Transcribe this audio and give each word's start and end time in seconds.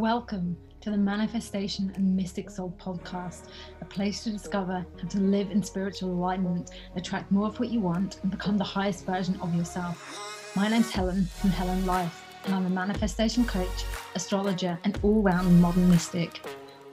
Welcome 0.00 0.56
to 0.80 0.90
the 0.90 0.96
Manifestation 0.96 1.92
and 1.94 2.16
Mystic 2.16 2.48
Soul 2.48 2.74
podcast, 2.80 3.48
a 3.82 3.84
place 3.84 4.24
to 4.24 4.30
discover 4.30 4.86
how 4.98 5.08
to 5.08 5.20
live 5.20 5.50
in 5.50 5.62
spiritual 5.62 6.08
alignment, 6.08 6.70
attract 6.96 7.30
more 7.30 7.48
of 7.48 7.60
what 7.60 7.68
you 7.68 7.80
want, 7.80 8.18
and 8.22 8.30
become 8.30 8.56
the 8.56 8.64
highest 8.64 9.04
version 9.04 9.38
of 9.42 9.54
yourself. 9.54 10.56
My 10.56 10.68
name's 10.68 10.90
Helen 10.90 11.26
from 11.26 11.50
Helen 11.50 11.84
Life, 11.84 12.24
and 12.46 12.54
I'm 12.54 12.64
a 12.64 12.70
manifestation 12.70 13.44
coach, 13.44 13.84
astrologer, 14.14 14.78
and 14.84 14.98
all 15.02 15.20
round 15.20 15.60
modern 15.60 15.90
mystic. 15.90 16.40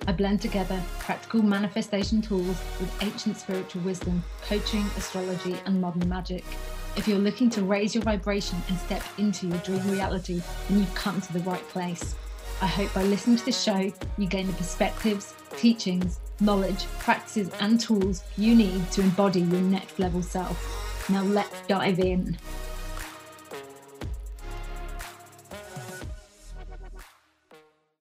I 0.06 0.12
blend 0.12 0.42
together 0.42 0.84
practical 1.00 1.42
manifestation 1.42 2.22
tools 2.22 2.58
with 2.78 2.94
ancient 3.02 3.38
spiritual 3.38 3.84
wisdom, 3.84 4.22
coaching, 4.42 4.84
astrology, 4.98 5.56
and 5.66 5.80
modern 5.80 6.10
magic. 6.10 6.44
If 6.98 7.08
you're 7.08 7.20
looking 7.20 7.50
to 7.52 7.64
raise 7.64 7.96
your 7.96 8.04
vibration 8.04 8.62
and 8.68 8.78
step 8.80 9.04
into 9.18 9.48
your 9.48 9.60
dream 9.60 9.90
reality, 9.90 10.42
then 10.68 10.80
you've 10.80 10.94
come 10.94 11.22
to 11.22 11.32
the 11.32 11.40
right 11.40 11.66
place. 11.70 12.14
I 12.60 12.66
hope 12.66 12.92
by 12.92 13.04
listening 13.04 13.38
to 13.38 13.46
this 13.46 13.62
show, 13.62 13.94
you 14.18 14.26
gain 14.26 14.48
the 14.48 14.54
perspectives, 14.54 15.36
teachings, 15.58 16.20
knowledge, 16.40 16.86
practices, 16.98 17.52
and 17.60 17.80
tools 17.80 18.24
you 18.36 18.56
need 18.56 18.90
to 18.94 19.02
embody 19.02 19.42
your 19.42 19.62
next 19.62 20.00
level 20.00 20.24
self. 20.24 21.08
Now, 21.08 21.22
let's 21.22 21.62
dive 21.68 22.00
in. 22.00 22.36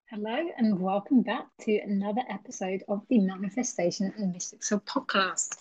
Hello, 0.06 0.48
and 0.56 0.80
welcome 0.80 1.20
back 1.20 1.48
to 1.60 1.78
another 1.80 2.22
episode 2.30 2.82
of 2.88 3.02
the 3.10 3.18
Manifestation 3.18 4.14
and 4.16 4.32
Mystic 4.32 4.64
Soul 4.64 4.80
podcast. 4.80 5.58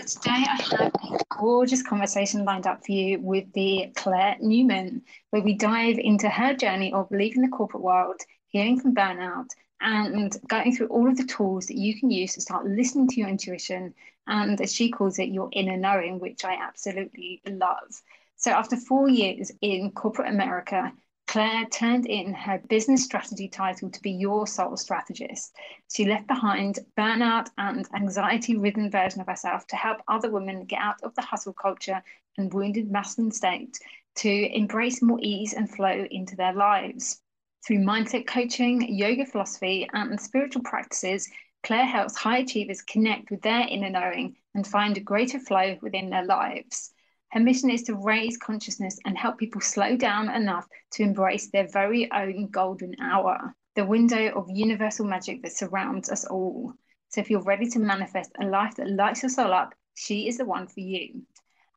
So, 0.00 0.20
today 0.20 0.44
I 0.48 0.62
have 0.62 0.92
a 0.94 1.18
gorgeous 1.28 1.82
conversation 1.82 2.44
lined 2.44 2.68
up 2.68 2.86
for 2.86 2.92
you 2.92 3.18
with 3.18 3.52
the 3.52 3.90
Claire 3.96 4.36
Newman, 4.40 5.02
where 5.30 5.42
we 5.42 5.54
dive 5.54 5.98
into 5.98 6.28
her 6.28 6.54
journey 6.54 6.92
of 6.92 7.10
leaving 7.10 7.42
the 7.42 7.48
corporate 7.48 7.82
world, 7.82 8.20
healing 8.46 8.78
from 8.78 8.94
burnout, 8.94 9.48
and 9.80 10.36
going 10.46 10.72
through 10.76 10.86
all 10.86 11.08
of 11.08 11.16
the 11.16 11.24
tools 11.24 11.66
that 11.66 11.76
you 11.76 11.98
can 11.98 12.12
use 12.12 12.34
to 12.34 12.40
start 12.40 12.64
listening 12.64 13.08
to 13.08 13.16
your 13.16 13.28
intuition 13.28 13.92
and, 14.28 14.60
as 14.60 14.72
she 14.72 14.88
calls 14.88 15.18
it, 15.18 15.30
your 15.30 15.48
inner 15.52 15.76
knowing, 15.76 16.20
which 16.20 16.44
I 16.44 16.54
absolutely 16.54 17.42
love. 17.44 18.00
So, 18.36 18.52
after 18.52 18.76
four 18.76 19.08
years 19.08 19.50
in 19.60 19.90
corporate 19.90 20.28
America, 20.28 20.92
Claire 21.28 21.66
turned 21.66 22.06
in 22.06 22.32
her 22.32 22.58
business 22.70 23.04
strategy 23.04 23.48
title 23.48 23.90
to 23.90 24.00
be 24.00 24.10
your 24.10 24.46
soul 24.46 24.78
strategist. 24.78 25.54
She 25.92 26.06
left 26.06 26.26
behind 26.26 26.78
burnout 26.96 27.50
and 27.58 27.86
anxiety 27.94 28.56
ridden 28.56 28.90
version 28.90 29.20
of 29.20 29.26
herself 29.26 29.66
to 29.66 29.76
help 29.76 29.98
other 30.08 30.30
women 30.30 30.64
get 30.64 30.80
out 30.80 31.02
of 31.02 31.14
the 31.14 31.20
hustle 31.20 31.52
culture 31.52 32.02
and 32.38 32.50
wounded 32.52 32.90
masculine 32.90 33.30
state 33.30 33.78
to 34.16 34.56
embrace 34.56 35.02
more 35.02 35.18
ease 35.20 35.52
and 35.52 35.70
flow 35.70 36.06
into 36.10 36.34
their 36.34 36.54
lives. 36.54 37.20
Through 37.66 37.80
mindset 37.80 38.26
coaching, 38.26 38.94
yoga 38.94 39.26
philosophy, 39.26 39.86
and 39.92 40.18
spiritual 40.18 40.62
practices, 40.62 41.28
Claire 41.62 41.84
helps 41.84 42.16
high 42.16 42.38
achievers 42.38 42.80
connect 42.80 43.30
with 43.30 43.42
their 43.42 43.68
inner 43.68 43.90
knowing 43.90 44.34
and 44.54 44.66
find 44.66 44.96
a 44.96 45.00
greater 45.00 45.38
flow 45.38 45.76
within 45.82 46.08
their 46.08 46.24
lives. 46.24 46.94
Her 47.30 47.40
mission 47.40 47.68
is 47.70 47.82
to 47.84 47.94
raise 47.94 48.38
consciousness 48.38 48.98
and 49.04 49.16
help 49.16 49.36
people 49.36 49.60
slow 49.60 49.96
down 49.96 50.30
enough 50.30 50.66
to 50.92 51.02
embrace 51.02 51.50
their 51.50 51.68
very 51.68 52.10
own 52.10 52.46
golden 52.48 52.94
hour, 53.00 53.54
the 53.74 53.84
window 53.84 54.30
of 54.30 54.48
universal 54.48 55.04
magic 55.04 55.42
that 55.42 55.52
surrounds 55.52 56.10
us 56.10 56.24
all. 56.24 56.72
So, 57.10 57.20
if 57.20 57.28
you're 57.28 57.42
ready 57.42 57.68
to 57.70 57.78
manifest 57.78 58.30
a 58.40 58.46
life 58.46 58.76
that 58.76 58.88
lights 58.90 59.22
your 59.22 59.30
soul 59.30 59.52
up, 59.52 59.74
she 59.94 60.26
is 60.26 60.38
the 60.38 60.46
one 60.46 60.68
for 60.68 60.80
you. 60.80 61.22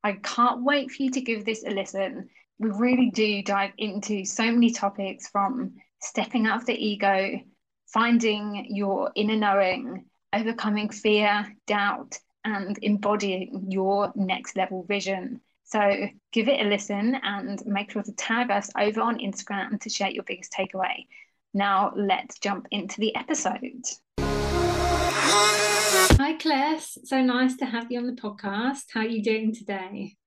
I 0.04 0.14
can't 0.14 0.64
wait 0.64 0.90
for 0.90 1.04
you 1.04 1.12
to 1.12 1.22
give 1.22 1.44
this 1.44 1.64
a 1.66 1.70
listen. 1.70 2.30
We 2.58 2.70
really 2.70 3.12
do 3.12 3.44
dive 3.44 3.74
into 3.78 4.24
so 4.24 4.46
many 4.46 4.72
topics 4.72 5.28
from 5.28 5.76
stepping 6.00 6.48
out 6.48 6.62
of 6.62 6.66
the 6.66 6.74
ego, 6.74 7.40
finding 7.88 8.68
your 8.70 9.12
inner 9.16 9.36
knowing, 9.36 10.06
overcoming 10.34 10.90
fear, 10.90 11.56
doubt, 11.68 12.18
and 12.44 12.78
embodying 12.82 13.66
your 13.70 14.12
next 14.16 14.56
level 14.56 14.84
vision. 14.84 15.42
So 15.72 16.08
give 16.34 16.50
it 16.50 16.60
a 16.60 16.68
listen 16.68 17.16
and 17.24 17.62
make 17.66 17.92
sure 17.92 18.04
to 18.04 18.12
tag 18.14 18.52
us 18.52 18.70
over 18.78 19.00
on 19.00 19.20
Instagram 19.20 19.80
to 19.80 19.90
share 19.90 20.10
your 20.10 20.24
biggest 20.24 20.52
takeaway. 20.52 21.06
Now 21.54 21.94
let's 21.96 22.40
jump 22.40 22.68
into 22.72 23.00
the 23.00 23.16
episode. 23.16 23.86
Hi 26.18 26.34
Claire, 26.34 26.78
so 26.80 27.22
nice 27.22 27.56
to 27.58 27.66
have 27.66 27.90
you 27.90 28.00
on 28.00 28.06
the 28.06 28.22
podcast. 28.22 28.88
How 28.94 29.00
are 29.02 29.08
you 29.08 29.24
doing 29.24 29.56
today? 29.56 30.18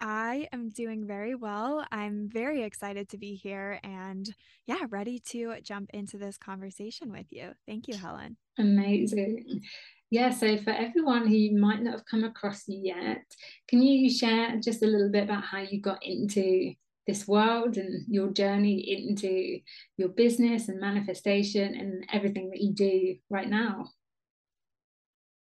I 0.00 0.46
am 0.52 0.68
doing 0.68 1.08
very 1.08 1.34
well. 1.34 1.84
I'm 1.90 2.28
very 2.32 2.62
excited 2.62 3.08
to 3.08 3.18
be 3.18 3.34
here 3.34 3.80
and 3.82 4.32
yeah, 4.66 4.78
ready 4.90 5.18
to 5.30 5.56
jump 5.60 5.90
into 5.92 6.18
this 6.18 6.38
conversation 6.38 7.10
with 7.10 7.26
you. 7.30 7.50
Thank 7.66 7.88
you, 7.88 7.96
Helen. 7.96 8.36
Amazing. 8.58 9.60
Yeah, 10.10 10.30
so 10.30 10.56
for 10.58 10.70
everyone 10.70 11.26
who 11.26 11.58
might 11.58 11.82
not 11.82 11.92
have 11.92 12.06
come 12.06 12.24
across 12.24 12.66
you 12.66 12.80
yet, 12.82 13.24
can 13.68 13.82
you 13.82 14.08
share 14.10 14.58
just 14.58 14.82
a 14.82 14.86
little 14.86 15.10
bit 15.10 15.24
about 15.24 15.44
how 15.44 15.58
you 15.58 15.80
got 15.82 16.02
into 16.02 16.72
this 17.06 17.28
world 17.28 17.76
and 17.76 18.04
your 18.08 18.30
journey 18.30 18.78
into 18.78 19.60
your 19.98 20.08
business 20.08 20.68
and 20.68 20.80
manifestation 20.80 21.74
and 21.74 22.06
everything 22.12 22.50
that 22.50 22.60
you 22.60 22.72
do 22.72 23.16
right 23.28 23.48
now? 23.50 23.90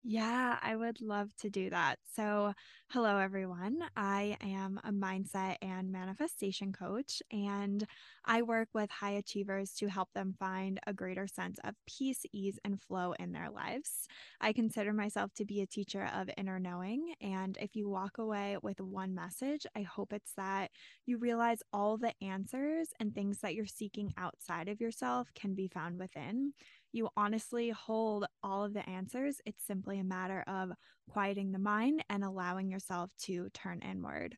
Yeah, 0.06 0.60
I 0.62 0.76
would 0.76 1.00
love 1.02 1.34
to 1.38 1.50
do 1.50 1.70
that. 1.70 1.98
So, 2.14 2.54
hello 2.90 3.18
everyone. 3.20 3.80
I 3.96 4.36
am 4.42 4.78
a 4.84 4.92
mindset 4.92 5.56
and 5.62 5.94
manifestation 5.94 6.74
coach, 6.74 7.22
and 7.32 7.86
I 8.26 8.42
work 8.42 8.68
with 8.74 8.92
high 8.92 9.12
achievers 9.12 9.72
to 9.76 9.88
help 9.88 10.10
them 10.14 10.36
find 10.38 10.78
a 10.86 10.94
greater 10.94 11.26
sense 11.26 11.58
of 11.64 11.76
peace, 11.88 12.26
ease, 12.34 12.60
and 12.66 12.82
flow 12.82 13.14
in 13.14 13.32
their 13.32 13.50
lives. 13.50 14.06
I 14.42 14.52
consider 14.52 14.92
myself 14.92 15.34
to 15.36 15.46
be 15.46 15.62
a 15.62 15.66
teacher 15.68 16.10
of 16.14 16.30
inner 16.38 16.60
knowing. 16.60 17.14
And 17.22 17.58
if 17.62 17.74
you 17.74 17.88
walk 17.88 18.18
away 18.18 18.58
with 18.62 18.82
one 18.82 19.16
message, 19.16 19.66
I 19.74 19.84
hope 19.84 20.12
it's 20.12 20.34
that 20.36 20.72
you 21.06 21.18
realize 21.18 21.60
all 21.72 21.98
the 21.98 22.14
answers 22.22 22.90
and 23.00 23.16
things 23.16 23.40
that 23.40 23.56
you're 23.56 23.66
seeking 23.66 24.14
outside 24.18 24.68
of 24.68 24.82
yourself 24.82 25.30
can 25.34 25.54
be 25.56 25.70
found 25.70 25.98
within 25.98 26.52
you 26.94 27.10
honestly 27.18 27.70
hold 27.72 28.26
all 28.44 28.64
of 28.64 28.74
the 28.74 28.88
answers. 28.88 29.42
It's 29.46 29.66
simply 29.66 30.00
a 30.00 30.04
matter 30.04 30.44
of 30.48 30.72
quieting 31.10 31.52
the 31.52 31.60
mind 31.60 32.06
and 32.10 32.24
allowing 32.24 32.70
yourself 32.70 33.12
to 33.24 33.50
turn 33.54 33.82
inward. 33.82 34.38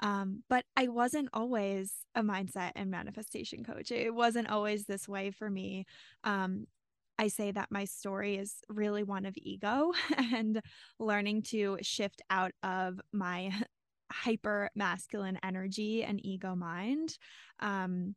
Um, 0.00 0.42
but 0.48 0.64
I 0.76 0.88
wasn't 0.88 1.28
always 1.32 1.92
a 2.14 2.22
mindset 2.22 2.72
and 2.74 2.90
manifestation 2.90 3.62
coach. 3.62 3.92
It 3.92 4.14
wasn't 4.14 4.48
always 4.48 4.86
this 4.86 5.06
way 5.06 5.30
for 5.30 5.50
me. 5.50 5.84
Um, 6.24 6.66
I 7.18 7.28
say 7.28 7.50
that 7.50 7.70
my 7.70 7.84
story 7.84 8.36
is 8.36 8.54
really 8.70 9.02
one 9.02 9.26
of 9.26 9.34
ego 9.36 9.92
and 10.16 10.62
learning 10.98 11.42
to 11.42 11.76
shift 11.82 12.22
out 12.30 12.52
of 12.62 12.98
my 13.12 13.52
hyper 14.12 14.70
masculine 14.74 15.38
energy 15.42 16.02
and 16.02 16.24
ego 16.24 16.56
mind. 16.56 17.18
Um, 17.60 18.16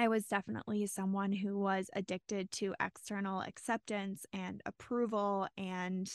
I 0.00 0.08
was 0.08 0.24
definitely 0.24 0.86
someone 0.86 1.30
who 1.30 1.58
was 1.58 1.90
addicted 1.94 2.50
to 2.52 2.74
external 2.80 3.42
acceptance 3.42 4.24
and 4.32 4.62
approval 4.64 5.46
and 5.58 6.10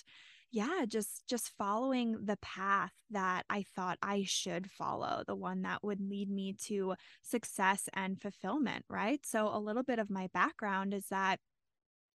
yeah, 0.51 0.85
just 0.87 1.27
just 1.27 1.51
following 1.55 2.25
the 2.25 2.37
path 2.37 2.93
that 3.11 3.45
I 3.47 3.63
thought 3.75 3.99
I 4.01 4.23
should 4.25 4.71
follow, 4.71 5.23
the 5.27 5.35
one 5.35 5.61
that 5.63 5.83
would 5.83 6.01
lead 6.01 6.31
me 6.31 6.53
to 6.63 6.95
success 7.21 7.87
and 7.93 8.19
fulfillment, 8.19 8.85
right? 8.89 9.19
So 9.23 9.49
a 9.53 9.59
little 9.59 9.83
bit 9.83 9.99
of 9.99 10.09
my 10.09 10.29
background 10.33 10.91
is 10.91 11.05
that 11.11 11.39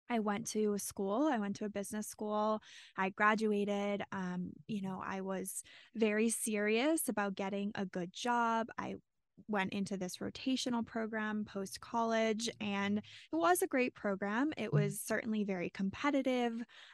I 0.09 0.21
went 0.21 0.47
to 0.53 0.73
a 0.73 0.78
school. 0.78 1.28
I 1.31 1.37
went 1.39 1.57
to 1.57 1.67
a 1.67 1.71
business 1.71 2.07
school. 2.07 2.62
I 2.97 3.11
graduated. 3.11 4.03
Um, 4.11 4.53
you 4.67 4.81
know, 4.81 5.03
I 5.05 5.21
was 5.21 5.62
very 5.95 6.31
serious 6.31 7.11
about 7.11 7.34
getting 7.34 7.73
a 7.75 7.84
good 7.84 8.15
job. 8.15 8.69
I 8.78 8.95
went 9.49 9.73
into 9.73 9.97
this 9.97 10.19
rotational 10.19 10.85
program 10.85 11.45
post 11.45 11.81
college 11.81 12.49
and 12.61 12.99
it 12.99 13.37
was 13.37 13.63
a 13.63 13.67
great 13.67 13.95
program. 13.95 14.53
It 14.57 14.67
mm-hmm. 14.67 14.77
was 14.77 15.01
certainly 15.01 15.45
very 15.45 15.71
competitive 15.71 16.53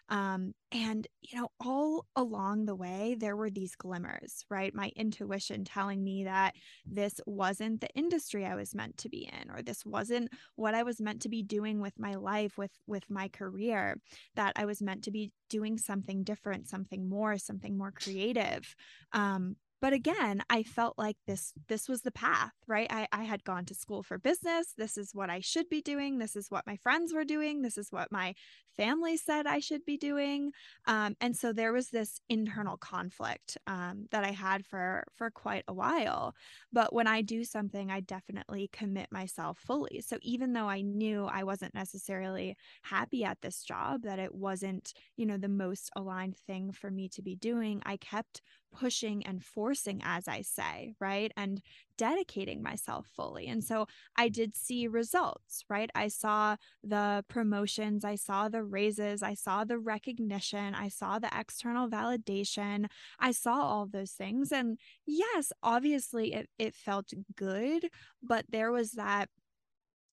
um, 0.08 0.52
and 0.72 1.06
you 1.22 1.38
know 1.38 1.48
all 1.64 2.06
along 2.16 2.66
the 2.66 2.74
way 2.74 3.16
there 3.18 3.36
were 3.36 3.50
these 3.50 3.74
glimmers 3.76 4.44
right? 4.50 4.74
My 4.74 4.90
intuition 4.96 5.64
telling 5.64 6.02
me 6.02 6.24
that 6.24 6.54
this 6.86 7.20
wasn't 7.26 7.80
the 7.80 7.88
industry 7.94 8.44
i 8.44 8.54
was 8.54 8.74
meant 8.74 8.96
to 8.98 9.08
be 9.08 9.30
in 9.40 9.50
or 9.50 9.62
this 9.62 9.84
wasn't 9.84 10.28
what 10.56 10.74
i 10.74 10.82
was 10.82 11.00
meant 11.00 11.22
to 11.22 11.28
be 11.28 11.42
doing 11.42 11.80
with 11.80 11.98
my 11.98 12.14
life 12.14 12.58
with 12.58 12.70
with 12.86 13.08
my 13.10 13.28
career 13.28 13.96
that 14.34 14.52
i 14.56 14.64
was 14.64 14.82
meant 14.82 15.04
to 15.04 15.10
be 15.10 15.30
doing 15.48 15.78
something 15.78 16.24
different 16.24 16.68
something 16.68 17.08
more 17.08 17.38
something 17.38 17.76
more 17.76 17.92
creative. 17.92 18.74
Um, 19.12 19.56
but 19.84 19.92
again 19.92 20.42
i 20.48 20.62
felt 20.62 20.94
like 20.96 21.18
this 21.26 21.52
this 21.68 21.90
was 21.90 22.00
the 22.00 22.10
path 22.10 22.54
right? 22.66 22.86
I, 22.90 23.06
I 23.12 23.24
had 23.24 23.44
gone 23.44 23.64
to 23.66 23.74
school 23.74 24.02
for 24.02 24.18
business. 24.18 24.74
This 24.76 24.96
is 24.96 25.14
what 25.14 25.30
i 25.30 25.40
should 25.40 25.68
be 25.68 25.82
doing. 25.82 26.18
This 26.18 26.36
is 26.36 26.50
what 26.50 26.66
my 26.66 26.76
friends 26.76 27.12
were 27.12 27.24
doing. 27.24 27.62
This 27.62 27.78
is 27.78 27.88
what 27.90 28.10
my 28.10 28.34
family 28.76 29.16
said 29.16 29.46
i 29.46 29.60
should 29.60 29.84
be 29.84 29.96
doing. 29.96 30.50
Um, 30.86 31.14
and 31.20 31.36
so 31.36 31.52
there 31.52 31.72
was 31.72 31.90
this 31.90 32.20
internal 32.28 32.76
conflict 32.76 33.56
um, 33.66 34.06
that 34.10 34.24
i 34.24 34.30
had 34.30 34.66
for 34.66 35.04
for 35.14 35.30
quite 35.30 35.64
a 35.68 35.74
while. 35.74 36.34
But 36.72 36.92
when 36.92 37.06
i 37.06 37.22
do 37.22 37.44
something 37.44 37.90
i 37.90 38.00
definitely 38.00 38.68
commit 38.72 39.08
myself 39.12 39.58
fully. 39.58 40.00
So 40.00 40.18
even 40.22 40.52
though 40.52 40.68
i 40.68 40.80
knew 40.80 41.26
i 41.26 41.44
wasn't 41.44 41.74
necessarily 41.74 42.56
happy 42.82 43.24
at 43.24 43.40
this 43.42 43.62
job 43.62 44.02
that 44.02 44.18
it 44.18 44.34
wasn't 44.34 44.92
you 45.16 45.26
know 45.26 45.36
the 45.36 45.48
most 45.48 45.90
aligned 45.96 46.36
thing 46.46 46.72
for 46.72 46.90
me 46.90 47.08
to 47.10 47.22
be 47.22 47.36
doing 47.36 47.82
i 47.84 47.96
kept 47.96 48.42
pushing 48.78 49.24
and 49.26 49.42
forcing, 49.42 50.00
as 50.04 50.28
I 50.28 50.42
say, 50.42 50.94
right? 51.00 51.32
And 51.36 51.62
dedicating 51.96 52.62
myself 52.62 53.06
fully. 53.14 53.46
And 53.46 53.62
so 53.62 53.86
I 54.16 54.28
did 54.28 54.56
see 54.56 54.88
results, 54.88 55.64
right? 55.68 55.90
I 55.94 56.08
saw 56.08 56.56
the 56.82 57.24
promotions, 57.28 58.04
I 58.04 58.16
saw 58.16 58.48
the 58.48 58.64
raises, 58.64 59.22
I 59.22 59.34
saw 59.34 59.64
the 59.64 59.78
recognition, 59.78 60.74
I 60.74 60.88
saw 60.88 61.18
the 61.18 61.30
external 61.32 61.88
validation, 61.88 62.86
I 63.18 63.32
saw 63.32 63.62
all 63.62 63.86
those 63.86 64.12
things. 64.12 64.50
And 64.50 64.78
yes, 65.06 65.52
obviously 65.62 66.34
it, 66.34 66.48
it 66.58 66.74
felt 66.74 67.12
good, 67.36 67.88
but 68.22 68.46
there 68.48 68.72
was 68.72 68.92
that 68.92 69.28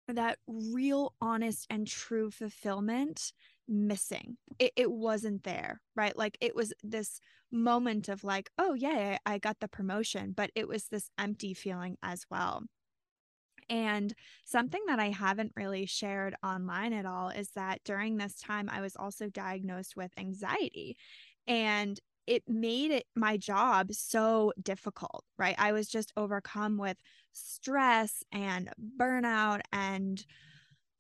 that 0.08 0.40
real 0.48 1.14
honest 1.22 1.68
and 1.70 1.88
true 1.88 2.32
fulfillment 2.32 3.32
missing. 3.70 4.38
It, 4.58 4.74
it 4.76 4.92
wasn't 4.92 5.44
there, 5.44 5.82
right? 5.96 6.18
Like 6.18 6.38
it 6.42 6.56
was 6.56 6.74
this 6.84 7.20
moment 7.52 8.10
of 8.10 8.24
like, 8.24 8.50
oh, 8.58 8.74
yeah, 8.74 9.18
I 9.26 9.38
got 9.38 9.60
the 9.60 9.68
promotion, 9.68 10.34
but 10.36 10.52
it 10.56 10.68
was 10.68 10.86
this 10.86 11.10
empty 11.18 11.54
feeling 11.54 11.98
as 12.04 12.26
well. 12.30 12.64
And 13.70 14.14
something 14.46 14.82
that 14.88 15.00
I 15.00 15.10
haven't 15.10 15.54
really 15.56 15.86
shared 15.86 16.36
online 16.44 16.92
at 16.92 17.06
all 17.06 17.30
is 17.30 17.52
that 17.56 17.84
during 17.86 18.18
this 18.18 18.36
time, 18.42 18.68
I 18.72 18.82
was 18.82 18.96
also 18.96 19.30
diagnosed 19.30 19.96
with 19.96 20.12
anxiety. 20.18 20.98
And 21.48 22.00
it 22.26 22.44
made 22.48 22.92
it 22.92 23.06
my 23.16 23.38
job 23.38 23.92
so 23.92 24.54
difficult, 24.62 25.24
right? 25.38 25.56
I 25.58 25.72
was 25.72 25.88
just 25.88 26.14
overcome 26.18 26.78
with 26.78 26.98
stress 27.32 28.24
and 28.32 28.70
burnout 28.98 29.62
and 29.72 30.24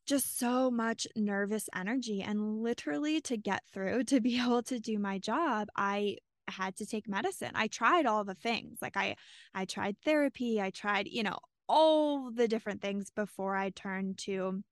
just 0.09 0.39
so 0.39 0.71
much 0.71 1.07
nervous 1.15 1.69
energy. 1.75 2.21
And 2.21 2.61
literally, 2.61 3.21
to 3.21 3.37
get 3.37 3.63
through, 3.71 4.05
to 4.05 4.19
be 4.19 4.39
able 4.43 4.63
to 4.63 4.79
do 4.79 4.97
my 4.99 5.19
job, 5.19 5.69
I 5.75 6.17
had 6.47 6.75
to 6.77 6.85
take 6.85 7.07
medicine. 7.07 7.51
I 7.53 7.67
tried 7.67 8.07
all 8.07 8.23
the 8.23 8.33
things. 8.35 8.79
Like 8.81 8.97
I 8.97 9.15
I 9.53 9.65
tried 9.65 9.97
therapy, 10.03 10.61
I 10.61 10.71
tried, 10.71 11.07
you 11.07 11.23
know, 11.23 11.37
all 11.67 12.31
the 12.31 12.47
different 12.47 12.81
things 12.81 13.11
before 13.11 13.55
I 13.55 13.69
turned 13.69 14.17
to 14.19 14.63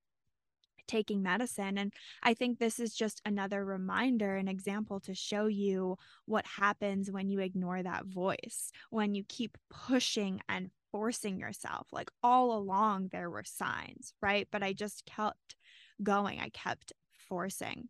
taking 0.88 1.22
medicine. 1.22 1.78
And 1.78 1.94
I 2.24 2.34
think 2.34 2.58
this 2.58 2.80
is 2.80 2.96
just 2.96 3.22
another 3.26 3.64
reminder, 3.64 4.36
an 4.36 4.48
example 4.48 5.00
to 5.02 5.14
show 5.14 5.48
you 5.48 5.98
what 6.26 6.46
happens 6.46 7.12
when 7.12 7.30
you 7.30 7.40
ignore 7.40 7.84
that 7.84 8.06
voice, 8.06 8.72
when 8.90 9.14
you 9.14 9.24
keep 9.28 9.58
pushing 9.70 10.42
and 10.50 10.72
forcing 10.92 11.40
yourself. 11.40 11.88
Like 11.92 12.10
all 12.24 12.58
along, 12.58 13.10
there 13.12 13.30
were 13.30 13.44
signs, 13.46 14.14
right? 14.22 14.48
But 14.52 14.64
I 14.64 14.74
just 14.74 15.06
kept 15.06 15.56
going, 16.02 16.40
I 16.40 16.50
kept 16.50 16.94
forcing. 17.28 17.90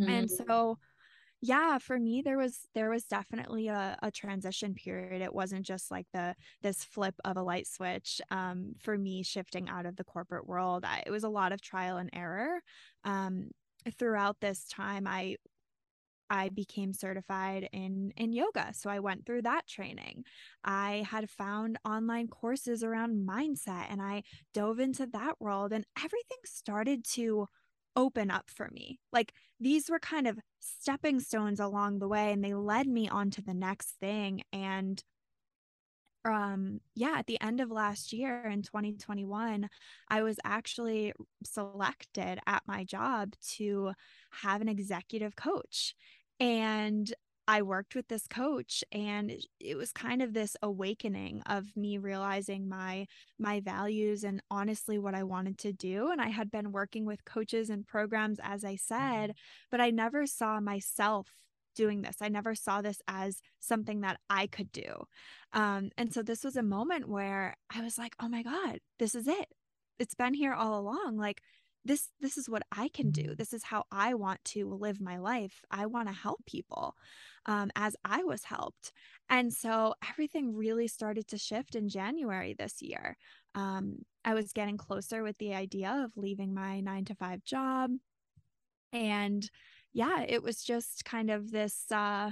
Mm-hmm. 0.00 0.10
And 0.10 0.30
so, 0.30 0.78
yeah 1.42 1.78
for 1.78 1.98
me 1.98 2.22
there 2.22 2.38
was 2.38 2.66
there 2.74 2.90
was 2.90 3.04
definitely 3.04 3.68
a, 3.68 3.96
a 4.02 4.10
transition 4.10 4.74
period 4.74 5.20
it 5.20 5.34
wasn't 5.34 5.64
just 5.64 5.90
like 5.90 6.06
the 6.12 6.34
this 6.62 6.82
flip 6.82 7.14
of 7.24 7.36
a 7.36 7.42
light 7.42 7.66
switch 7.66 8.20
um, 8.30 8.72
for 8.80 8.96
me 8.96 9.22
shifting 9.22 9.68
out 9.68 9.86
of 9.86 9.96
the 9.96 10.04
corporate 10.04 10.46
world 10.46 10.84
I, 10.84 11.02
it 11.06 11.10
was 11.10 11.24
a 11.24 11.28
lot 11.28 11.52
of 11.52 11.60
trial 11.60 11.98
and 11.98 12.10
error 12.12 12.60
um, 13.04 13.50
throughout 13.98 14.36
this 14.40 14.66
time 14.68 15.06
i 15.06 15.36
I 16.30 16.48
became 16.48 16.92
certified 16.92 17.68
in 17.72 18.12
in 18.16 18.32
yoga. 18.32 18.72
So 18.74 18.90
I 18.90 19.00
went 19.00 19.26
through 19.26 19.42
that 19.42 19.66
training. 19.66 20.24
I 20.64 21.06
had 21.08 21.30
found 21.30 21.78
online 21.84 22.28
courses 22.28 22.82
around 22.82 23.26
mindset 23.26 23.86
and 23.90 24.02
I 24.02 24.22
dove 24.54 24.80
into 24.80 25.06
that 25.08 25.40
world 25.40 25.72
and 25.72 25.86
everything 25.96 26.38
started 26.44 27.04
to 27.12 27.46
open 27.94 28.30
up 28.30 28.50
for 28.50 28.68
me. 28.72 28.98
Like 29.12 29.32
these 29.58 29.88
were 29.88 29.98
kind 29.98 30.26
of 30.26 30.38
stepping 30.60 31.20
stones 31.20 31.60
along 31.60 31.98
the 31.98 32.08
way 32.08 32.32
and 32.32 32.44
they 32.44 32.54
led 32.54 32.86
me 32.86 33.08
on 33.08 33.30
to 33.30 33.42
the 33.42 33.54
next 33.54 33.96
thing 34.00 34.42
and 34.52 35.02
um 36.30 36.80
yeah 36.94 37.16
at 37.18 37.26
the 37.26 37.40
end 37.40 37.60
of 37.60 37.70
last 37.70 38.12
year 38.12 38.46
in 38.46 38.62
2021 38.62 39.68
i 40.08 40.22
was 40.22 40.38
actually 40.44 41.12
selected 41.44 42.38
at 42.46 42.62
my 42.66 42.84
job 42.84 43.34
to 43.56 43.92
have 44.42 44.60
an 44.60 44.68
executive 44.68 45.36
coach. 45.36 45.94
And 46.40 47.12
I 47.48 47.62
worked 47.62 47.94
with 47.94 48.08
this 48.08 48.26
coach 48.26 48.82
and 48.90 49.32
it 49.60 49.76
was 49.76 49.92
kind 49.92 50.20
of 50.20 50.34
this 50.34 50.56
awakening 50.62 51.42
of 51.46 51.76
me 51.76 51.96
realizing 51.96 52.68
my 52.68 53.06
my 53.38 53.60
values 53.60 54.24
and 54.24 54.42
honestly 54.50 54.98
what 54.98 55.14
I 55.14 55.22
wanted 55.22 55.56
to 55.58 55.72
do. 55.72 56.10
And 56.10 56.20
I 56.20 56.28
had 56.28 56.50
been 56.50 56.72
working 56.72 57.04
with 57.06 57.24
coaches 57.24 57.70
and 57.70 57.86
programs 57.86 58.40
as 58.42 58.64
I 58.64 58.76
said 58.76 59.34
but 59.70 59.80
I 59.80 59.90
never 59.90 60.26
saw 60.26 60.58
myself 60.60 61.28
doing 61.76 62.02
this. 62.02 62.16
I 62.20 62.28
never 62.28 62.54
saw 62.54 62.82
this 62.82 63.00
as 63.06 63.40
something 63.60 64.00
that 64.00 64.18
I 64.28 64.48
could 64.48 64.72
do. 64.72 65.04
Um, 65.52 65.90
and 65.96 66.12
so 66.12 66.22
this 66.22 66.42
was 66.42 66.56
a 66.56 66.62
moment 66.62 67.08
where 67.08 67.56
I 67.74 67.82
was 67.82 67.98
like, 67.98 68.14
oh 68.20 68.28
my 68.28 68.42
God, 68.42 68.80
this 68.98 69.14
is 69.14 69.28
it. 69.28 69.46
It's 69.98 70.14
been 70.14 70.34
here 70.34 70.52
all 70.52 70.78
along. 70.80 71.16
Like, 71.16 71.40
this 71.86 72.08
this 72.20 72.36
is 72.36 72.48
what 72.48 72.62
i 72.72 72.88
can 72.88 73.10
do 73.10 73.34
this 73.34 73.52
is 73.52 73.62
how 73.62 73.84
i 73.92 74.12
want 74.12 74.42
to 74.44 74.68
live 74.68 75.00
my 75.00 75.18
life 75.18 75.62
i 75.70 75.86
want 75.86 76.08
to 76.08 76.14
help 76.14 76.44
people 76.44 76.96
um, 77.46 77.70
as 77.76 77.94
i 78.04 78.24
was 78.24 78.44
helped 78.44 78.92
and 79.30 79.52
so 79.52 79.94
everything 80.10 80.54
really 80.54 80.88
started 80.88 81.26
to 81.28 81.38
shift 81.38 81.74
in 81.76 81.88
january 81.88 82.54
this 82.58 82.82
year 82.82 83.16
um, 83.54 83.98
i 84.24 84.34
was 84.34 84.52
getting 84.52 84.76
closer 84.76 85.22
with 85.22 85.38
the 85.38 85.54
idea 85.54 86.02
of 86.04 86.10
leaving 86.16 86.52
my 86.52 86.80
nine 86.80 87.04
to 87.04 87.14
five 87.14 87.44
job 87.44 87.90
and 88.92 89.48
yeah 89.96 90.24
it 90.28 90.42
was 90.42 90.62
just 90.62 91.04
kind 91.04 91.30
of 91.30 91.50
this 91.50 91.90
uh 91.90 92.30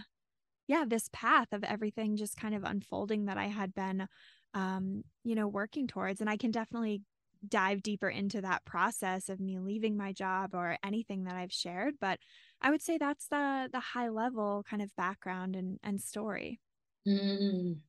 yeah 0.67 0.85
this 0.87 1.09
path 1.13 1.53
of 1.53 1.65
everything 1.65 2.17
just 2.17 2.37
kind 2.37 2.55
of 2.55 2.65
unfolding 2.65 3.25
that 3.25 3.39
i 3.39 3.47
had 3.47 3.75
been 3.75 4.07
um 4.53 5.03
you 5.25 5.35
know 5.35 5.49
working 5.49 5.87
towards 5.87 6.21
and 6.21 6.29
i 6.29 6.37
can 6.37 6.51
definitely 6.51 7.03
dive 7.49 7.83
deeper 7.83 8.09
into 8.09 8.41
that 8.41 8.65
process 8.65 9.29
of 9.29 9.41
me 9.41 9.59
leaving 9.59 9.97
my 9.97 10.13
job 10.13 10.55
or 10.55 10.79
anything 10.85 11.25
that 11.25 11.35
I've 11.35 11.53
shared, 11.53 11.97
but 12.01 12.19
I 12.61 12.71
would 12.71 12.83
say 12.83 12.99
that's 12.99 13.27
the 13.29 13.69
the 13.73 13.81
high 13.81 14.09
level 14.09 14.65
kind 14.69 14.83
of 14.83 14.95
background 14.97 15.57
and 15.57 15.79
and 15.83 16.01
story. 16.01 16.61
Mm. 17.07 17.81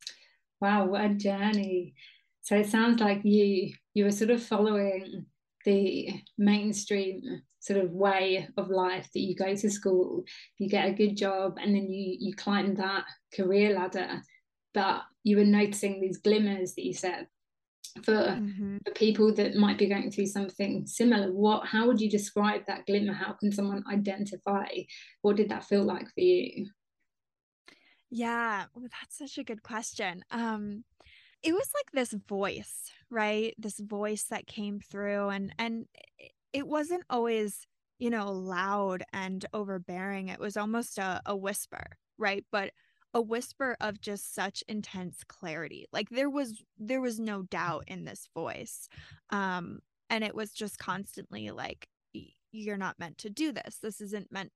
Wow, 0.60 0.86
what 0.88 1.06
a 1.06 1.14
journey! 1.14 1.94
So 2.42 2.56
it 2.56 2.68
sounds 2.68 3.00
like 3.02 3.22
you 3.24 3.74
you 3.94 4.04
were 4.04 4.12
sort 4.12 4.32
of 4.32 4.44
following 4.44 5.26
the 5.66 6.22
mainstream 6.38 7.42
sort 7.60 7.80
of 7.80 7.92
way 7.92 8.48
of 8.58 8.70
life 8.70 9.10
that 9.14 9.22
you 9.22 9.36
go 9.36 9.56
to 9.56 9.70
school, 9.70 10.24
you 10.60 10.70
get 10.70 10.88
a 10.88 10.94
good 10.94 11.18
job, 11.18 11.58
and 11.62 11.76
then 11.76 11.90
you 11.90 12.16
you 12.20 12.36
climb 12.36 12.76
that 12.76 13.06
career 13.36 13.74
ladder. 13.74 14.22
But 14.74 15.02
you 15.24 15.38
were 15.38 15.46
noticing 15.46 16.00
these 16.00 16.20
glimmers 16.20 16.76
that 16.76 16.86
you 16.86 16.94
said 16.94 17.28
for 18.04 18.12
mm-hmm. 18.12 18.78
for 18.86 18.92
people 18.94 19.34
that 19.34 19.56
might 19.56 19.78
be 19.78 19.88
going 19.88 20.12
through 20.12 20.26
something 20.26 20.86
similar 20.86 21.32
what 21.32 21.66
how 21.66 21.88
would 21.88 22.02
you 22.02 22.10
describe 22.10 22.62
that 22.68 22.86
glimmer 22.86 23.14
how 23.14 23.32
can 23.34 23.52
someone 23.52 23.84
identify 23.90 24.68
what 25.22 25.38
did 25.38 25.48
that 25.50 25.64
feel 25.64 25.84
like 25.84 26.08
for 26.14 26.22
you 26.22 26.68
yeah 28.10 28.66
well, 28.74 28.86
that's 28.92 29.18
such 29.18 29.38
a 29.38 29.46
good 29.46 29.64
question 29.64 30.24
um 30.32 30.84
it 31.44 31.54
was 31.54 31.70
like 31.76 31.92
this 31.92 32.14
voice 32.28 32.92
right? 33.10 33.54
This 33.58 33.80
voice 33.80 34.24
that 34.30 34.48
came 34.48 34.80
through 34.80 35.30
and 35.30 35.54
and 35.58 35.86
it 36.54 36.68
wasn't 36.68 37.04
always 37.10 37.66
you 38.00 38.10
know 38.10 38.32
loud 38.32 39.04
and 39.14 39.46
overbearing. 39.54 40.30
It 40.30 40.40
was 40.40 40.58
almost 40.58 40.98
a, 40.98 41.22
a 41.26 41.36
whisper 41.36 41.86
right? 42.18 42.46
But 42.52 42.72
a 43.14 43.22
whisper 43.22 43.78
of 43.80 44.02
just 44.02 44.34
such 44.36 44.64
intense 44.68 45.24
clarity. 45.28 45.86
Like 45.94 46.10
there 46.10 46.30
was 46.30 46.62
there 46.78 47.02
was 47.02 47.20
no 47.20 47.44
doubt 47.44 47.86
in 47.88 48.06
this 48.06 48.28
voice 48.34 48.90
um 49.30 49.80
and 50.10 50.24
it 50.24 50.36
was 50.36 50.52
just 50.52 50.78
constantly 50.78 51.52
like 51.52 51.88
you're 52.52 52.78
not 52.78 53.00
meant 53.00 53.18
to 53.20 53.30
do 53.30 53.52
this. 53.52 53.78
This 53.82 54.02
isn't 54.02 54.32
meant 54.32 54.52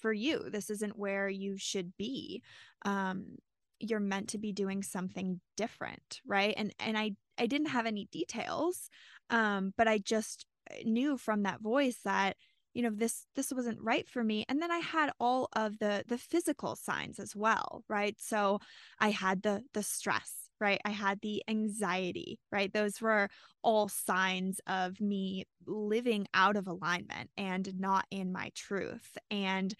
for 0.00 0.12
you. 0.12 0.50
This 0.50 0.68
isn't 0.70 0.98
where 0.98 1.28
you 1.28 1.56
should 1.56 1.96
be. 1.96 2.42
Um 2.84 3.36
you're 3.80 4.00
meant 4.00 4.28
to 4.28 4.38
be 4.38 4.52
doing 4.52 4.82
something 4.82 5.40
different 5.56 6.20
right? 6.26 6.54
And 6.56 6.74
and 6.78 6.96
i 6.98 7.12
i 7.38 7.46
didn't 7.46 7.68
have 7.68 7.86
any 7.86 8.08
details 8.12 8.88
um 9.30 9.72
but 9.76 9.88
i 9.88 9.98
just 9.98 10.46
knew 10.84 11.16
from 11.16 11.42
that 11.42 11.60
voice 11.60 11.98
that 12.04 12.36
you 12.74 12.82
know 12.82 12.90
this 12.92 13.26
this 13.34 13.52
wasn't 13.52 13.80
right 13.80 14.08
for 14.08 14.22
me. 14.22 14.44
And 14.48 14.60
then 14.60 14.70
i 14.70 14.78
had 14.78 15.10
all 15.20 15.48
of 15.54 15.78
the 15.78 16.04
the 16.08 16.18
physical 16.18 16.76
signs 16.76 17.18
as 17.18 17.34
well 17.34 17.84
right? 17.88 18.16
So 18.18 18.60
i 19.00 19.10
had 19.10 19.42
the 19.42 19.62
the 19.74 19.82
stress 19.82 20.32
right? 20.60 20.80
I 20.86 20.90
had 20.90 21.20
the 21.20 21.42
anxiety 21.48 22.38
right? 22.50 22.72
Those 22.72 23.00
were 23.00 23.28
all 23.62 23.88
signs 23.88 24.60
of 24.66 25.00
me 25.00 25.44
living 25.66 26.26
out 26.34 26.56
of 26.56 26.66
alignment 26.66 27.30
and 27.36 27.78
not 27.78 28.06
in 28.10 28.32
my 28.32 28.50
truth. 28.54 29.18
And 29.30 29.74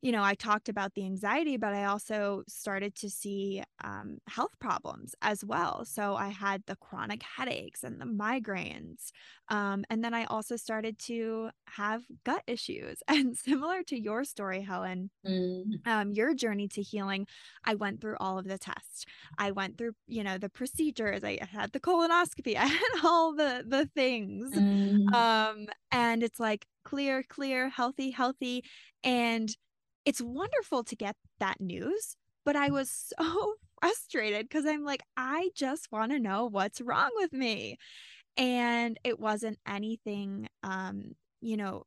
you 0.00 0.12
know, 0.12 0.22
I 0.22 0.34
talked 0.34 0.68
about 0.68 0.94
the 0.94 1.04
anxiety, 1.04 1.56
but 1.56 1.74
I 1.74 1.84
also 1.84 2.44
started 2.46 2.94
to 2.96 3.10
see 3.10 3.64
um, 3.82 4.18
health 4.28 4.52
problems 4.60 5.14
as 5.22 5.44
well. 5.44 5.84
So 5.84 6.14
I 6.14 6.28
had 6.28 6.62
the 6.66 6.76
chronic 6.76 7.22
headaches 7.22 7.82
and 7.82 8.00
the 8.00 8.04
migraines. 8.04 9.10
Um, 9.48 9.84
and 9.90 10.04
then 10.04 10.14
I 10.14 10.24
also 10.26 10.54
started 10.54 10.98
to 11.00 11.50
have 11.66 12.04
gut 12.24 12.42
issues. 12.46 12.98
And 13.08 13.36
similar 13.36 13.82
to 13.84 13.98
your 13.98 14.22
story, 14.24 14.60
Helen, 14.60 15.10
mm. 15.26 15.64
um, 15.86 16.12
your 16.12 16.34
journey 16.34 16.68
to 16.68 16.82
healing, 16.82 17.26
I 17.64 17.74
went 17.74 18.00
through 18.00 18.16
all 18.20 18.38
of 18.38 18.46
the 18.46 18.58
tests. 18.58 19.04
I 19.38 19.50
went 19.50 19.76
through, 19.76 19.92
you 20.06 20.22
know, 20.22 20.38
the 20.38 20.48
procedures. 20.48 21.24
I 21.24 21.40
had 21.50 21.72
the 21.72 21.80
colonoscopy. 21.80 22.56
I 22.56 22.66
had 22.66 23.04
all 23.04 23.34
the 23.34 23.64
the 23.66 23.86
things. 23.86 24.54
Mm. 24.54 25.12
Um, 25.12 25.66
and 25.90 26.22
it's 26.22 26.38
like 26.38 26.66
clear, 26.84 27.24
clear, 27.28 27.68
healthy, 27.68 28.10
healthy. 28.10 28.62
And 29.02 29.50
it's 30.08 30.22
wonderful 30.22 30.82
to 30.84 30.96
get 30.96 31.16
that 31.38 31.60
news, 31.60 32.16
but 32.42 32.56
I 32.56 32.70
was 32.70 32.90
so 33.18 33.54
frustrated 33.78 34.48
because 34.48 34.64
I'm 34.64 34.82
like, 34.82 35.02
I 35.18 35.50
just 35.54 35.92
want 35.92 36.12
to 36.12 36.18
know 36.18 36.46
what's 36.46 36.80
wrong 36.80 37.10
with 37.16 37.34
me. 37.34 37.76
And 38.38 38.98
it 39.04 39.20
wasn't 39.20 39.58
anything, 39.66 40.48
um, 40.62 41.12
you 41.42 41.58
know, 41.58 41.84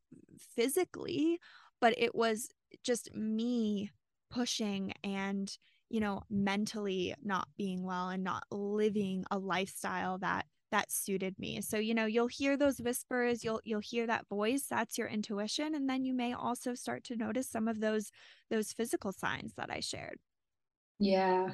physically, 0.54 1.40
but 1.80 1.94
it 1.98 2.14
was 2.14 2.48
just 2.84 3.12
me 3.12 3.90
pushing 4.30 4.92
and, 5.02 5.52
you 5.88 5.98
know, 5.98 6.22
mentally 6.30 7.16
not 7.24 7.48
being 7.58 7.82
well 7.82 8.08
and 8.10 8.22
not 8.22 8.44
living 8.52 9.24
a 9.32 9.38
lifestyle 9.38 10.18
that 10.18 10.46
that 10.72 10.90
suited 10.90 11.38
me. 11.38 11.60
So, 11.60 11.78
you 11.78 11.94
know, 11.94 12.06
you'll 12.06 12.26
hear 12.26 12.56
those 12.56 12.80
whispers, 12.80 13.44
you'll 13.44 13.60
you'll 13.64 13.80
hear 13.80 14.06
that 14.08 14.26
voice, 14.28 14.64
that's 14.68 14.98
your 14.98 15.06
intuition, 15.06 15.76
and 15.76 15.88
then 15.88 16.04
you 16.04 16.14
may 16.14 16.32
also 16.32 16.74
start 16.74 17.04
to 17.04 17.16
notice 17.16 17.48
some 17.48 17.68
of 17.68 17.78
those 17.80 18.10
those 18.50 18.72
physical 18.72 19.12
signs 19.12 19.52
that 19.56 19.70
I 19.70 19.80
shared. 19.80 20.18
Yeah. 20.98 21.50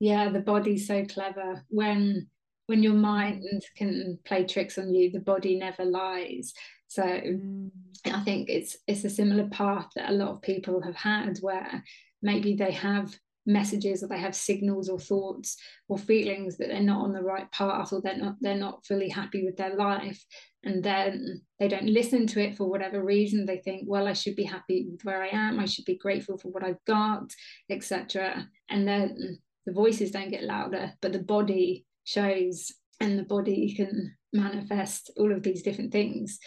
Yeah, 0.00 0.28
the 0.28 0.40
body's 0.40 0.86
so 0.86 1.04
clever. 1.04 1.64
When 1.68 2.28
when 2.66 2.82
your 2.82 2.94
mind 2.94 3.64
can 3.76 4.18
play 4.24 4.44
tricks 4.44 4.78
on 4.78 4.94
you, 4.94 5.10
the 5.10 5.20
body 5.20 5.58
never 5.58 5.84
lies. 5.84 6.52
So 6.86 7.02
mm. 7.02 7.70
I 8.04 8.20
think 8.20 8.48
it's 8.48 8.76
it's 8.86 9.04
a 9.04 9.10
similar 9.10 9.48
path 9.48 9.88
that 9.96 10.10
a 10.10 10.14
lot 10.14 10.28
of 10.28 10.42
people 10.42 10.80
have 10.82 10.94
had 10.94 11.38
where 11.38 11.82
maybe 12.22 12.54
they 12.54 12.72
have 12.72 13.18
messages 13.46 14.02
or 14.02 14.08
they 14.08 14.18
have 14.18 14.34
signals 14.34 14.88
or 14.88 14.98
thoughts 14.98 15.56
or 15.88 15.98
feelings 15.98 16.56
that 16.56 16.68
they're 16.68 16.80
not 16.80 17.02
on 17.02 17.12
the 17.12 17.22
right 17.22 17.50
path 17.52 17.92
or 17.92 18.00
they're 18.00 18.16
not 18.16 18.36
they're 18.40 18.54
not 18.54 18.84
fully 18.86 19.08
happy 19.08 19.44
with 19.44 19.56
their 19.56 19.74
life. 19.74 20.22
And 20.64 20.82
then 20.82 21.42
they 21.58 21.68
don't 21.68 21.86
listen 21.86 22.26
to 22.28 22.40
it 22.40 22.56
for 22.56 22.68
whatever 22.68 23.02
reason. 23.02 23.46
They 23.46 23.58
think 23.58 23.84
well 23.86 24.08
i 24.08 24.12
should 24.12 24.36
be 24.36 24.44
happy 24.44 24.86
with 24.90 25.04
where 25.04 25.22
i 25.22 25.28
am. 25.28 25.58
I 25.58 25.66
should 25.66 25.84
be 25.84 25.98
grateful 25.98 26.38
for 26.38 26.48
what 26.48 26.64
i've 26.64 26.84
got 26.86 27.32
etc 27.70 28.48
and 28.68 28.86
then 28.86 29.38
the 29.66 29.72
voices 29.72 30.10
don't 30.10 30.30
get 30.30 30.44
louder 30.44 30.92
but 31.02 31.12
the 31.12 31.18
body 31.18 31.84
shows 32.04 32.72
and 33.00 33.18
the 33.18 33.24
body 33.24 33.74
can 33.74 34.16
manifest 34.32 35.10
all 35.16 35.32
of 35.32 35.42
these 35.42 35.62
different 35.62 35.92
things. 35.92 36.38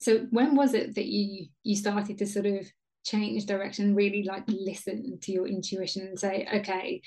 So 0.00 0.26
when 0.30 0.54
was 0.54 0.74
it 0.74 0.94
that 0.94 1.06
you 1.06 1.46
you 1.62 1.76
started 1.76 2.18
to 2.18 2.26
sort 2.26 2.46
of 2.46 2.66
change 3.06 3.46
direction, 3.46 3.94
really 3.94 4.24
like 4.24 4.44
listen 4.48 5.18
to 5.22 5.32
your 5.32 5.46
intuition 5.46 6.02
and 6.06 6.18
say, 6.18 6.46
okay, 6.52 7.00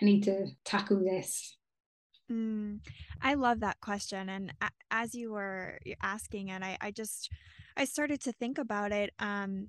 I 0.00 0.04
need 0.04 0.24
to 0.24 0.48
tackle 0.64 1.02
this? 1.02 1.56
Mm, 2.30 2.80
I 3.22 3.34
love 3.34 3.60
that 3.60 3.80
question. 3.80 4.28
And 4.28 4.52
as 4.90 5.14
you 5.14 5.32
were 5.32 5.78
asking 6.02 6.48
it, 6.48 6.62
I, 6.62 6.76
I 6.80 6.90
just, 6.90 7.30
I 7.76 7.86
started 7.86 8.20
to 8.22 8.32
think 8.32 8.58
about 8.58 8.92
it. 8.92 9.14
Um, 9.18 9.68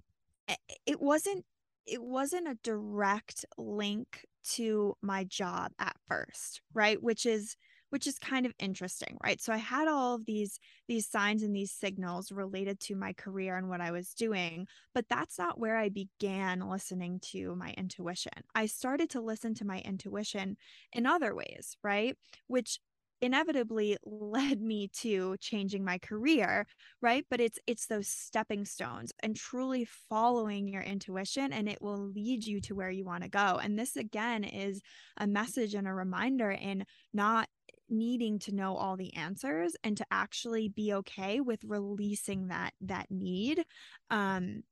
it 0.85 0.99
wasn't, 0.99 1.45
it 1.85 2.03
wasn't 2.03 2.49
a 2.49 2.57
direct 2.63 3.45
link 3.57 4.25
to 4.55 4.95
my 5.01 5.23
job 5.23 5.71
at 5.79 5.95
first, 6.07 6.61
right? 6.73 7.01
Which 7.01 7.25
is, 7.25 7.55
which 7.89 8.07
is 8.07 8.19
kind 8.19 8.45
of 8.45 8.53
interesting 8.59 9.17
right? 9.23 9.41
So 9.41 9.53
i 9.53 9.57
had 9.57 9.87
all 9.87 10.15
of 10.15 10.25
these 10.25 10.59
these 10.87 11.07
signs 11.07 11.43
and 11.43 11.55
these 11.55 11.71
signals 11.71 12.31
related 12.31 12.79
to 12.81 12.95
my 12.95 13.13
career 13.13 13.57
and 13.57 13.69
what 13.69 13.81
i 13.81 13.91
was 13.91 14.13
doing 14.13 14.67
but 14.93 15.05
that's 15.09 15.37
not 15.37 15.59
where 15.59 15.77
i 15.77 15.89
began 15.89 16.69
listening 16.69 17.19
to 17.31 17.55
my 17.55 17.73
intuition. 17.77 18.33
I 18.55 18.65
started 18.65 19.09
to 19.11 19.21
listen 19.21 19.53
to 19.55 19.65
my 19.65 19.79
intuition 19.79 20.57
in 20.93 21.05
other 21.05 21.35
ways 21.35 21.77
right? 21.83 22.15
Which 22.47 22.79
inevitably 23.21 23.97
led 24.05 24.61
me 24.61 24.89
to 24.99 25.35
changing 25.39 25.83
my 25.83 25.97
career 25.97 26.65
right? 27.01 27.25
But 27.29 27.41
it's 27.41 27.59
it's 27.67 27.87
those 27.87 28.07
stepping 28.07 28.65
stones 28.65 29.11
and 29.21 29.35
truly 29.35 29.87
following 30.09 30.67
your 30.67 30.83
intuition 30.83 31.53
and 31.53 31.67
it 31.67 31.81
will 31.81 31.97
lead 31.97 32.45
you 32.45 32.61
to 32.61 32.75
where 32.75 32.91
you 32.91 33.05
want 33.05 33.23
to 33.23 33.29
go. 33.29 33.59
And 33.61 33.77
this 33.77 33.95
again 33.95 34.43
is 34.43 34.81
a 35.17 35.27
message 35.27 35.73
and 35.73 35.87
a 35.87 35.93
reminder 35.93 36.51
in 36.51 36.85
not 37.13 37.49
needing 37.89 38.39
to 38.39 38.53
know 38.53 38.75
all 38.75 38.97
the 38.97 39.13
answers 39.15 39.75
and 39.83 39.97
to 39.97 40.05
actually 40.11 40.67
be 40.69 40.93
okay 40.93 41.39
with 41.39 41.63
releasing 41.63 42.47
that 42.47 42.71
that 42.81 43.07
need 43.09 43.63
um 44.09 44.63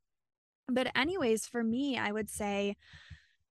but 0.67 0.87
anyways 0.95 1.45
for 1.45 1.63
me 1.63 1.97
i 1.97 2.11
would 2.11 2.29
say 2.29 2.75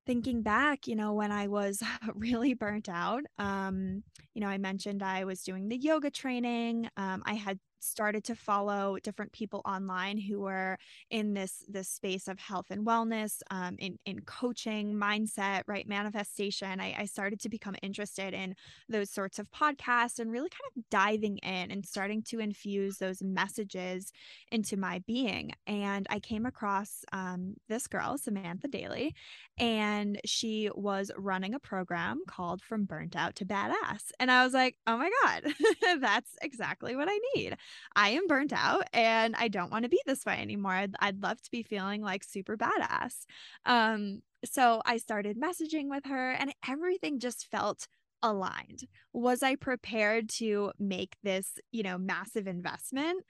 thinking 0.06 0.42
back 0.42 0.86
you 0.86 0.96
know 0.96 1.12
when 1.12 1.32
i 1.32 1.46
was 1.46 1.82
really 2.14 2.54
burnt 2.54 2.88
out 2.88 3.22
um 3.38 4.02
you 4.34 4.40
know 4.40 4.48
i 4.48 4.58
mentioned 4.58 5.02
i 5.02 5.24
was 5.24 5.42
doing 5.42 5.68
the 5.68 5.78
yoga 5.78 6.10
training 6.10 6.88
um 6.96 7.22
i 7.26 7.34
had 7.34 7.58
started 7.84 8.24
to 8.24 8.34
follow 8.34 8.98
different 9.02 9.32
people 9.32 9.62
online 9.64 10.18
who 10.18 10.40
were 10.40 10.78
in 11.10 11.34
this 11.34 11.64
this 11.68 11.88
space 11.88 12.28
of 12.28 12.38
health 12.38 12.66
and 12.70 12.86
wellness, 12.86 13.40
um, 13.50 13.76
in 13.78 13.98
in 14.04 14.20
coaching, 14.20 14.94
mindset, 14.94 15.62
right, 15.66 15.88
manifestation. 15.88 16.80
I, 16.80 16.94
I 16.98 17.04
started 17.06 17.40
to 17.40 17.48
become 17.48 17.76
interested 17.82 18.34
in 18.34 18.54
those 18.88 19.10
sorts 19.10 19.38
of 19.38 19.50
podcasts 19.50 20.18
and 20.18 20.30
really 20.30 20.48
kind 20.48 20.70
of 20.76 20.82
diving 20.90 21.38
in 21.38 21.70
and 21.70 21.84
starting 21.84 22.22
to 22.22 22.40
infuse 22.40 22.98
those 22.98 23.22
messages 23.22 24.12
into 24.50 24.76
my 24.76 25.02
being. 25.06 25.52
And 25.66 26.06
I 26.10 26.20
came 26.20 26.46
across 26.46 27.04
um, 27.12 27.54
this 27.68 27.86
girl, 27.86 28.18
Samantha 28.18 28.68
Daly, 28.68 29.14
and 29.58 30.20
she 30.24 30.70
was 30.74 31.10
running 31.16 31.54
a 31.54 31.60
program 31.60 32.22
called 32.26 32.62
From 32.62 32.84
Burnt 32.84 33.16
Out 33.16 33.36
to 33.36 33.44
Badass. 33.44 34.10
And 34.18 34.30
I 34.30 34.44
was 34.44 34.52
like, 34.52 34.76
oh 34.86 34.98
my 34.98 35.10
God, 35.22 35.54
that's 36.00 36.30
exactly 36.42 36.96
what 36.96 37.08
I 37.10 37.18
need. 37.34 37.56
I 37.96 38.10
am 38.10 38.26
burnt 38.26 38.52
out 38.52 38.84
and 38.92 39.34
I 39.36 39.48
don't 39.48 39.70
want 39.70 39.84
to 39.84 39.88
be 39.88 40.00
this 40.06 40.24
way 40.24 40.38
anymore. 40.40 40.72
I'd, 40.72 40.94
I'd 41.00 41.22
love 41.22 41.40
to 41.42 41.50
be 41.50 41.62
feeling 41.62 42.02
like 42.02 42.24
super 42.24 42.56
badass. 42.56 43.24
Um, 43.64 44.22
so 44.44 44.82
I 44.84 44.98
started 44.98 45.40
messaging 45.40 45.88
with 45.88 46.04
her 46.06 46.32
and 46.32 46.54
everything 46.68 47.18
just 47.18 47.50
felt 47.50 47.86
aligned. 48.22 48.84
Was 49.12 49.42
I 49.42 49.54
prepared 49.54 50.28
to 50.30 50.72
make 50.78 51.16
this, 51.22 51.58
you 51.72 51.82
know, 51.82 51.98
massive 51.98 52.46
investment? 52.46 53.24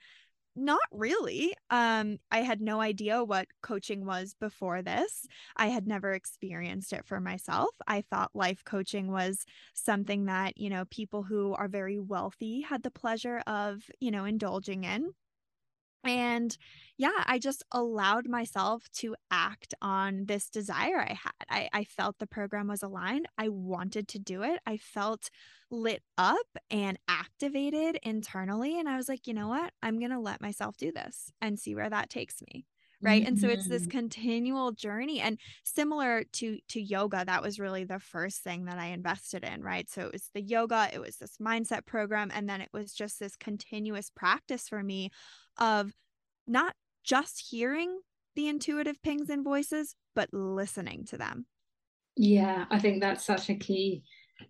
Not 0.55 0.79
really. 0.91 1.53
Um, 1.69 2.17
I 2.31 2.39
had 2.39 2.61
no 2.61 2.81
idea 2.81 3.23
what 3.23 3.47
coaching 3.61 4.05
was 4.05 4.35
before 4.39 4.81
this. 4.81 5.27
I 5.55 5.67
had 5.67 5.87
never 5.87 6.13
experienced 6.13 6.93
it 6.93 7.05
for 7.05 7.19
myself. 7.19 7.69
I 7.87 8.01
thought 8.01 8.31
life 8.33 8.63
coaching 8.65 9.11
was 9.11 9.45
something 9.73 10.25
that, 10.25 10.57
you 10.57 10.69
know, 10.69 10.85
people 10.85 11.23
who 11.23 11.53
are 11.53 11.67
very 11.67 11.99
wealthy 11.99 12.61
had 12.61 12.83
the 12.83 12.91
pleasure 12.91 13.41
of, 13.47 13.83
you 13.99 14.11
know, 14.11 14.25
indulging 14.25 14.83
in. 14.83 15.11
And 16.05 16.55
yeah, 16.97 17.23
I 17.25 17.39
just 17.39 17.63
allowed 17.71 18.27
myself 18.27 18.83
to 18.97 19.15
act 19.31 19.73
on 19.81 20.25
this 20.27 20.49
desire 20.49 20.99
I 20.99 21.17
had. 21.21 21.45
I, 21.49 21.69
I 21.73 21.83
felt 21.83 22.19
the 22.19 22.27
program 22.27 22.67
was 22.67 22.83
aligned. 22.83 23.27
I 23.37 23.49
wanted 23.49 24.07
to 24.09 24.19
do 24.19 24.43
it. 24.43 24.59
I 24.65 24.77
felt 24.77 25.29
lit 25.69 26.03
up 26.17 26.47
and 26.69 26.97
activated 27.07 27.99
internally. 28.03 28.79
And 28.79 28.87
I 28.87 28.95
was 28.95 29.09
like, 29.09 29.27
you 29.27 29.33
know 29.33 29.47
what? 29.47 29.73
I'm 29.81 29.99
going 29.99 30.11
to 30.11 30.19
let 30.19 30.41
myself 30.41 30.77
do 30.77 30.91
this 30.91 31.33
and 31.41 31.59
see 31.59 31.75
where 31.75 31.89
that 31.89 32.09
takes 32.09 32.41
me 32.41 32.65
right 33.01 33.21
mm-hmm. 33.21 33.29
and 33.29 33.39
so 33.39 33.47
it's 33.47 33.67
this 33.67 33.83
mm-hmm. 33.83 33.91
continual 33.91 34.71
journey 34.71 35.19
and 35.19 35.39
similar 35.63 36.23
to 36.31 36.57
to 36.67 36.81
yoga 36.81 37.23
that 37.25 37.41
was 37.41 37.59
really 37.59 37.83
the 37.83 37.99
first 37.99 38.43
thing 38.43 38.65
that 38.65 38.77
i 38.77 38.87
invested 38.87 39.43
in 39.43 39.61
right 39.61 39.89
so 39.89 40.01
it 40.01 40.11
was 40.11 40.29
the 40.33 40.41
yoga 40.41 40.89
it 40.93 40.99
was 40.99 41.17
this 41.17 41.37
mindset 41.41 41.85
program 41.85 42.31
and 42.33 42.47
then 42.49 42.61
it 42.61 42.69
was 42.73 42.93
just 42.93 43.19
this 43.19 43.35
continuous 43.35 44.09
practice 44.09 44.67
for 44.67 44.81
me 44.81 45.09
of 45.57 45.91
not 46.47 46.73
just 47.03 47.45
hearing 47.49 47.99
the 48.35 48.47
intuitive 48.47 49.01
pings 49.01 49.29
and 49.29 49.43
voices 49.43 49.95
but 50.15 50.29
listening 50.31 51.05
to 51.05 51.17
them 51.17 51.45
yeah 52.15 52.65
i 52.71 52.79
think 52.79 53.01
that's 53.01 53.25
such 53.25 53.49
a 53.49 53.55
key 53.55 54.03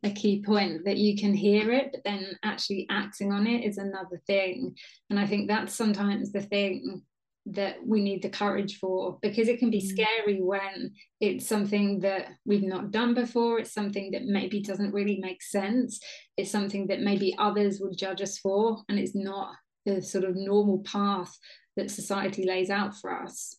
a 0.03 0.09
key 0.11 0.43
point 0.43 0.85
that 0.85 0.97
you 0.97 1.17
can 1.17 1.33
hear 1.33 1.71
it, 1.71 1.89
but 1.91 2.03
then 2.03 2.37
actually 2.43 2.87
acting 2.89 3.31
on 3.31 3.47
it 3.47 3.63
is 3.63 3.77
another 3.77 4.21
thing. 4.27 4.75
And 5.09 5.19
I 5.19 5.27
think 5.27 5.47
that's 5.47 5.73
sometimes 5.73 6.31
the 6.31 6.41
thing 6.41 7.01
that 7.45 7.77
we 7.85 8.01
need 8.01 8.23
the 8.23 8.29
courage 8.29 8.79
for 8.79 9.19
because 9.21 9.47
it 9.47 9.59
can 9.59 9.69
be 9.69 9.81
mm. 9.81 9.87
scary 9.87 10.41
when 10.41 10.91
it's 11.21 11.47
something 11.47 11.99
that 11.99 12.29
we've 12.43 12.63
not 12.63 12.89
done 12.89 13.13
before 13.13 13.59
it's 13.59 13.73
something 13.73 14.09
that 14.11 14.23
maybe 14.25 14.61
doesn't 14.61 14.93
really 14.93 15.19
make 15.21 15.43
sense 15.43 15.99
it's 16.37 16.49
something 16.49 16.87
that 16.87 17.01
maybe 17.01 17.35
others 17.37 17.79
would 17.79 17.95
judge 17.95 18.21
us 18.21 18.39
for 18.39 18.81
and 18.89 18.97
it's 18.97 19.15
not 19.15 19.53
the 19.85 20.01
sort 20.01 20.23
of 20.23 20.35
normal 20.35 20.79
path 20.79 21.37
that 21.75 21.91
society 21.91 22.45
lays 22.45 22.71
out 22.71 22.95
for 22.95 23.13
us 23.13 23.55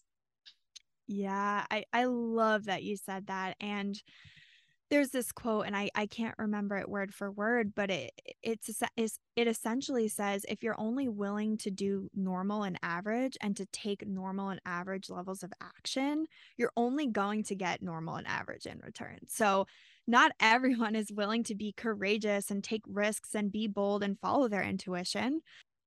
yeah 1.07 1.65
i 1.71 1.85
i 1.93 2.05
love 2.07 2.65
that 2.65 2.83
you 2.83 2.97
said 2.97 3.29
that 3.29 3.55
and 3.61 4.03
there's 4.91 5.11
this 5.11 5.33
quote 5.33 5.67
and 5.67 5.77
I, 5.77 5.91
I 5.95 6.07
can't 6.07 6.35
remember 6.39 6.77
it 6.77 6.89
word 6.89 7.13
for 7.13 7.31
word 7.31 7.75
but 7.75 7.91
it 7.91 8.13
it's 8.43 8.71
is 8.97 9.19
it 9.35 9.49
essentially 9.49 10.09
says 10.09 10.45
if 10.49 10.63
you're 10.63 10.81
only 10.81 11.09
willing 11.09 11.57
to 11.59 11.71
do 11.71 12.09
normal 12.15 12.63
and 12.63 12.79
average 12.83 13.37
and 13.41 13.57
to 13.57 13.67
take 13.67 14.07
normal 14.07 14.51
and 14.51 14.61
average 14.65 15.11
levels 15.11 15.43
of 15.43 15.53
action 15.61 16.27
you're 16.57 16.73
only 16.77 17.07
going 17.07 17.43
to 17.45 17.55
get 17.55 17.83
normal 17.83 18.17
and 18.17 18.27
average 18.27 18.67
in 18.67 18.79
return. 18.81 19.19
So 19.29 19.67
not 20.07 20.33
everyone 20.41 20.95
is 20.95 21.13
willing 21.13 21.43
to 21.45 21.55
be 21.55 21.73
courageous 21.77 22.51
and 22.51 22.63
take 22.63 22.83
risks 22.87 23.35
and 23.35 23.51
be 23.51 23.67
bold 23.67 24.03
and 24.03 24.19
follow 24.21 24.49
their 24.49 24.63
intuition 24.63 25.41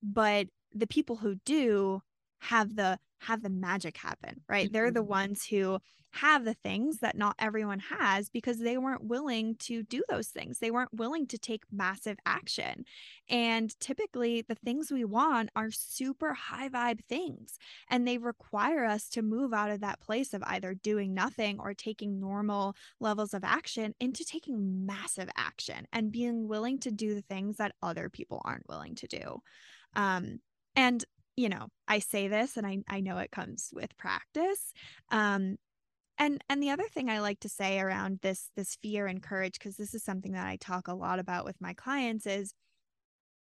but 0.04 0.48
the 0.74 0.88
people 0.88 1.18
who 1.18 1.36
do 1.46 2.02
have 2.40 2.76
the 2.76 2.98
have 3.20 3.42
the 3.42 3.50
magic 3.50 3.98
happen 3.98 4.42
right 4.48 4.68
mm-hmm. 4.68 4.74
they're 4.74 4.92
the 4.92 5.00
mm-hmm. 5.00 5.10
ones 5.10 5.46
who 5.46 5.80
have 6.12 6.44
the 6.44 6.54
things 6.54 7.00
that 7.00 7.18
not 7.18 7.36
everyone 7.40 7.80
has 7.80 8.30
because 8.30 8.60
they 8.60 8.78
weren't 8.78 9.04
willing 9.04 9.56
to 9.56 9.84
do 9.84 10.04
those 10.10 10.28
things. 10.28 10.60
They 10.60 10.72
weren't 10.72 10.94
willing 10.94 11.28
to 11.28 11.38
take 11.38 11.64
massive 11.72 12.18
action. 12.26 12.86
And 13.30 13.78
typically, 13.80 14.42
the 14.42 14.56
things 14.56 14.92
we 14.92 15.06
want 15.06 15.52
are 15.56 15.72
super 15.72 16.34
high 16.34 16.70
vibe 16.70 17.04
things, 17.06 17.58
and 17.90 18.08
they 18.08 18.18
require 18.18 18.86
us 18.86 19.08
to 19.10 19.22
move 19.22 19.54
out 19.54 19.70
of 19.70 19.82
that 19.82 20.02
place 20.02 20.34
of 20.34 20.44
either 20.44 20.74
doing 20.74 21.14
nothing 21.14 21.60
or 21.60 21.74
taking 21.74 22.20
normal 22.20 22.76
levels 23.00 23.34
of 23.34 23.44
action 23.44 23.94
into 24.00 24.26
taking 24.26 24.86
massive 24.86 25.30
action 25.38 25.88
and 25.94 26.12
being 26.12 26.48
willing 26.48 26.80
to 26.80 26.92
do 26.92 27.14
the 27.14 27.22
things 27.22 27.58
that 27.58 27.76
other 27.84 28.10
people 28.10 28.42
aren't 28.46 28.68
willing 28.68 28.96
to 28.96 29.08
do. 29.08 29.42
Um, 29.96 30.40
and 30.76 31.04
you 31.40 31.48
know 31.48 31.68
i 31.88 32.00
say 32.00 32.28
this 32.28 32.58
and 32.58 32.68
i, 32.68 32.80
I 32.90 33.00
know 33.00 33.18
it 33.18 33.32
comes 33.32 33.70
with 33.74 33.98
practice 33.98 34.74
um, 35.10 35.56
and 36.18 36.44
and 36.50 36.62
the 36.62 36.72
other 36.72 36.88
thing 36.94 37.10
i 37.10 37.22
like 37.22 37.40
to 37.40 37.50
say 37.50 37.80
around 37.80 38.20
this 38.22 38.50
this 38.58 38.78
fear 38.82 39.08
and 39.08 39.24
courage 39.24 39.54
because 39.54 39.78
this 39.78 39.94
is 39.94 40.04
something 40.04 40.34
that 40.34 40.46
i 40.46 40.58
talk 40.58 40.90
a 40.90 40.94
lot 40.94 41.18
about 41.18 41.46
with 41.46 41.56
my 41.62 41.74
clients 41.74 42.26
is 42.26 42.54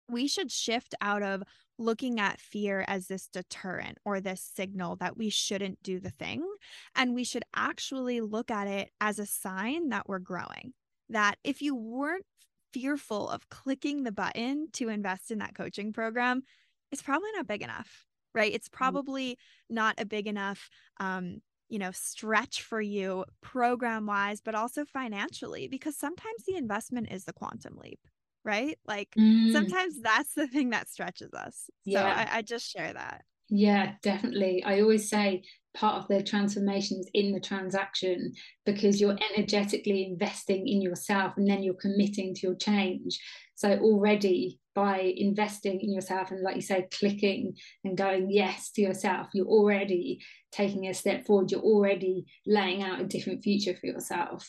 we 0.09 0.29
should 0.29 0.53
shift 0.53 0.95
out 1.01 1.25
of 1.25 1.43
looking 1.77 2.21
at 2.21 2.41
fear 2.41 2.85
as 2.87 3.09
this 3.09 3.27
deterrent 3.27 3.99
or 4.05 4.21
this 4.21 4.49
signal 4.55 4.95
that 4.97 5.17
we 5.17 5.29
shouldn't 5.29 5.83
do 5.83 5.99
the 5.99 6.11
thing 6.11 6.47
and 6.95 7.15
we 7.15 7.25
should 7.25 7.45
actually 7.57 8.21
look 8.21 8.49
at 8.49 8.69
it 8.69 8.91
as 9.01 9.19
a 9.19 9.27
sign 9.27 9.89
that 9.89 10.09
we're 10.09 10.21
growing 10.21 10.73
that 11.09 11.37
if 11.43 11.63
you 11.63 11.75
weren't 11.75 12.25
fearful 12.73 13.29
of 13.29 13.49
clicking 13.49 14.05
the 14.05 14.13
button 14.13 14.69
to 14.73 14.89
invest 14.89 15.33
in 15.33 15.39
that 15.39 15.55
coaching 15.55 15.93
program 15.93 16.43
it's 16.93 17.03
probably 17.03 17.31
not 17.35 17.47
big 17.47 17.63
enough 17.63 18.05
right 18.35 18.53
it's 18.53 18.69
mm-hmm. 18.69 18.77
probably 18.77 19.39
not 19.69 19.95
a 19.99 20.07
big 20.07 20.27
enough 20.27 20.69
um, 21.01 21.41
you 21.69 21.79
know 21.79 21.91
stretch 21.93 22.63
for 22.63 22.81
you 22.81 23.25
program 23.41 24.07
wise 24.07 24.41
but 24.41 24.55
also 24.55 24.85
financially 24.85 25.69
because 25.69 25.97
sometimes 25.97 26.45
the 26.47 26.57
investment 26.57 27.11
is 27.11 27.25
the 27.25 27.33
quantum 27.33 27.79
leap 27.83 28.01
right 28.45 28.79
like 28.87 29.11
mm. 29.19 29.53
sometimes 29.53 30.01
that's 30.01 30.33
the 30.35 30.47
thing 30.47 30.71
that 30.71 30.89
stretches 30.89 31.33
us 31.35 31.69
yeah. 31.85 32.01
so 32.01 32.07
I, 32.07 32.39
I 32.39 32.43
just 32.43 32.71
share 32.71 32.93
that 32.93 33.25
yeah 33.51 33.93
definitely 34.03 34.63
i 34.65 34.81
always 34.81 35.09
say 35.09 35.43
part 35.79 36.03
of 36.03 36.09
the 36.09 36.23
transformation 36.23 36.99
is 36.99 37.09
in 37.15 37.31
the 37.33 37.39
transaction 37.39 38.33
because 38.67 39.01
you're 39.01 39.17
energetically 39.33 40.05
investing 40.05 40.67
in 40.67 40.83
yourself 40.83 41.35
and 41.37 41.49
then 41.49 41.63
you're 41.63 41.75
committing 41.75 42.35
to 42.35 42.49
your 42.49 42.57
change. 42.57 43.21
So 43.55 43.79
already 43.79 44.59
by 44.75 45.15
investing 45.17 45.81
in 45.81 45.93
yourself 45.93 46.33
and 46.33 46.43
like 46.43 46.57
you 46.57 46.63
say 46.63 46.89
clicking 46.93 47.55
and 47.85 47.97
going 47.97 48.31
yes 48.31 48.71
to 48.71 48.81
yourself 48.81 49.27
you're 49.35 49.47
already 49.47 50.21
taking 50.51 50.89
a 50.89 50.95
step 50.95 51.27
forward. 51.27 51.51
You're 51.51 51.61
already 51.61 52.27
laying 52.45 52.83
out 52.83 53.01
a 53.01 53.05
different 53.05 53.45
future 53.45 53.77
for 53.81 53.87
yourself. 53.87 54.49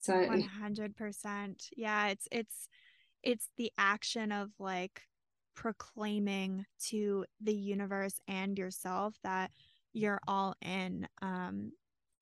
So 0.00 0.14
100% 0.14 1.64
yeah 1.76 2.08
it's 2.08 2.26
it's 2.32 2.68
it's 3.22 3.48
the 3.58 3.70
action 3.76 4.32
of 4.32 4.50
like 4.58 5.02
proclaiming 5.54 6.64
to 6.88 7.26
the 7.42 7.54
universe 7.54 8.18
and 8.26 8.58
yourself 8.58 9.14
that 9.22 9.50
you're 9.92 10.20
all 10.26 10.54
in 10.62 11.06
um 11.20 11.72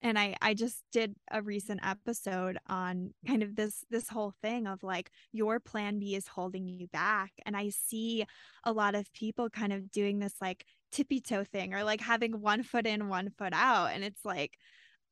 and 0.01 0.17
i 0.17 0.35
i 0.41 0.53
just 0.53 0.83
did 0.91 1.15
a 1.31 1.41
recent 1.41 1.79
episode 1.83 2.57
on 2.67 3.13
kind 3.27 3.43
of 3.43 3.55
this 3.55 3.83
this 3.89 4.09
whole 4.09 4.33
thing 4.41 4.67
of 4.67 4.83
like 4.83 5.09
your 5.31 5.59
plan 5.59 5.99
b 5.99 6.15
is 6.15 6.27
holding 6.27 6.67
you 6.67 6.87
back 6.87 7.31
and 7.45 7.55
i 7.55 7.69
see 7.69 8.25
a 8.63 8.71
lot 8.71 8.95
of 8.95 9.11
people 9.13 9.49
kind 9.49 9.73
of 9.73 9.91
doing 9.91 10.19
this 10.19 10.35
like 10.41 10.65
tippy 10.91 11.21
toe 11.21 11.43
thing 11.43 11.73
or 11.73 11.83
like 11.83 12.01
having 12.01 12.41
one 12.41 12.63
foot 12.63 12.85
in 12.85 13.07
one 13.07 13.29
foot 13.37 13.53
out 13.53 13.87
and 13.93 14.03
it's 14.03 14.25
like 14.25 14.57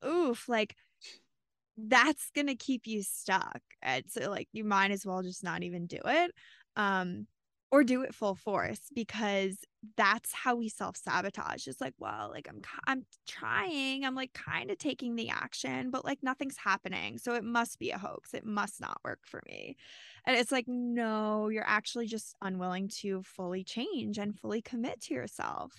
oof 0.06 0.50
like 0.50 0.76
that's 1.78 2.30
gonna 2.36 2.56
keep 2.56 2.86
you 2.86 3.02
stuck 3.02 3.62
and 3.82 4.04
so 4.10 4.30
like 4.30 4.50
you 4.52 4.63
might 4.63 4.91
as 4.91 5.06
well 5.06 5.22
just 5.22 5.43
not 5.43 5.63
even 5.63 5.88
do 5.88 6.00
it 6.06 6.32
um 6.76 7.26
or 7.72 7.84
do 7.84 8.02
it 8.02 8.16
full 8.16 8.36
force 8.36 8.82
because 8.96 9.58
that's 9.96 10.34
how 10.34 10.56
we 10.56 10.68
self-sabotage 10.68 11.68
it's 11.68 11.80
like 11.80 11.94
well 12.00 12.30
like 12.34 12.48
i'm 12.50 12.62
i'm 12.88 13.06
trying 13.28 14.04
i'm 14.04 14.16
like 14.16 14.34
kind 14.34 14.72
of 14.72 14.78
taking 14.78 15.16
the 15.16 15.30
action 15.30 15.90
but 15.90 16.04
like 16.04 16.20
nothing's 16.22 16.58
happening 16.58 17.18
so 17.18 17.34
it 17.34 17.44
must 17.44 17.80
be 17.80 17.92
a 17.92 17.98
hoax 17.98 18.34
it 18.34 18.46
must 18.46 18.82
not 18.82 19.00
work 19.04 19.20
for 19.24 19.42
me. 19.48 19.76
And 20.26 20.38
it's 20.38 20.52
like 20.52 20.66
no 20.68 21.50
you're 21.50 21.68
actually 21.68 22.08
just 22.08 22.36
unwilling 22.42 22.90
to 23.02 23.24
fully 23.24 23.64
change 23.64 24.18
and 24.18 24.38
fully 24.38 24.62
commit 24.62 25.02
to 25.02 25.14
yourself. 25.14 25.74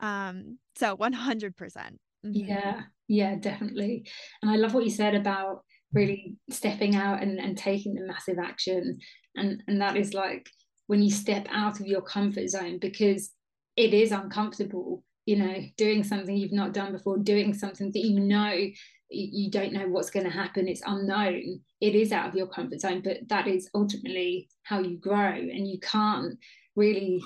Um 0.00 0.58
so 0.76 0.96
100%. 0.96 1.52
Mm-hmm. 1.54 2.32
yeah. 2.32 2.82
Yeah 3.06 3.36
definitely. 3.36 4.08
And 4.42 4.50
i 4.50 4.56
love 4.56 4.74
what 4.74 4.84
you 4.84 4.90
said 4.90 5.14
about 5.14 5.62
really 5.92 6.36
stepping 6.50 6.94
out 6.94 7.22
and, 7.22 7.38
and 7.38 7.56
taking 7.56 7.94
the 7.94 8.06
massive 8.06 8.38
action 8.38 8.98
and 9.36 9.62
and 9.66 9.80
that 9.80 9.96
is 9.96 10.12
like 10.12 10.50
when 10.88 11.02
you 11.02 11.10
step 11.10 11.46
out 11.50 11.78
of 11.78 11.86
your 11.86 12.02
comfort 12.02 12.48
zone 12.48 12.78
because 12.78 13.30
it 13.76 13.94
is 13.94 14.10
uncomfortable 14.10 15.04
you 15.24 15.36
know 15.36 15.62
doing 15.76 16.02
something 16.02 16.36
you've 16.36 16.52
not 16.52 16.72
done 16.72 16.90
before 16.90 17.18
doing 17.18 17.54
something 17.54 17.92
that 17.92 18.00
you 18.00 18.18
know 18.18 18.66
you 19.10 19.50
don't 19.50 19.72
know 19.72 19.86
what's 19.86 20.10
going 20.10 20.24
to 20.24 20.32
happen 20.32 20.66
it's 20.66 20.82
unknown 20.86 21.60
it 21.80 21.94
is 21.94 22.12
out 22.12 22.28
of 22.28 22.34
your 22.34 22.46
comfort 22.46 22.80
zone 22.80 23.00
but 23.02 23.16
that 23.28 23.46
is 23.46 23.70
ultimately 23.74 24.48
how 24.62 24.80
you 24.80 24.96
grow 24.98 25.32
and 25.32 25.68
you 25.68 25.78
can't 25.80 26.36
really 26.76 27.22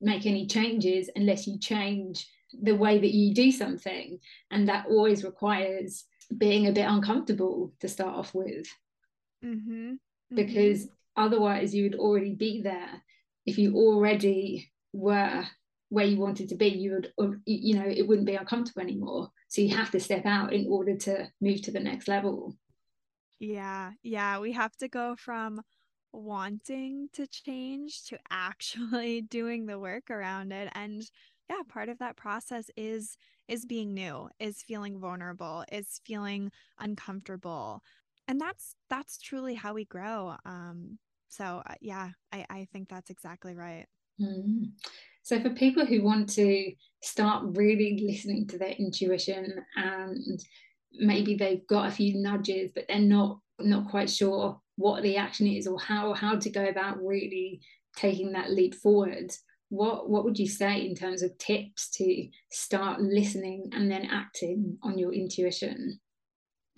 make 0.00 0.26
any 0.26 0.46
changes 0.46 1.10
unless 1.16 1.46
you 1.46 1.58
change 1.58 2.26
the 2.62 2.74
way 2.74 2.98
that 2.98 3.14
you 3.14 3.34
do 3.34 3.52
something 3.52 4.18
and 4.50 4.68
that 4.68 4.86
always 4.86 5.24
requires 5.24 6.04
being 6.38 6.66
a 6.66 6.72
bit 6.72 6.88
uncomfortable 6.88 7.72
to 7.80 7.88
start 7.88 8.14
off 8.14 8.34
with 8.34 8.66
mm-hmm. 9.44 9.92
Mm-hmm. 9.92 10.36
because 10.36 10.88
otherwise 11.16 11.74
you 11.74 11.84
would 11.84 11.96
already 11.96 12.34
be 12.34 12.62
there. 12.62 13.02
If 13.46 13.58
you 13.58 13.74
already 13.74 14.70
were 14.92 15.44
where 15.88 16.06
you 16.06 16.18
wanted 16.18 16.48
to 16.48 16.54
be 16.54 16.68
you 16.68 16.92
would 16.92 17.12
uh, 17.20 17.36
you 17.44 17.74
know 17.74 17.84
it 17.86 18.06
wouldn't 18.06 18.26
be 18.26 18.34
uncomfortable 18.34 18.82
anymore. 18.82 19.30
So 19.48 19.60
you 19.62 19.74
have 19.76 19.90
to 19.90 20.00
step 20.00 20.24
out 20.24 20.52
in 20.52 20.66
order 20.68 20.96
to 20.96 21.28
move 21.40 21.62
to 21.62 21.72
the 21.72 21.80
next 21.80 22.08
level. 22.08 22.56
Yeah 23.38 23.92
yeah 24.02 24.38
we 24.38 24.52
have 24.52 24.76
to 24.76 24.88
go 24.88 25.16
from 25.16 25.62
wanting 26.12 27.08
to 27.12 27.26
change 27.26 28.04
to 28.04 28.18
actually 28.30 29.22
doing 29.22 29.66
the 29.66 29.78
work 29.78 30.10
around 30.10 30.52
it. 30.52 30.70
And 30.74 31.02
yeah 31.48 31.62
part 31.68 31.88
of 31.88 31.98
that 31.98 32.16
process 32.16 32.70
is 32.76 33.16
is 33.48 33.66
being 33.66 33.92
new 33.92 34.28
is 34.38 34.62
feeling 34.62 35.00
vulnerable 35.00 35.64
is 35.72 36.00
feeling 36.06 36.52
uncomfortable 36.78 37.82
and 38.28 38.40
that's 38.40 38.74
that's 38.88 39.18
truly 39.18 39.54
how 39.54 39.74
we 39.74 39.84
grow 39.84 40.34
um 40.44 40.98
so 41.28 41.62
uh, 41.68 41.74
yeah 41.80 42.10
i 42.32 42.44
i 42.50 42.68
think 42.72 42.88
that's 42.88 43.10
exactly 43.10 43.54
right 43.54 43.86
mm. 44.20 44.64
so 45.22 45.40
for 45.40 45.50
people 45.50 45.84
who 45.84 46.02
want 46.02 46.28
to 46.28 46.72
start 47.02 47.44
really 47.56 48.04
listening 48.06 48.46
to 48.46 48.58
their 48.58 48.74
intuition 48.78 49.54
and 49.76 50.40
maybe 50.92 51.34
they've 51.36 51.66
got 51.66 51.88
a 51.88 51.92
few 51.92 52.20
nudges 52.20 52.70
but 52.74 52.84
they're 52.88 52.98
not 52.98 53.38
not 53.58 53.88
quite 53.88 54.10
sure 54.10 54.60
what 54.76 55.02
the 55.02 55.16
action 55.16 55.46
is 55.46 55.66
or 55.66 55.78
how 55.78 56.14
how 56.14 56.36
to 56.36 56.50
go 56.50 56.64
about 56.64 56.96
really 57.02 57.60
taking 57.96 58.32
that 58.32 58.50
leap 58.50 58.74
forward 58.74 59.30
what 59.68 60.10
what 60.10 60.24
would 60.24 60.38
you 60.38 60.48
say 60.48 60.84
in 60.84 60.94
terms 60.94 61.22
of 61.22 61.36
tips 61.38 61.90
to 61.90 62.28
start 62.50 63.00
listening 63.00 63.68
and 63.72 63.90
then 63.90 64.04
acting 64.10 64.76
on 64.82 64.98
your 64.98 65.12
intuition 65.12 65.98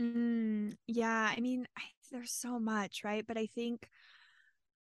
mm, 0.02 0.74
yeah 0.86 1.32
i 1.36 1.40
mean 1.40 1.66
I, 1.76 1.82
there's 2.10 2.32
so 2.32 2.58
much 2.58 3.02
right 3.04 3.24
but 3.26 3.38
i 3.38 3.46
think 3.46 3.88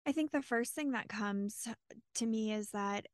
I 0.05 0.11
think 0.11 0.31
the 0.31 0.41
first 0.41 0.73
thing 0.73 0.91
that 0.91 1.07
comes 1.07 1.67
to 2.15 2.25
me 2.25 2.51
is 2.51 2.71
that 2.71 3.07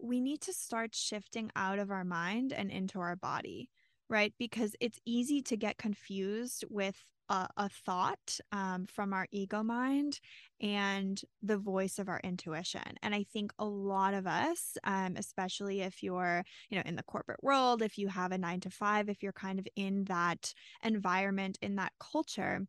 we 0.00 0.20
need 0.20 0.40
to 0.42 0.52
start 0.52 0.94
shifting 0.94 1.50
out 1.56 1.78
of 1.78 1.90
our 1.90 2.04
mind 2.04 2.52
and 2.52 2.70
into 2.70 3.00
our 3.00 3.16
body, 3.16 3.70
right? 4.08 4.34
Because 4.38 4.76
it's 4.80 5.00
easy 5.06 5.42
to 5.42 5.56
get 5.56 5.78
confused 5.78 6.64
with 6.68 7.02
a, 7.28 7.48
a 7.56 7.68
thought 7.68 8.38
um, 8.52 8.86
from 8.86 9.12
our 9.12 9.26
ego 9.30 9.62
mind 9.62 10.20
and 10.60 11.20
the 11.42 11.56
voice 11.56 11.98
of 11.98 12.08
our 12.08 12.20
intuition. 12.24 12.82
And 13.02 13.14
I 13.14 13.24
think 13.24 13.52
a 13.58 13.64
lot 13.64 14.14
of 14.14 14.26
us, 14.26 14.76
um, 14.84 15.14
especially 15.16 15.82
if 15.82 16.02
you're, 16.02 16.42
you 16.70 16.76
know, 16.76 16.82
in 16.84 16.96
the 16.96 17.02
corporate 17.02 17.42
world, 17.42 17.82
if 17.82 17.98
you 17.98 18.08
have 18.08 18.32
a 18.32 18.38
nine 18.38 18.60
to 18.60 18.70
five, 18.70 19.08
if 19.08 19.22
you're 19.22 19.32
kind 19.32 19.58
of 19.58 19.66
in 19.76 20.04
that 20.04 20.52
environment, 20.82 21.58
in 21.62 21.76
that 21.76 21.92
culture, 22.00 22.66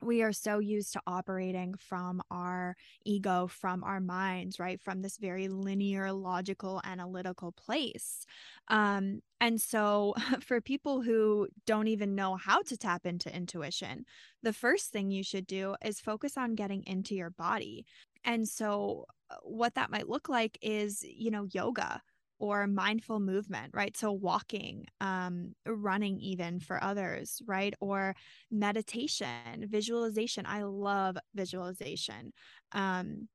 we 0.00 0.22
are 0.22 0.32
so 0.32 0.58
used 0.58 0.92
to 0.92 1.00
operating 1.06 1.74
from 1.76 2.22
our 2.30 2.76
ego, 3.04 3.46
from 3.46 3.82
our 3.82 4.00
minds, 4.00 4.58
right? 4.58 4.80
From 4.80 5.02
this 5.02 5.16
very 5.16 5.48
linear, 5.48 6.12
logical, 6.12 6.80
analytical 6.84 7.52
place. 7.52 8.24
Um, 8.68 9.20
and 9.40 9.60
so, 9.60 10.14
for 10.40 10.60
people 10.60 11.02
who 11.02 11.48
don't 11.66 11.88
even 11.88 12.14
know 12.14 12.36
how 12.36 12.62
to 12.62 12.76
tap 12.76 13.06
into 13.06 13.34
intuition, 13.34 14.04
the 14.42 14.52
first 14.52 14.92
thing 14.92 15.10
you 15.10 15.24
should 15.24 15.46
do 15.46 15.74
is 15.84 16.00
focus 16.00 16.36
on 16.36 16.54
getting 16.54 16.84
into 16.86 17.14
your 17.14 17.30
body. 17.30 17.84
And 18.24 18.48
so, 18.48 19.06
uh, 19.30 19.36
what 19.42 19.74
that 19.74 19.90
might 19.90 20.08
look 20.08 20.28
like 20.28 20.58
is, 20.62 21.04
you 21.04 21.30
know, 21.30 21.46
yoga 21.50 22.02
or 22.38 22.66
mindful 22.66 23.20
movement, 23.20 23.72
right? 23.74 23.96
So 23.96 24.12
walking, 24.12 24.86
um, 25.00 25.54
running, 25.66 26.20
even 26.20 26.60
for 26.60 26.82
others, 26.82 27.42
right? 27.46 27.74
Or 27.80 28.14
meditation, 28.50 29.66
visualization. 29.68 30.46
I 30.46 30.62
love 30.62 31.16
visualization. 31.34 32.32
Um, 32.72 33.28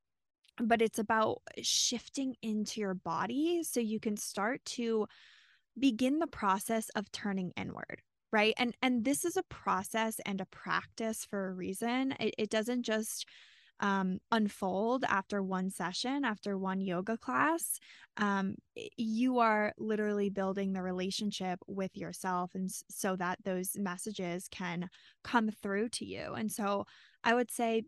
but 0.57 0.81
it's 0.81 0.99
about 0.99 1.41
shifting 1.61 2.35
into 2.41 2.79
your 2.79 2.93
body 2.93 3.63
so 3.63 3.79
you 3.79 3.99
can 3.99 4.17
start 4.17 4.63
to 4.65 5.07
begin 5.77 6.19
the 6.19 6.27
process 6.27 6.89
of 6.89 7.11
turning 7.11 7.51
inward 7.57 8.01
right 8.31 8.53
and 8.57 8.75
and 8.81 9.03
this 9.03 9.25
is 9.25 9.37
a 9.37 9.43
process 9.43 10.19
and 10.25 10.39
a 10.39 10.45
practice 10.45 11.25
for 11.27 11.47
a 11.47 11.53
reason 11.53 12.13
it, 12.19 12.35
it 12.37 12.49
doesn't 12.49 12.83
just 12.83 13.25
um, 13.83 14.19
unfold 14.31 15.03
after 15.07 15.43
one 15.43 15.69
session, 15.69 16.25
after 16.25 16.57
one 16.57 16.81
yoga 16.81 17.17
class, 17.17 17.79
um, 18.17 18.55
you 18.97 19.39
are 19.39 19.73
literally 19.77 20.29
building 20.31 20.73
the 20.73 20.81
relationship 20.81 21.59
with 21.67 21.95
yourself, 21.97 22.55
and 22.55 22.71
so 22.89 23.15
that 23.17 23.39
those 23.43 23.77
messages 23.77 24.47
can 24.49 24.89
come 25.23 25.49
through 25.51 25.89
to 25.89 26.05
you. 26.05 26.33
And 26.33 26.51
so, 26.51 26.85
I 27.23 27.35
would 27.35 27.51
say 27.51 27.83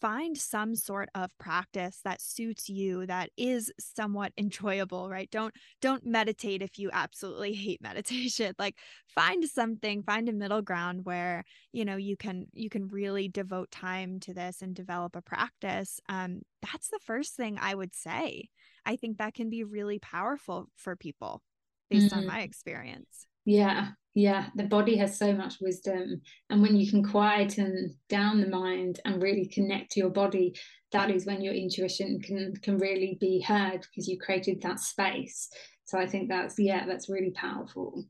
find 0.00 0.36
some 0.36 0.74
sort 0.74 1.08
of 1.14 1.36
practice 1.38 2.00
that 2.04 2.20
suits 2.20 2.68
you 2.68 3.06
that 3.06 3.30
is 3.36 3.72
somewhat 3.78 4.32
enjoyable 4.36 5.08
right? 5.08 5.30
Don't 5.30 5.54
don't 5.80 6.04
meditate 6.04 6.62
if 6.62 6.78
you 6.78 6.90
absolutely 6.92 7.52
hate 7.54 7.80
meditation. 7.82 8.54
Like 8.58 8.76
find 9.14 9.44
something 9.44 10.02
find 10.02 10.28
a 10.28 10.32
middle 10.32 10.62
ground 10.62 11.04
where 11.04 11.44
you 11.72 11.84
know 11.84 11.96
you 11.96 12.16
can 12.16 12.46
you 12.52 12.68
can 12.68 12.88
really 12.88 13.28
devote 13.28 13.70
time 13.70 14.18
to 14.20 14.34
this 14.34 14.62
and 14.62 14.74
develop 14.74 15.16
a 15.16 15.22
practice. 15.22 16.00
Um 16.08 16.40
that's 16.72 16.88
the 16.88 16.98
first 17.04 17.34
thing 17.34 17.58
i 17.60 17.74
would 17.74 17.94
say. 17.94 18.48
I 18.84 18.96
think 18.96 19.18
that 19.18 19.34
can 19.34 19.50
be 19.50 19.64
really 19.64 19.98
powerful 19.98 20.68
for 20.76 20.96
people 20.96 21.42
based 21.90 22.10
mm-hmm. 22.10 22.20
on 22.20 22.26
my 22.26 22.40
experience. 22.40 23.26
Yeah 23.44 23.90
yeah 24.16 24.46
the 24.56 24.64
body 24.64 24.96
has 24.96 25.16
so 25.16 25.32
much 25.32 25.54
wisdom 25.60 26.20
and 26.50 26.62
when 26.62 26.74
you 26.74 26.90
can 26.90 27.04
quieten 27.04 27.94
down 28.08 28.40
the 28.40 28.48
mind 28.48 28.98
and 29.04 29.22
really 29.22 29.46
connect 29.46 29.92
to 29.92 30.00
your 30.00 30.10
body 30.10 30.52
that 30.92 31.10
is 31.10 31.26
when 31.26 31.42
your 31.42 31.54
intuition 31.54 32.20
can 32.20 32.54
can 32.62 32.78
really 32.78 33.18
be 33.20 33.40
heard 33.40 33.80
because 33.82 34.08
you 34.08 34.18
created 34.18 34.60
that 34.62 34.80
space. 34.80 35.48
So 35.84 35.98
i 35.98 36.06
think 36.06 36.28
that's 36.28 36.58
yeah 36.58 36.86
that's 36.86 37.08
really 37.08 37.32
powerful. 37.32 38.04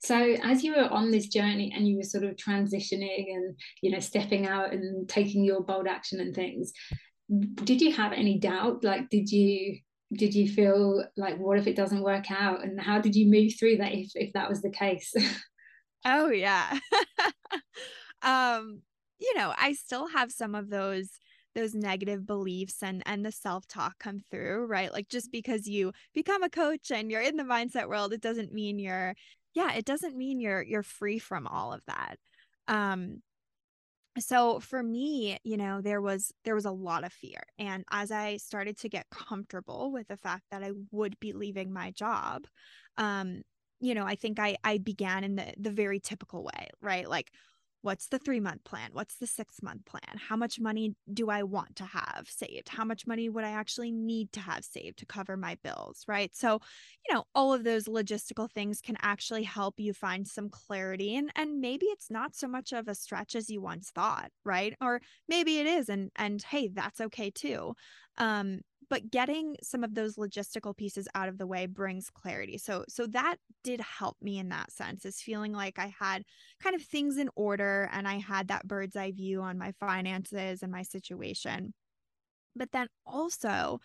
So 0.00 0.16
as 0.42 0.64
you 0.64 0.74
were 0.74 0.88
on 0.88 1.12
this 1.12 1.28
journey 1.28 1.72
and 1.74 1.86
you 1.86 1.96
were 1.96 2.02
sort 2.02 2.24
of 2.24 2.34
transitioning 2.34 3.34
and 3.34 3.56
you 3.82 3.92
know 3.92 4.00
stepping 4.00 4.46
out 4.46 4.72
and 4.72 5.08
taking 5.08 5.44
your 5.44 5.62
bold 5.62 5.86
action 5.86 6.20
and 6.20 6.34
things 6.34 6.72
did 7.64 7.80
you 7.80 7.92
have 7.92 8.12
any 8.12 8.38
doubt? 8.38 8.84
Like 8.84 9.08
did 9.08 9.30
you 9.30 9.78
did 10.14 10.34
you 10.34 10.46
feel 10.46 11.04
like 11.16 11.38
what 11.38 11.58
if 11.58 11.66
it 11.66 11.76
doesn't 11.76 12.02
work 12.02 12.30
out? 12.30 12.62
And 12.62 12.78
how 12.80 13.00
did 13.00 13.14
you 13.14 13.30
move 13.30 13.52
through 13.58 13.78
that 13.78 13.92
if, 13.92 14.10
if 14.14 14.32
that 14.34 14.50
was 14.50 14.60
the 14.60 14.70
case 14.70 15.14
Oh 16.04 16.30
yeah. 16.30 16.78
um, 18.22 18.82
you 19.18 19.34
know, 19.36 19.52
I 19.56 19.72
still 19.74 20.08
have 20.08 20.32
some 20.32 20.54
of 20.54 20.70
those 20.70 21.08
those 21.54 21.74
negative 21.74 22.26
beliefs 22.26 22.82
and 22.82 23.02
and 23.06 23.24
the 23.26 23.32
self-talk 23.32 23.98
come 23.98 24.20
through, 24.30 24.66
right? 24.66 24.92
Like 24.92 25.08
just 25.08 25.30
because 25.30 25.68
you 25.68 25.92
become 26.14 26.42
a 26.42 26.48
coach 26.50 26.90
and 26.90 27.10
you're 27.10 27.20
in 27.22 27.36
the 27.36 27.42
mindset 27.44 27.88
world, 27.88 28.12
it 28.12 28.20
doesn't 28.22 28.52
mean 28.52 28.78
you're 28.78 29.14
yeah, 29.54 29.72
it 29.74 29.84
doesn't 29.84 30.16
mean 30.16 30.40
you're 30.40 30.62
you're 30.62 30.82
free 30.82 31.18
from 31.18 31.46
all 31.46 31.72
of 31.72 31.84
that. 31.86 32.16
Um 32.68 33.22
so 34.18 34.60
for 34.60 34.82
me 34.82 35.38
you 35.42 35.56
know 35.56 35.80
there 35.80 36.00
was 36.00 36.32
there 36.44 36.54
was 36.54 36.66
a 36.66 36.70
lot 36.70 37.02
of 37.04 37.12
fear 37.12 37.42
and 37.58 37.82
as 37.90 38.10
i 38.10 38.36
started 38.36 38.76
to 38.78 38.88
get 38.88 39.06
comfortable 39.10 39.90
with 39.90 40.06
the 40.08 40.16
fact 40.18 40.42
that 40.50 40.62
i 40.62 40.70
would 40.90 41.18
be 41.18 41.32
leaving 41.32 41.72
my 41.72 41.90
job 41.92 42.44
um 42.98 43.40
you 43.82 43.94
know, 43.94 44.06
I 44.06 44.16
think 44.16 44.38
I 44.40 44.56
I 44.64 44.78
began 44.78 45.24
in 45.24 45.36
the 45.36 45.54
the 45.58 45.72
very 45.72 46.00
typical 46.00 46.44
way, 46.44 46.70
right? 46.82 47.08
Like 47.08 47.32
what's 47.82 48.08
the 48.08 48.18
3 48.20 48.40
month 48.40 48.62
plan? 48.64 48.90
What's 48.92 49.16
the 49.18 49.26
6 49.26 49.60
month 49.62 49.84
plan? 49.86 50.16
How 50.16 50.36
much 50.36 50.60
money 50.60 50.94
do 51.12 51.30
I 51.30 51.42
want 51.42 51.76
to 51.76 51.84
have 51.84 52.28
saved? 52.28 52.68
How 52.70 52.84
much 52.84 53.08
money 53.08 53.28
would 53.28 53.44
I 53.44 53.50
actually 53.50 53.90
need 53.92 54.32
to 54.34 54.40
have 54.40 54.64
saved 54.64 54.98
to 55.00 55.06
cover 55.06 55.36
my 55.36 55.56
bills, 55.64 56.04
right? 56.08 56.34
So, 56.34 56.60
you 57.08 57.14
know, 57.14 57.24
all 57.34 57.52
of 57.52 57.64
those 57.64 57.84
logistical 57.86 58.50
things 58.50 58.80
can 58.80 58.96
actually 59.02 59.42
help 59.42 59.80
you 59.80 59.92
find 59.94 60.26
some 60.28 60.48
clarity 60.48 61.16
and 61.16 61.32
and 61.36 61.60
maybe 61.60 61.86
it's 61.86 62.10
not 62.10 62.34
so 62.36 62.46
much 62.48 62.72
of 62.72 62.88
a 62.88 62.94
stretch 62.94 63.34
as 63.34 63.50
you 63.50 63.60
once 63.60 63.90
thought, 63.90 64.30
right? 64.44 64.74
Or 64.80 65.00
maybe 65.28 65.58
it 65.58 65.66
is 65.66 65.88
and 65.88 66.10
and 66.16 66.42
hey, 66.42 66.68
that's 66.68 67.00
okay 67.00 67.30
too. 67.30 67.74
Um 68.18 68.60
but 68.92 69.10
getting 69.10 69.56
some 69.62 69.82
of 69.84 69.94
those 69.94 70.16
logistical 70.16 70.76
pieces 70.76 71.08
out 71.14 71.26
of 71.26 71.38
the 71.38 71.46
way 71.46 71.64
brings 71.64 72.10
clarity. 72.10 72.58
So 72.58 72.84
so 72.90 73.06
that 73.06 73.36
did 73.64 73.80
help 73.80 74.18
me 74.20 74.38
in 74.38 74.50
that 74.50 74.70
sense 74.70 75.06
is 75.06 75.18
feeling 75.18 75.52
like 75.54 75.78
i 75.78 75.94
had 75.98 76.24
kind 76.62 76.76
of 76.76 76.82
things 76.82 77.16
in 77.16 77.30
order 77.34 77.88
and 77.90 78.06
i 78.06 78.18
had 78.18 78.48
that 78.48 78.68
bird's 78.68 78.94
eye 78.94 79.12
view 79.12 79.40
on 79.40 79.56
my 79.56 79.72
finances 79.80 80.62
and 80.62 80.70
my 80.70 80.82
situation. 80.82 81.72
But 82.54 82.72
then 82.72 82.88
also 83.06 83.80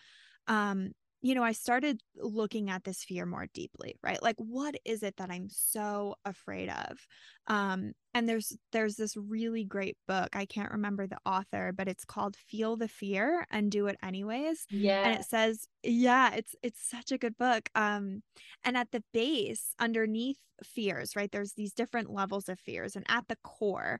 um 0.46 0.92
you 1.20 1.34
know, 1.34 1.42
I 1.42 1.52
started 1.52 2.00
looking 2.16 2.70
at 2.70 2.84
this 2.84 3.02
fear 3.02 3.26
more 3.26 3.46
deeply, 3.52 3.96
right? 4.02 4.22
Like 4.22 4.36
what 4.38 4.76
is 4.84 5.02
it 5.02 5.16
that 5.16 5.30
I'm 5.30 5.48
so 5.48 6.14
afraid 6.24 6.68
of? 6.68 7.06
Um 7.48 7.92
and 8.14 8.28
there's 8.28 8.56
there's 8.72 8.96
this 8.96 9.16
really 9.16 9.64
great 9.64 9.96
book. 10.06 10.28
I 10.34 10.46
can't 10.46 10.70
remember 10.72 11.06
the 11.06 11.18
author, 11.26 11.72
but 11.76 11.88
it's 11.88 12.04
called 12.04 12.36
Feel 12.36 12.76
the 12.76 12.88
Fear 12.88 13.46
and 13.50 13.70
Do 13.70 13.86
It 13.88 13.96
Anyways. 14.02 14.66
Yeah. 14.70 15.02
And 15.04 15.18
it 15.18 15.24
says, 15.24 15.66
yeah, 15.82 16.34
it's 16.34 16.54
it's 16.62 16.88
such 16.88 17.10
a 17.10 17.18
good 17.18 17.36
book. 17.36 17.68
Um 17.74 18.22
and 18.64 18.76
at 18.76 18.92
the 18.92 19.02
base 19.12 19.74
underneath 19.80 20.38
fears, 20.62 21.16
right? 21.16 21.30
There's 21.32 21.54
these 21.54 21.72
different 21.72 22.10
levels 22.10 22.48
of 22.48 22.60
fears 22.60 22.94
and 22.94 23.04
at 23.08 23.26
the 23.28 23.38
core 23.42 23.98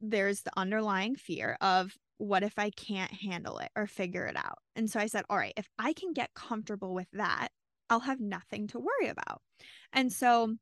there's 0.00 0.42
the 0.42 0.52
underlying 0.56 1.14
fear 1.14 1.56
of 1.60 1.92
what 2.20 2.42
if 2.42 2.58
I 2.58 2.68
can't 2.68 3.10
handle 3.10 3.58
it 3.58 3.70
or 3.74 3.86
figure 3.86 4.26
it 4.26 4.36
out? 4.36 4.58
And 4.76 4.90
so 4.90 5.00
I 5.00 5.06
said, 5.06 5.24
all 5.30 5.38
right, 5.38 5.54
if 5.56 5.66
I 5.78 5.94
can 5.94 6.12
get 6.12 6.34
comfortable 6.34 6.92
with 6.94 7.08
that, 7.14 7.48
I'll 7.88 8.00
have 8.00 8.20
nothing 8.20 8.68
to 8.68 8.78
worry 8.78 9.08
about. 9.08 9.40
And 9.94 10.12
so 10.12 10.54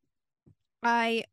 I 0.85 1.25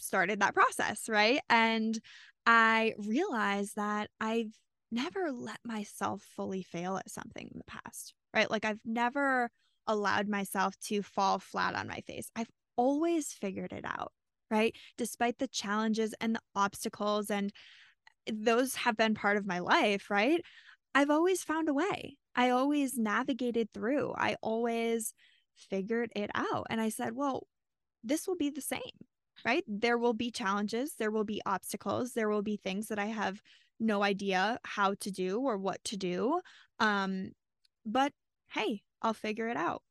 started 0.00 0.40
that 0.40 0.54
process, 0.54 1.10
right? 1.10 1.40
And 1.50 1.98
I 2.46 2.94
realized 2.96 3.76
that 3.76 4.08
I've 4.18 4.52
never 4.90 5.30
let 5.30 5.58
myself 5.62 6.22
fully 6.34 6.62
fail 6.62 6.96
at 6.96 7.10
something 7.10 7.50
in 7.52 7.58
the 7.58 7.64
past, 7.82 8.14
right? 8.32 8.50
Like 8.50 8.64
I've 8.64 8.80
never 8.86 9.50
allowed 9.86 10.28
myself 10.28 10.74
to 10.86 11.02
fall 11.02 11.38
flat 11.38 11.74
on 11.74 11.86
my 11.86 12.00
face. 12.06 12.30
I've 12.34 12.50
always 12.76 13.26
figured 13.26 13.74
it 13.74 13.84
out, 13.84 14.12
right? 14.50 14.74
Despite 14.96 15.36
the 15.38 15.48
challenges 15.48 16.14
and 16.18 16.34
the 16.34 16.40
obstacles 16.54 17.30
and 17.30 17.52
those 18.32 18.74
have 18.76 18.96
been 18.96 19.14
part 19.14 19.36
of 19.36 19.46
my 19.46 19.58
life, 19.58 20.10
right? 20.10 20.40
I've 20.94 21.10
always 21.10 21.42
found 21.42 21.68
a 21.68 21.74
way. 21.74 22.16
I 22.34 22.50
always 22.50 22.96
navigated 22.96 23.68
through. 23.72 24.14
I 24.16 24.36
always 24.42 25.12
figured 25.54 26.10
it 26.14 26.30
out. 26.34 26.66
And 26.70 26.80
I 26.80 26.88
said, 26.88 27.14
well, 27.14 27.46
this 28.04 28.26
will 28.26 28.36
be 28.36 28.50
the 28.50 28.60
same, 28.60 28.80
right? 29.44 29.64
There 29.66 29.98
will 29.98 30.14
be 30.14 30.30
challenges, 30.30 30.94
there 30.98 31.10
will 31.10 31.24
be 31.24 31.42
obstacles, 31.44 32.12
there 32.12 32.28
will 32.28 32.42
be 32.42 32.56
things 32.56 32.88
that 32.88 32.98
I 32.98 33.06
have 33.06 33.40
no 33.80 34.02
idea 34.02 34.58
how 34.64 34.94
to 35.00 35.10
do 35.10 35.40
or 35.40 35.56
what 35.56 35.82
to 35.84 35.96
do. 35.96 36.40
Um, 36.78 37.32
but 37.84 38.12
hey, 38.50 38.82
I'll 39.02 39.14
figure 39.14 39.48
it 39.48 39.56
out. 39.56 39.82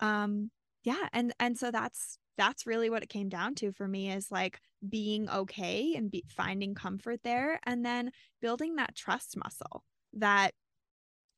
Um, 0.00 0.50
yeah, 0.82 1.08
and 1.12 1.32
and 1.40 1.58
so 1.58 1.70
that's 1.70 2.18
that's 2.36 2.66
really 2.66 2.90
what 2.90 3.02
it 3.02 3.08
came 3.08 3.28
down 3.28 3.54
to 3.56 3.72
for 3.72 3.86
me 3.86 4.10
is 4.10 4.30
like 4.30 4.60
being 4.88 5.28
okay 5.30 5.94
and 5.96 6.10
be, 6.10 6.24
finding 6.28 6.74
comfort 6.74 7.20
there 7.22 7.60
and 7.64 7.84
then 7.84 8.10
building 8.40 8.76
that 8.76 8.94
trust 8.94 9.36
muscle 9.36 9.84
that 10.14 10.52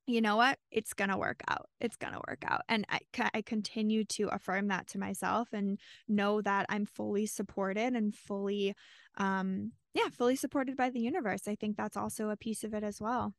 you 0.06 0.20
know 0.20 0.36
what? 0.36 0.58
It's 0.70 0.94
going 0.94 1.10
to 1.10 1.18
work 1.18 1.42
out. 1.48 1.68
It's 1.80 1.96
going 1.96 2.12
to 2.12 2.20
work 2.28 2.44
out. 2.46 2.62
And 2.68 2.86
I, 2.88 3.00
I 3.34 3.42
continue 3.42 4.04
to 4.04 4.28
affirm 4.28 4.68
that 4.68 4.86
to 4.88 4.98
myself 4.98 5.48
and 5.52 5.80
know 6.06 6.40
that 6.42 6.66
I'm 6.68 6.86
fully 6.86 7.26
supported 7.26 7.94
and 7.94 8.14
fully, 8.14 8.74
um, 9.18 9.72
yeah, 9.94 10.08
fully 10.12 10.36
supported 10.36 10.76
by 10.76 10.90
the 10.90 11.00
universe. 11.00 11.48
I 11.48 11.56
think 11.56 11.76
that's 11.76 11.96
also 11.96 12.30
a 12.30 12.36
piece 12.36 12.62
of 12.62 12.72
it 12.72 12.84
as 12.84 13.00
well. 13.00 13.34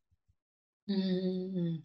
Mm, 0.89 1.81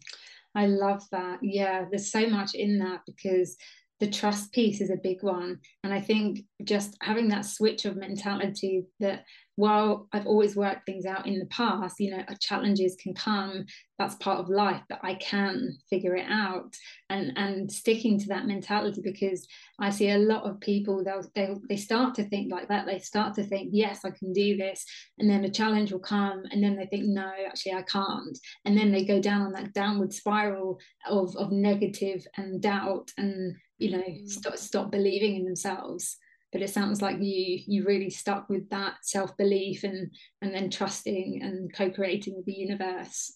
I 0.53 0.67
love 0.67 1.03
that. 1.11 1.39
Yeah, 1.41 1.85
there's 1.89 2.11
so 2.11 2.27
much 2.27 2.53
in 2.53 2.79
that 2.79 3.01
because 3.05 3.55
the 4.03 4.11
trust 4.11 4.51
piece 4.51 4.81
is 4.81 4.89
a 4.89 4.97
big 4.97 5.23
one. 5.23 5.59
And 5.85 5.93
I 5.93 6.01
think 6.01 6.41
just 6.65 6.97
having 7.01 7.29
that 7.29 7.45
switch 7.45 7.85
of 7.85 7.95
mentality 7.95 8.83
that 8.99 9.23
while 9.55 10.09
I've 10.11 10.25
always 10.25 10.57
worked 10.57 10.85
things 10.85 11.05
out 11.05 11.25
in 11.25 11.39
the 11.39 11.45
past, 11.45 11.99
you 11.99 12.11
know, 12.11 12.23
uh, 12.27 12.33
challenges 12.41 12.97
can 13.01 13.13
come. 13.13 13.65
That's 13.99 14.15
part 14.15 14.39
of 14.39 14.49
life, 14.49 14.81
but 14.89 14.99
I 15.03 15.13
can 15.13 15.77
figure 15.89 16.17
it 16.17 16.25
out. 16.27 16.75
And 17.09 17.31
and 17.37 17.71
sticking 17.71 18.19
to 18.19 18.27
that 18.29 18.47
mentality 18.47 19.01
because 19.01 19.47
I 19.79 19.89
see 19.91 20.09
a 20.09 20.17
lot 20.17 20.43
of 20.43 20.59
people 20.59 21.03
they'll 21.03 21.29
they 21.35 21.55
they 21.69 21.77
start 21.77 22.15
to 22.15 22.23
think 22.23 22.51
like 22.51 22.67
that. 22.67 22.85
They 22.85 22.99
start 22.99 23.35
to 23.35 23.43
think, 23.43 23.69
yes, 23.71 24.01
I 24.03 24.09
can 24.09 24.33
do 24.33 24.57
this, 24.57 24.83
and 25.19 25.29
then 25.29 25.45
a 25.45 25.49
challenge 25.49 25.93
will 25.93 25.99
come, 25.99 26.43
and 26.51 26.61
then 26.61 26.75
they 26.75 26.87
think, 26.87 27.05
no, 27.05 27.31
actually, 27.47 27.73
I 27.73 27.83
can't. 27.83 28.37
And 28.65 28.77
then 28.77 28.91
they 28.91 29.05
go 29.05 29.21
down 29.21 29.43
on 29.43 29.53
that 29.53 29.73
downward 29.73 30.11
spiral 30.13 30.79
of 31.07 31.35
of 31.37 31.51
negative 31.51 32.25
and 32.35 32.59
doubt, 32.59 33.11
and 33.17 33.55
you 33.83 33.91
know, 33.91 34.03
mm. 34.03 34.27
stop 34.27 34.57
stop 34.57 34.91
believing 34.91 35.35
in 35.35 35.45
themselves. 35.45 36.17
But 36.51 36.61
it 36.61 36.69
sounds 36.69 37.01
like 37.01 37.17
you 37.19 37.59
you 37.65 37.83
really 37.85 38.09
stuck 38.09 38.49
with 38.49 38.69
that 38.69 38.97
self-belief 39.01 39.83
and 39.83 40.11
and 40.41 40.53
then 40.53 40.69
trusting 40.69 41.41
and 41.41 41.73
co-creating 41.73 42.35
with 42.35 42.45
the 42.45 42.53
universe. 42.53 43.33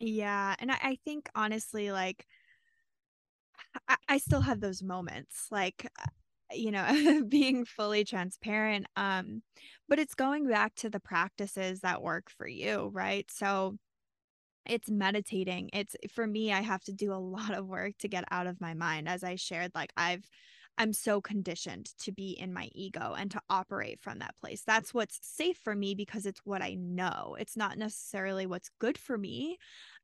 Yeah 0.00 0.54
and 0.58 0.70
i, 0.70 0.78
I 0.82 0.98
think 1.04 1.28
honestly 1.34 1.92
like 1.92 2.26
I, 3.88 3.96
I 4.08 4.18
still 4.18 4.40
have 4.40 4.60
those 4.60 4.82
moments 4.82 5.46
like 5.50 5.88
uh, 6.00 6.06
you 6.52 6.70
know 6.70 7.24
being 7.28 7.64
fully 7.64 8.04
transparent 8.04 8.86
um 8.96 9.42
but 9.88 9.98
it's 9.98 10.14
going 10.14 10.48
back 10.48 10.74
to 10.76 10.90
the 10.90 11.00
practices 11.00 11.80
that 11.80 12.02
work 12.02 12.30
for 12.30 12.46
you 12.46 12.90
right? 12.92 13.30
So 13.30 13.76
it's 14.66 14.90
meditating 14.90 15.70
it's 15.72 15.96
for 16.10 16.26
me 16.26 16.52
i 16.52 16.60
have 16.60 16.82
to 16.82 16.92
do 16.92 17.12
a 17.12 17.14
lot 17.14 17.54
of 17.54 17.66
work 17.66 17.92
to 17.98 18.08
get 18.08 18.24
out 18.30 18.46
of 18.46 18.60
my 18.60 18.74
mind 18.74 19.08
as 19.08 19.22
i 19.24 19.34
shared 19.34 19.70
like 19.74 19.92
i've 19.96 20.28
I'm 20.76 20.92
so 20.92 21.20
conditioned 21.20 21.90
to 22.00 22.12
be 22.12 22.30
in 22.32 22.52
my 22.52 22.68
ego 22.72 23.14
and 23.16 23.30
to 23.30 23.40
operate 23.48 24.00
from 24.00 24.18
that 24.18 24.34
place. 24.40 24.62
That's 24.66 24.92
what's 24.92 25.20
safe 25.22 25.58
for 25.62 25.74
me 25.74 25.94
because 25.94 26.26
it's 26.26 26.40
what 26.44 26.62
I 26.62 26.74
know. 26.74 27.36
It's 27.38 27.56
not 27.56 27.78
necessarily 27.78 28.46
what's 28.46 28.70
good 28.80 28.98
for 28.98 29.16
me. 29.16 29.58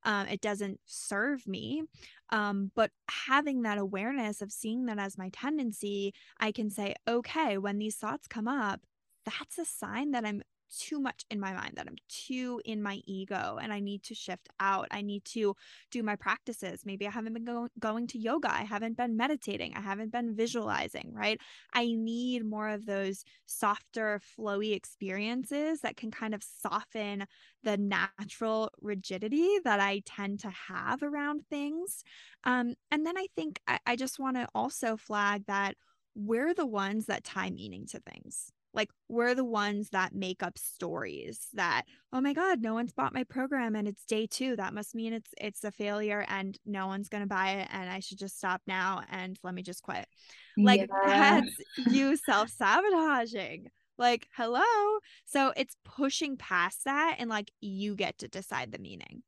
Um, 0.04 0.28
it 0.28 0.40
doesn't 0.40 0.78
serve 0.86 1.46
me. 1.46 1.82
Um, 2.30 2.70
but 2.76 2.90
having 3.08 3.62
that 3.62 3.78
awareness 3.78 4.42
of 4.42 4.52
seeing 4.52 4.86
that 4.86 4.98
as 4.98 5.18
my 5.18 5.30
tendency, 5.32 6.14
I 6.38 6.52
can 6.52 6.70
say, 6.70 6.94
okay, 7.08 7.58
when 7.58 7.78
these 7.78 7.96
thoughts 7.96 8.28
come 8.28 8.46
up, 8.46 8.80
that's 9.24 9.58
a 9.58 9.64
sign 9.64 10.12
that 10.12 10.24
I'm 10.24 10.42
too 10.78 11.00
much 11.00 11.24
in 11.30 11.40
my 11.40 11.52
mind, 11.52 11.74
that 11.76 11.86
I'm 11.86 11.96
too 12.08 12.60
in 12.64 12.82
my 12.82 13.00
ego 13.06 13.58
and 13.60 13.72
I 13.72 13.80
need 13.80 14.02
to 14.04 14.14
shift 14.14 14.48
out. 14.58 14.88
I 14.90 15.02
need 15.02 15.24
to 15.26 15.54
do 15.90 16.02
my 16.02 16.16
practices. 16.16 16.82
Maybe 16.84 17.06
I 17.06 17.10
haven't 17.10 17.34
been 17.34 17.44
go- 17.44 17.68
going 17.78 18.06
to 18.08 18.18
yoga. 18.18 18.52
I 18.52 18.62
haven't 18.62 18.96
been 18.96 19.16
meditating. 19.16 19.74
I 19.76 19.80
haven't 19.80 20.12
been 20.12 20.34
visualizing, 20.34 21.12
right? 21.14 21.40
I 21.72 21.86
need 21.86 22.44
more 22.44 22.68
of 22.68 22.86
those 22.86 23.24
softer, 23.46 24.20
flowy 24.38 24.74
experiences 24.74 25.80
that 25.80 25.96
can 25.96 26.10
kind 26.10 26.34
of 26.34 26.42
soften 26.42 27.26
the 27.62 27.76
natural 27.76 28.70
rigidity 28.80 29.58
that 29.64 29.80
I 29.80 30.02
tend 30.06 30.40
to 30.40 30.50
have 30.50 31.02
around 31.02 31.42
things. 31.48 32.04
Um, 32.44 32.74
and 32.90 33.04
then 33.04 33.18
I 33.18 33.26
think 33.36 33.60
I, 33.66 33.78
I 33.86 33.96
just 33.96 34.18
want 34.18 34.36
to 34.36 34.48
also 34.54 34.96
flag 34.96 35.44
that 35.46 35.74
we're 36.14 36.54
the 36.54 36.66
ones 36.66 37.06
that 37.06 37.24
tie 37.24 37.50
meaning 37.50 37.86
to 37.86 38.00
things 38.00 38.52
like 38.72 38.90
we're 39.08 39.34
the 39.34 39.44
ones 39.44 39.90
that 39.90 40.14
make 40.14 40.42
up 40.42 40.56
stories 40.58 41.48
that 41.54 41.82
oh 42.12 42.20
my 42.20 42.32
god 42.32 42.60
no 42.60 42.74
one's 42.74 42.92
bought 42.92 43.14
my 43.14 43.24
program 43.24 43.74
and 43.74 43.88
it's 43.88 44.04
day 44.04 44.26
2 44.26 44.56
that 44.56 44.74
must 44.74 44.94
mean 44.94 45.12
it's 45.12 45.30
it's 45.40 45.64
a 45.64 45.70
failure 45.70 46.24
and 46.28 46.58
no 46.64 46.86
one's 46.86 47.08
going 47.08 47.22
to 47.22 47.28
buy 47.28 47.50
it 47.52 47.68
and 47.72 47.90
I 47.90 48.00
should 48.00 48.18
just 48.18 48.38
stop 48.38 48.62
now 48.66 49.02
and 49.10 49.38
let 49.42 49.54
me 49.54 49.62
just 49.62 49.82
quit. 49.82 50.06
Like 50.56 50.88
yeah. 51.06 51.40
that's 51.40 51.56
you 51.90 52.16
self-sabotaging. 52.16 53.68
Like 53.98 54.28
hello? 54.36 54.62
So 55.26 55.52
it's 55.56 55.76
pushing 55.84 56.36
past 56.36 56.84
that 56.84 57.16
and 57.18 57.28
like 57.28 57.50
you 57.60 57.96
get 57.96 58.18
to 58.18 58.28
decide 58.28 58.72
the 58.72 58.78
meaning 58.78 59.22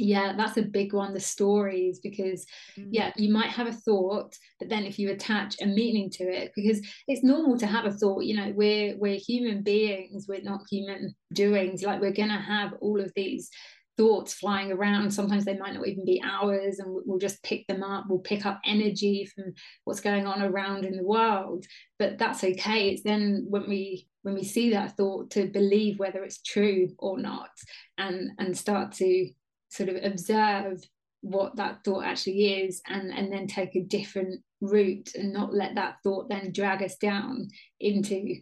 yeah 0.00 0.32
that's 0.36 0.56
a 0.56 0.62
big 0.62 0.92
one 0.92 1.12
the 1.12 1.20
stories 1.20 2.00
because 2.00 2.46
mm. 2.78 2.88
yeah 2.90 3.12
you 3.16 3.32
might 3.32 3.50
have 3.50 3.66
a 3.66 3.72
thought 3.72 4.34
but 4.58 4.68
then 4.68 4.84
if 4.84 4.98
you 4.98 5.10
attach 5.10 5.56
a 5.60 5.66
meaning 5.66 6.10
to 6.10 6.24
it 6.24 6.52
because 6.56 6.80
it's 7.06 7.22
normal 7.22 7.58
to 7.58 7.66
have 7.66 7.84
a 7.84 7.92
thought 7.92 8.24
you 8.24 8.36
know 8.36 8.52
we're 8.56 8.96
we're 8.98 9.18
human 9.18 9.62
beings 9.62 10.26
we're 10.28 10.42
not 10.42 10.60
human 10.70 11.14
doings 11.32 11.82
like 11.82 12.00
we're 12.00 12.12
gonna 12.12 12.40
have 12.40 12.72
all 12.80 13.00
of 13.00 13.12
these 13.14 13.50
thoughts 13.96 14.32
flying 14.32 14.72
around 14.72 15.10
sometimes 15.10 15.44
they 15.44 15.58
might 15.58 15.74
not 15.74 15.86
even 15.86 16.06
be 16.06 16.22
ours 16.24 16.78
and 16.78 16.88
we'll 17.04 17.18
just 17.18 17.42
pick 17.42 17.66
them 17.66 17.82
up 17.82 18.06
we'll 18.08 18.18
pick 18.20 18.46
up 18.46 18.58
energy 18.64 19.28
from 19.34 19.52
what's 19.84 20.00
going 20.00 20.26
on 20.26 20.40
around 20.42 20.86
in 20.86 20.96
the 20.96 21.04
world 21.04 21.66
but 21.98 22.16
that's 22.16 22.42
okay 22.42 22.88
it's 22.88 23.02
then 23.02 23.44
when 23.50 23.68
we 23.68 24.08
when 24.22 24.34
we 24.34 24.42
see 24.42 24.70
that 24.70 24.96
thought 24.96 25.30
to 25.30 25.46
believe 25.48 25.98
whether 25.98 26.24
it's 26.24 26.40
true 26.40 26.88
or 26.98 27.18
not 27.18 27.50
and 27.98 28.30
and 28.38 28.56
start 28.56 28.92
to 28.92 29.28
sort 29.70 29.88
of 29.88 29.96
observe 30.04 30.82
what 31.22 31.56
that 31.56 31.84
thought 31.84 32.04
actually 32.04 32.62
is 32.62 32.80
and 32.88 33.12
and 33.12 33.32
then 33.32 33.46
take 33.46 33.76
a 33.76 33.82
different 33.82 34.42
route 34.60 35.10
and 35.14 35.32
not 35.32 35.52
let 35.52 35.74
that 35.74 35.96
thought 36.02 36.28
then 36.28 36.52
drag 36.52 36.82
us 36.82 36.96
down 36.96 37.48
into 37.78 38.36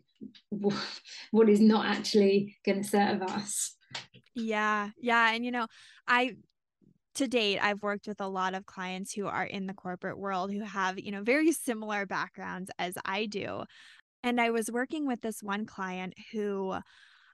what 1.30 1.48
is 1.48 1.60
not 1.60 1.86
actually 1.86 2.56
going 2.64 2.82
to 2.82 2.88
serve 2.88 3.22
us. 3.22 3.74
Yeah 4.34 4.90
yeah 5.00 5.32
and 5.32 5.44
you 5.44 5.50
know 5.50 5.66
i 6.06 6.36
to 7.16 7.26
date 7.26 7.58
i've 7.60 7.82
worked 7.82 8.06
with 8.06 8.20
a 8.20 8.28
lot 8.28 8.54
of 8.54 8.66
clients 8.66 9.12
who 9.12 9.26
are 9.26 9.44
in 9.44 9.66
the 9.66 9.74
corporate 9.74 10.18
world 10.18 10.52
who 10.52 10.60
have 10.60 10.98
you 10.98 11.10
know 11.10 11.22
very 11.22 11.50
similar 11.50 12.06
backgrounds 12.06 12.70
as 12.78 12.94
i 13.04 13.26
do. 13.26 13.64
And 14.22 14.40
i 14.40 14.50
was 14.50 14.70
working 14.70 15.06
with 15.06 15.20
this 15.20 15.42
one 15.42 15.66
client 15.66 16.14
who 16.32 16.76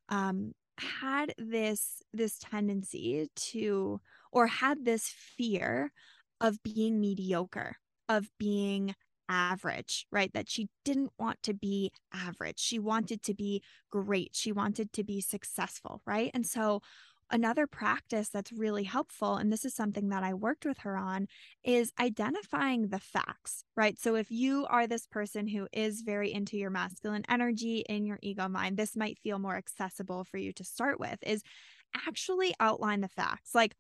um 0.09 0.53
had 0.79 1.35
this 1.39 2.03
this 2.13 2.39
tendency 2.39 3.29
to 3.37 4.01
or 4.33 4.47
had 4.47 4.85
this 4.85 5.09
fear 5.09 5.93
of 6.41 6.63
being 6.63 7.01
mediocre 7.01 7.77
of 8.09 8.29
being 8.39 8.95
average 9.29 10.07
right? 10.13 10.33
That 10.35 10.51
she 10.51 10.69
didn't 10.85 11.13
want 11.19 11.43
to 11.45 11.55
be 11.55 11.93
average. 12.13 12.59
She 12.59 12.79
wanted 12.79 13.23
to 13.23 13.35
be 13.35 13.63
great. 13.91 14.31
She 14.35 14.53
wanted 14.53 14.93
to 14.93 15.05
be 15.05 15.21
successful 15.21 16.03
right? 16.07 16.31
And 16.35 16.47
so 16.47 16.83
another 17.35 17.67
practice 17.67 18.31
that's 18.31 18.53
really 18.53 18.85
helpful, 18.85 19.35
and 19.35 19.53
this 19.53 19.67
is 19.67 19.75
something 19.75 20.09
that 20.09 20.23
I 20.23 20.33
worked 20.33 20.65
with 20.65 20.79
her 20.79 20.97
on, 20.97 21.27
is 21.65 21.93
identifying 22.01 22.89
the 22.89 23.01
facts, 23.01 23.65
right? 23.77 23.99
So 23.99 24.15
if 24.15 24.31
you 24.31 24.67
are 24.71 24.87
this 24.87 25.07
person 25.07 25.49
who 25.49 25.69
is 25.73 26.03
very 26.03 26.33
into 26.33 26.57
your 26.57 26.71
masculine 26.71 27.25
energy 27.29 27.85
in 27.89 28.07
your 28.07 28.19
ego 28.23 28.49
mind, 28.49 28.77
this 28.77 28.97
might 28.97 29.19
feel 29.19 29.39
more 29.39 29.57
accessible 29.57 30.25
for 30.25 30.39
you 30.39 30.53
to 30.55 30.65
start 30.65 30.99
with, 31.01 31.19
is 31.23 31.43
actually 32.07 32.55
outline 32.61 33.03
the 33.03 33.09
facts. 33.09 33.55
Like, 33.55 33.75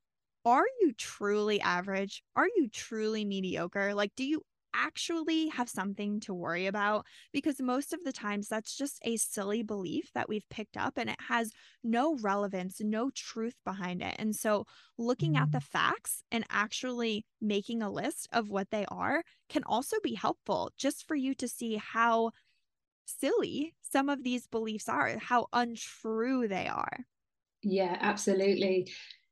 are 0.44 0.66
you 0.80 0.92
truly 0.92 1.60
average? 1.60 2.22
Are 2.36 2.48
you 2.56 2.68
truly 2.68 3.24
mediocre? 3.24 3.94
Like, 3.94 4.12
do 4.16 4.24
you 4.24 4.42
actually 4.74 5.48
have 5.48 5.68
something 5.68 6.20
to 6.20 6.34
worry 6.34 6.66
about 6.66 7.06
because 7.32 7.60
most 7.60 7.92
of 7.92 8.02
the 8.04 8.12
times 8.12 8.48
that's 8.48 8.76
just 8.76 8.98
a 9.02 9.16
silly 9.16 9.62
belief 9.62 10.10
that 10.14 10.28
we've 10.28 10.48
picked 10.50 10.76
up 10.76 10.98
and 10.98 11.08
it 11.08 11.18
has 11.28 11.52
no 11.82 12.16
relevance, 12.22 12.80
no 12.80 13.10
truth 13.14 13.56
behind 13.64 14.02
it. 14.02 14.16
And 14.18 14.34
so 14.34 14.66
looking 14.98 15.36
at 15.36 15.52
the 15.52 15.58
mm. 15.58 15.64
facts 15.64 16.22
and 16.30 16.44
actually 16.50 17.24
making 17.40 17.82
a 17.82 17.90
list 17.90 18.28
of 18.32 18.50
what 18.50 18.70
they 18.70 18.84
are 18.88 19.22
can 19.48 19.62
also 19.64 19.96
be 20.02 20.14
helpful 20.14 20.70
just 20.76 21.06
for 21.06 21.14
you 21.14 21.34
to 21.34 21.48
see 21.48 21.76
how 21.76 22.30
silly 23.06 23.74
some 23.82 24.08
of 24.08 24.24
these 24.24 24.46
beliefs 24.46 24.88
are, 24.88 25.16
how 25.18 25.46
untrue 25.52 26.48
they 26.48 26.66
are. 26.66 27.06
Yeah, 27.62 27.96
absolutely. 28.00 28.90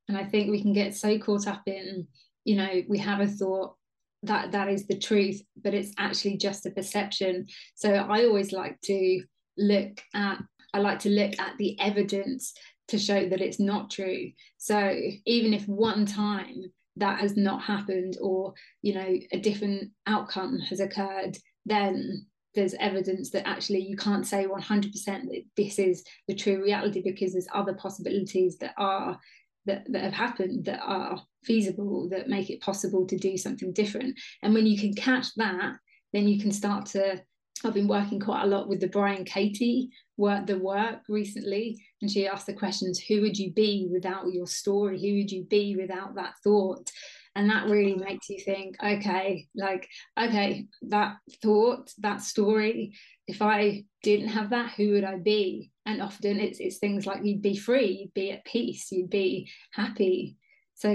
And 0.09 0.17
I 0.17 0.25
think 0.25 0.51
we 0.51 0.63
can 0.63 0.73
get 0.73 0.95
so 0.95 1.19
caught 1.19 1.47
up 1.47 1.63
in, 1.67 2.07
you 2.45 2.57
know, 2.57 2.83
we 2.89 2.99
have 2.99 3.21
a 3.21 3.27
thought, 3.27 3.77
that 4.25 4.53
that 4.53 4.69
is 4.69 4.87
the 4.87 4.99
truth 4.99 5.43
but 5.63 5.75
it's 5.75 5.93
actually 5.99 6.37
just 6.37 6.67
a 6.67 6.71
perception. 6.71 7.47
So 7.75 7.93
i 7.93 8.25
always 8.25 8.53
like 8.53 8.81
to 8.83 9.23
look 9.59 10.01
at 10.15 10.39
i 10.75 10.79
like 10.79 11.01
to 11.01 11.11
look 11.11 11.39
at 11.39 11.57
the 11.59 11.79
evidence 11.81 12.55
to 12.89 12.99
show 12.99 13.29
that 13.29 13.41
it's 13.41 13.61
not 13.61 13.91
true. 13.91 14.33
So 14.59 14.99
even 15.25 15.55
if 15.55 15.67
one 15.67 16.05
time 16.05 16.73
that 16.97 17.21
has 17.21 17.37
not 17.37 17.63
happened 17.63 18.19
or 18.21 18.55
you 18.83 18.95
know 18.95 19.19
a 19.33 19.39
different 19.41 19.91
outcome 20.07 20.59
has 20.59 20.81
occurred 20.81 21.39
then 21.65 22.27
there's 22.55 22.75
evidence 22.75 23.31
that 23.31 23.49
actually 23.49 23.81
you 23.81 23.97
can't 23.97 24.27
say 24.27 24.47
100% 24.47 24.93
that 25.05 25.43
this 25.57 25.79
is 25.79 26.05
the 26.29 26.35
true 26.35 26.63
reality 26.63 27.01
because 27.03 27.33
there's 27.33 27.49
other 27.55 27.73
possibilities 27.73 28.59
that 28.59 28.75
are 28.77 29.19
that, 29.67 29.85
that 29.93 30.03
have 30.03 30.13
happened 30.13 30.65
that 30.65 30.81
are 30.83 31.21
feasible 31.45 32.09
that 32.11 32.29
make 32.29 32.51
it 32.51 32.61
possible 32.61 33.07
to 33.07 33.17
do 33.17 33.37
something 33.37 33.73
different. 33.73 34.19
And 34.43 34.55
when 34.55 34.67
you 34.67 34.79
can 34.79 34.95
catch 34.95 35.35
that 35.37 35.77
then 36.13 36.29
you 36.29 36.41
can 36.41 36.53
start 36.53 36.87
to 36.87 37.23
I've 37.65 37.75
been 37.75 37.89
working 37.89 38.19
quite 38.19 38.43
a 38.43 38.47
lot 38.47 38.69
with 38.69 38.81
the 38.81 38.89
Byron 38.89 39.25
Katie 39.25 39.91
work 40.17 40.47
the 40.47 40.59
work 40.59 41.01
recently 41.09 41.81
and 42.01 42.11
she 42.11 42.27
asked 42.27 42.47
the 42.47 42.55
questions 42.55 42.99
who 42.99 43.21
would 43.21 43.39
you 43.39 43.53
be 43.53 43.89
without 43.93 44.33
your 44.33 44.47
story? 44.47 45.01
Who 45.01 45.19
would 45.19 45.31
you 45.31 45.45
be 45.45 45.77
without 45.77 46.17
that 46.17 46.35
thought 46.43 46.91
and 47.35 47.49
that 47.51 47.69
really 47.69 47.95
makes 47.95 48.29
you 48.29 48.39
think 48.39 48.77
okay 48.83 49.47
like 49.57 49.89
okay 50.21 50.67
that 50.83 51.17
thought 51.43 51.91
that 51.99 52.21
story 52.23 52.95
if 53.27 53.41
i 53.41 53.83
didn't 54.03 54.29
have 54.29 54.51
that 54.51 54.73
who 54.77 54.93
would 54.93 55.05
i 55.05 55.17
be? 55.17 55.71
And 55.85 56.01
often 56.01 56.39
it's 56.39 56.61
it's 56.61 56.79
things 56.79 57.07
like 57.07 57.25
you'd 57.25 57.43
be 57.43 57.57
free 57.57 57.87
you'd 58.03 58.15
be 58.15 58.31
at 58.31 58.45
peace 58.45 58.93
you'd 58.93 59.11
be 59.11 59.51
happy. 59.73 60.37
So 60.75 60.89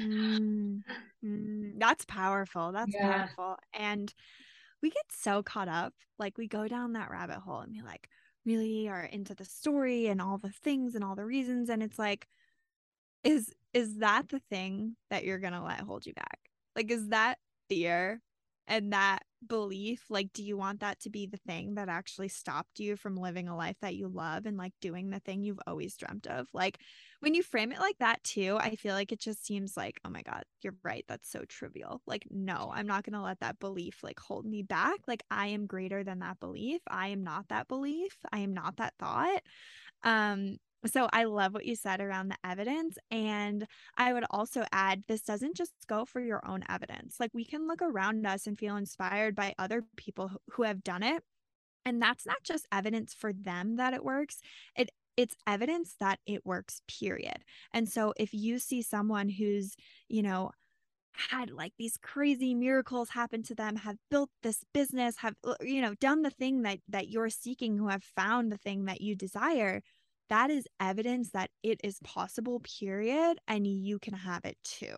mm, 0.00 0.82
mm, 1.24 1.72
that's 1.78 2.04
powerful 2.06 2.72
that's 2.72 2.94
yeah. 2.94 3.26
powerful. 3.26 3.58
And 3.72 4.12
we 4.82 4.90
get 4.90 5.04
so 5.10 5.42
caught 5.42 5.68
up 5.68 5.94
like 6.18 6.38
we 6.38 6.48
go 6.48 6.66
down 6.66 6.94
that 6.94 7.10
rabbit 7.10 7.38
hole 7.38 7.60
and 7.60 7.72
we 7.72 7.82
like 7.82 8.08
really 8.44 8.88
are 8.88 9.04
into 9.04 9.34
the 9.34 9.44
story 9.44 10.08
and 10.08 10.20
all 10.20 10.38
the 10.38 10.50
things 10.50 10.94
and 10.94 11.04
all 11.04 11.14
the 11.14 11.24
reasons. 11.24 11.68
And 11.68 11.82
it's 11.82 11.98
like 11.98 12.26
is 13.22 13.52
is 13.74 13.98
that 13.98 14.28
the 14.28 14.40
thing 14.50 14.96
that 15.10 15.24
you're 15.24 15.38
going 15.38 15.52
to 15.52 15.62
let 15.62 15.80
hold 15.80 16.06
you 16.06 16.14
back? 16.14 16.38
Like 16.76 16.90
is 16.90 17.08
that 17.08 17.38
fear 17.68 18.20
and 18.68 18.92
that 18.92 19.20
belief 19.48 20.04
like 20.08 20.32
do 20.32 20.42
you 20.42 20.56
want 20.56 20.78
that 20.80 21.00
to 21.00 21.10
be 21.10 21.26
the 21.26 21.36
thing 21.36 21.74
that 21.74 21.88
actually 21.88 22.28
stopped 22.28 22.78
you 22.78 22.94
from 22.94 23.16
living 23.16 23.48
a 23.48 23.56
life 23.56 23.76
that 23.82 23.96
you 23.96 24.06
love 24.06 24.46
and 24.46 24.56
like 24.56 24.72
doing 24.80 25.10
the 25.10 25.18
thing 25.18 25.42
you've 25.42 25.58
always 25.66 25.96
dreamt 25.96 26.28
of? 26.28 26.46
Like 26.52 26.78
when 27.20 27.34
you 27.34 27.42
frame 27.42 27.72
it 27.72 27.80
like 27.80 27.98
that 27.98 28.22
too 28.22 28.56
i 28.60 28.76
feel 28.76 28.94
like 28.94 29.12
it 29.12 29.20
just 29.20 29.44
seems 29.44 29.76
like 29.76 30.00
oh 30.04 30.10
my 30.10 30.22
god 30.22 30.44
you're 30.60 30.76
right 30.84 31.04
that's 31.08 31.30
so 31.30 31.42
trivial. 31.48 32.02
Like 32.06 32.24
no 32.30 32.70
i'm 32.74 32.86
not 32.86 33.04
going 33.04 33.14
to 33.14 33.22
let 33.22 33.40
that 33.40 33.58
belief 33.58 34.02
like 34.02 34.20
hold 34.20 34.46
me 34.46 34.62
back. 34.62 35.00
Like 35.08 35.24
i 35.30 35.48
am 35.48 35.66
greater 35.66 36.04
than 36.04 36.20
that 36.20 36.38
belief. 36.38 36.80
I 36.88 37.08
am 37.08 37.24
not 37.24 37.48
that 37.48 37.68
belief. 37.68 38.16
I 38.32 38.40
am 38.40 38.54
not 38.54 38.76
that 38.76 38.94
thought. 38.98 39.42
Um 40.04 40.58
so 40.86 41.08
I 41.12 41.24
love 41.24 41.54
what 41.54 41.66
you 41.66 41.76
said 41.76 42.00
around 42.00 42.28
the 42.28 42.36
evidence. 42.44 42.98
And 43.10 43.66
I 43.96 44.12
would 44.12 44.24
also 44.30 44.64
add 44.72 45.04
this 45.06 45.22
doesn't 45.22 45.56
just 45.56 45.72
go 45.86 46.04
for 46.04 46.20
your 46.20 46.46
own 46.46 46.64
evidence. 46.68 47.16
Like 47.20 47.30
we 47.32 47.44
can 47.44 47.66
look 47.66 47.82
around 47.82 48.26
us 48.26 48.46
and 48.46 48.58
feel 48.58 48.76
inspired 48.76 49.34
by 49.34 49.54
other 49.58 49.84
people 49.96 50.30
who 50.52 50.64
have 50.64 50.82
done 50.82 51.02
it. 51.02 51.22
And 51.84 52.00
that's 52.00 52.26
not 52.26 52.42
just 52.44 52.66
evidence 52.72 53.14
for 53.14 53.32
them 53.32 53.76
that 53.76 53.94
it 53.94 54.04
works. 54.04 54.40
It 54.76 54.90
it's 55.16 55.36
evidence 55.46 55.94
that 56.00 56.20
it 56.26 56.46
works, 56.46 56.80
period. 56.88 57.44
And 57.74 57.86
so 57.88 58.14
if 58.16 58.32
you 58.32 58.58
see 58.58 58.80
someone 58.80 59.28
who's, 59.28 59.76
you 60.08 60.22
know, 60.22 60.52
had 61.12 61.50
like 61.50 61.74
these 61.78 61.98
crazy 62.02 62.54
miracles 62.54 63.10
happen 63.10 63.42
to 63.42 63.54
them 63.54 63.76
have 63.76 63.96
built 64.10 64.30
this 64.42 64.64
business 64.72 65.16
have 65.18 65.34
uh, 65.44 65.54
you 65.60 65.82
know 65.82 65.94
done 66.00 66.22
the 66.22 66.30
thing 66.30 66.62
that 66.62 66.78
that 66.88 67.08
you're 67.08 67.28
seeking 67.28 67.76
who 67.76 67.88
have 67.88 68.02
found 68.02 68.50
the 68.50 68.56
thing 68.56 68.86
that 68.86 69.02
you 69.02 69.14
desire 69.14 69.82
that 70.32 70.50
is 70.50 70.66
evidence 70.80 71.30
that 71.32 71.50
it 71.62 71.78
is 71.84 71.98
possible, 72.02 72.60
period. 72.60 73.38
And 73.46 73.66
you 73.66 73.98
can 73.98 74.14
have 74.14 74.46
it 74.46 74.56
too. 74.64 74.96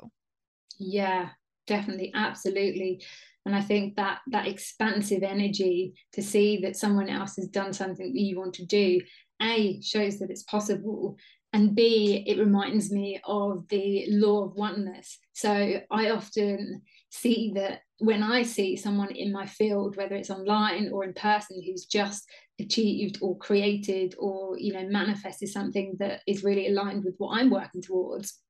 Yeah, 0.78 1.30
definitely. 1.66 2.12
Absolutely. 2.14 3.02
And 3.44 3.54
I 3.54 3.60
think 3.60 3.96
that 3.96 4.20
that 4.30 4.46
expansive 4.46 5.24
energy 5.24 5.94
to 6.12 6.22
see 6.22 6.58
that 6.58 6.76
someone 6.76 7.08
else 7.08 7.34
has 7.36 7.48
done 7.48 7.72
something 7.72 8.12
that 8.12 8.20
you 8.20 8.38
want 8.38 8.54
to 8.54 8.64
do, 8.64 9.00
A, 9.42 9.82
shows 9.82 10.20
that 10.20 10.30
it's 10.30 10.44
possible. 10.44 11.18
And 11.52 11.74
B, 11.74 12.24
it 12.26 12.38
reminds 12.38 12.92
me 12.92 13.20
of 13.24 13.66
the 13.68 14.06
law 14.10 14.44
of 14.44 14.54
oneness. 14.54 15.18
So 15.32 15.80
I 15.90 16.10
often 16.10 16.82
see 17.10 17.52
that 17.56 17.80
when 17.98 18.22
I 18.22 18.42
see 18.42 18.76
someone 18.76 19.14
in 19.14 19.32
my 19.32 19.46
field, 19.46 19.96
whether 19.96 20.14
it's 20.16 20.30
online 20.30 20.90
or 20.92 21.04
in 21.04 21.14
person, 21.14 21.62
who's 21.64 21.86
just 21.86 22.28
achieved 22.60 23.18
or 23.20 23.36
created 23.38 24.14
or 24.18 24.56
you 24.58 24.72
know 24.72 24.86
manifested 24.88 25.48
something 25.48 25.96
that 25.98 26.20
is 26.26 26.44
really 26.44 26.68
aligned 26.68 27.04
with 27.04 27.14
what 27.18 27.38
I'm 27.38 27.50
working 27.50 27.82
towards, 27.82 28.40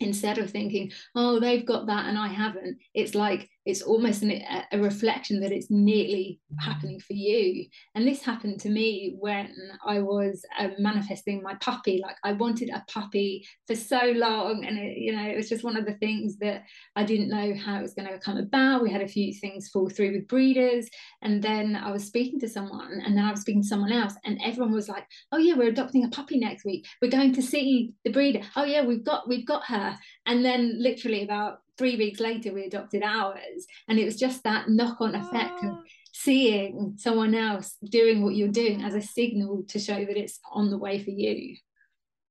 instead 0.00 0.38
of 0.38 0.50
thinking, 0.50 0.92
oh, 1.14 1.40
they've 1.40 1.66
got 1.66 1.86
that 1.86 2.06
and 2.06 2.18
I 2.18 2.28
haven't, 2.28 2.78
it's 2.94 3.14
like 3.14 3.48
it's 3.66 3.82
almost 3.82 4.22
an, 4.22 4.42
a 4.70 4.78
reflection 4.78 5.40
that 5.40 5.50
it's 5.50 5.70
nearly 5.70 6.40
happening 6.60 7.00
for 7.00 7.14
you. 7.14 7.66
And 7.96 8.06
this 8.06 8.22
happened 8.22 8.60
to 8.60 8.70
me 8.70 9.16
when 9.18 9.52
I 9.84 9.98
was 9.98 10.44
uh, 10.56 10.68
manifesting 10.78 11.42
my 11.42 11.54
puppy. 11.56 12.00
Like 12.00 12.14
I 12.22 12.32
wanted 12.32 12.70
a 12.70 12.84
puppy 12.88 13.44
for 13.66 13.74
so 13.74 14.12
long, 14.14 14.64
and 14.64 14.78
it, 14.78 14.96
you 14.96 15.14
know, 15.14 15.26
it 15.26 15.36
was 15.36 15.48
just 15.48 15.64
one 15.64 15.76
of 15.76 15.84
the 15.84 15.94
things 15.94 16.38
that 16.38 16.62
I 16.94 17.02
didn't 17.02 17.28
know 17.28 17.54
how 17.54 17.78
it 17.78 17.82
was 17.82 17.94
going 17.94 18.08
to 18.08 18.18
come 18.20 18.38
about. 18.38 18.84
We 18.84 18.92
had 18.92 19.02
a 19.02 19.08
few 19.08 19.34
things 19.34 19.68
fall 19.68 19.90
through 19.90 20.12
with 20.12 20.28
breeders, 20.28 20.88
and 21.22 21.42
then 21.42 21.74
I 21.74 21.90
was 21.90 22.04
speaking 22.04 22.38
to 22.40 22.48
someone, 22.48 23.02
and 23.04 23.16
then 23.16 23.24
I 23.24 23.32
was 23.32 23.40
speaking 23.40 23.62
to 23.62 23.68
someone 23.68 23.92
else, 23.92 24.14
and 24.24 24.40
everyone 24.44 24.72
was 24.72 24.88
like, 24.88 25.06
"Oh 25.32 25.38
yeah, 25.38 25.54
we're 25.54 25.70
adopting 25.70 26.04
a 26.04 26.08
puppy 26.08 26.38
next 26.38 26.64
week. 26.64 26.86
We're 27.02 27.10
going 27.10 27.34
to 27.34 27.42
see 27.42 27.94
the 28.04 28.12
breeder. 28.12 28.42
Oh 28.54 28.64
yeah, 28.64 28.84
we've 28.84 29.04
got 29.04 29.28
we've 29.28 29.46
got 29.46 29.64
her." 29.64 29.98
And 30.26 30.44
then 30.44 30.80
literally 30.80 31.24
about 31.24 31.58
three 31.78 31.96
weeks 31.96 32.20
later 32.20 32.52
we 32.52 32.64
adopted 32.64 33.02
ours 33.02 33.66
and 33.88 33.98
it 33.98 34.04
was 34.04 34.16
just 34.16 34.42
that 34.44 34.68
knock-on 34.68 35.14
effect 35.14 35.64
of 35.64 35.78
seeing 36.12 36.94
someone 36.96 37.34
else 37.34 37.76
doing 37.84 38.22
what 38.22 38.34
you're 38.34 38.48
doing 38.48 38.82
as 38.82 38.94
a 38.94 39.02
signal 39.02 39.64
to 39.68 39.78
show 39.78 40.04
that 40.04 40.16
it's 40.16 40.40
on 40.52 40.70
the 40.70 40.78
way 40.78 41.02
for 41.02 41.10
you 41.10 41.56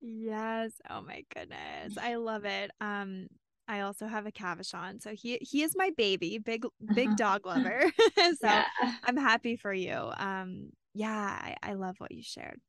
yes 0.01 0.71
oh 0.89 1.01
my 1.01 1.23
goodness 1.33 1.97
i 2.01 2.15
love 2.15 2.45
it 2.45 2.71
um 2.81 3.27
I 3.67 3.81
also 3.81 4.05
have 4.05 4.25
a 4.27 4.31
Cavachon. 4.31 5.01
So 5.01 5.15
he 5.15 5.39
he 5.41 5.63
is 5.63 5.73
my 5.75 5.91
baby, 5.97 6.37
big 6.37 6.65
big 6.93 7.07
uh-huh. 7.07 7.15
dog 7.17 7.45
lover. 7.47 7.91
so 8.15 8.31
yeah. 8.43 8.65
I'm 9.03 9.17
happy 9.17 9.55
for 9.55 9.73
you. 9.73 10.11
Um 10.17 10.69
yeah, 10.93 11.09
I, 11.11 11.55
I 11.61 11.73
love 11.73 11.95
what 11.97 12.11
you 12.11 12.23
shared. 12.23 12.59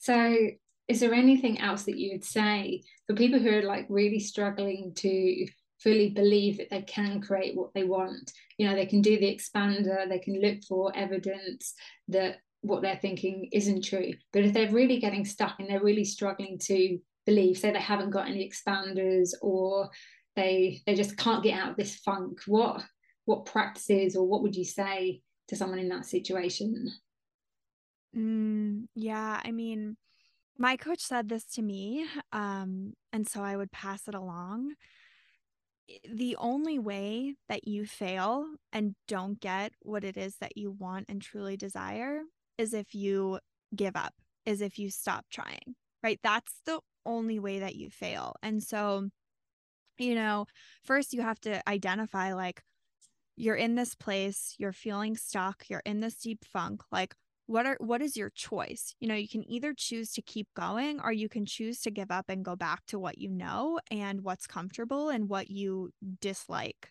So 0.00 0.50
is 0.88 1.00
there 1.00 1.14
anything 1.14 1.60
else 1.60 1.84
that 1.84 1.98
you 1.98 2.12
would 2.12 2.24
say 2.24 2.82
for 3.06 3.14
people 3.14 3.38
who 3.38 3.50
are 3.50 3.62
like 3.62 3.86
really 3.88 4.20
struggling 4.20 4.92
to 4.96 5.46
fully 5.82 6.10
believe 6.10 6.58
that 6.58 6.70
they 6.70 6.82
can 6.82 7.20
create 7.20 7.56
what 7.56 7.72
they 7.74 7.84
want. 7.84 8.32
You 8.58 8.68
know, 8.68 8.74
they 8.74 8.86
can 8.86 9.02
do 9.02 9.18
the 9.18 9.34
expander, 9.34 10.08
they 10.08 10.18
can 10.18 10.40
look 10.40 10.62
for 10.64 10.96
evidence 10.96 11.74
that 12.08 12.38
what 12.60 12.82
they're 12.82 12.98
thinking 13.00 13.48
isn't 13.52 13.84
true. 13.84 14.12
But 14.32 14.44
if 14.44 14.54
they're 14.54 14.72
really 14.72 14.98
getting 14.98 15.24
stuck 15.24 15.56
and 15.58 15.68
they're 15.68 15.82
really 15.82 16.04
struggling 16.04 16.58
to 16.64 16.98
believe, 17.26 17.58
say 17.58 17.72
they 17.72 17.78
haven't 17.78 18.10
got 18.10 18.28
any 18.28 18.48
expanders 18.48 19.30
or 19.42 19.90
they 20.36 20.82
they 20.86 20.94
just 20.94 21.16
can't 21.16 21.44
get 21.44 21.58
out 21.58 21.70
of 21.72 21.76
this 21.76 21.96
funk, 21.96 22.40
what 22.46 22.82
what 23.26 23.46
practices 23.46 24.16
or 24.16 24.26
what 24.26 24.42
would 24.42 24.56
you 24.56 24.64
say 24.64 25.20
to 25.48 25.56
someone 25.56 25.78
in 25.78 25.88
that 25.90 26.06
situation? 26.06 26.90
Mm, 28.16 28.86
yeah, 28.94 29.40
I 29.44 29.50
mean, 29.50 29.96
my 30.56 30.76
coach 30.76 31.00
said 31.00 31.28
this 31.28 31.44
to 31.54 31.62
me, 31.62 32.06
um, 32.32 32.94
and 33.12 33.28
so 33.28 33.42
I 33.42 33.56
would 33.56 33.72
pass 33.72 34.06
it 34.08 34.14
along 34.14 34.74
the 36.10 36.36
only 36.36 36.78
way 36.78 37.34
that 37.48 37.66
you 37.68 37.86
fail 37.86 38.46
and 38.72 38.94
don't 39.08 39.40
get 39.40 39.72
what 39.80 40.04
it 40.04 40.16
is 40.16 40.36
that 40.40 40.56
you 40.56 40.70
want 40.70 41.06
and 41.08 41.20
truly 41.20 41.56
desire 41.56 42.22
is 42.58 42.72
if 42.72 42.94
you 42.94 43.38
give 43.74 43.96
up, 43.96 44.14
is 44.46 44.60
if 44.60 44.78
you 44.78 44.90
stop 44.90 45.26
trying, 45.30 45.74
right? 46.02 46.18
That's 46.22 46.60
the 46.66 46.80
only 47.04 47.38
way 47.38 47.58
that 47.58 47.76
you 47.76 47.90
fail. 47.90 48.34
And 48.42 48.62
so, 48.62 49.08
you 49.98 50.14
know, 50.14 50.46
first 50.84 51.12
you 51.12 51.22
have 51.22 51.40
to 51.40 51.66
identify 51.68 52.32
like, 52.32 52.62
you're 53.36 53.56
in 53.56 53.74
this 53.74 53.94
place, 53.94 54.54
you're 54.58 54.72
feeling 54.72 55.16
stuck, 55.16 55.64
you're 55.68 55.82
in 55.84 56.00
this 56.00 56.14
deep 56.14 56.44
funk. 56.44 56.82
Like, 56.92 57.14
what 57.46 57.66
are 57.66 57.76
what 57.78 58.00
is 58.00 58.16
your 58.16 58.30
choice? 58.30 58.94
You 59.00 59.08
know 59.08 59.14
you 59.14 59.28
can 59.28 59.48
either 59.50 59.74
choose 59.76 60.12
to 60.12 60.22
keep 60.22 60.48
going 60.56 61.00
or 61.00 61.12
you 61.12 61.28
can 61.28 61.46
choose 61.46 61.80
to 61.80 61.90
give 61.90 62.10
up 62.10 62.26
and 62.28 62.44
go 62.44 62.56
back 62.56 62.80
to 62.88 62.98
what 62.98 63.18
you 63.18 63.28
know 63.28 63.80
and 63.90 64.22
what's 64.22 64.46
comfortable 64.46 65.10
and 65.10 65.28
what 65.28 65.50
you 65.50 65.90
dislike. 66.20 66.90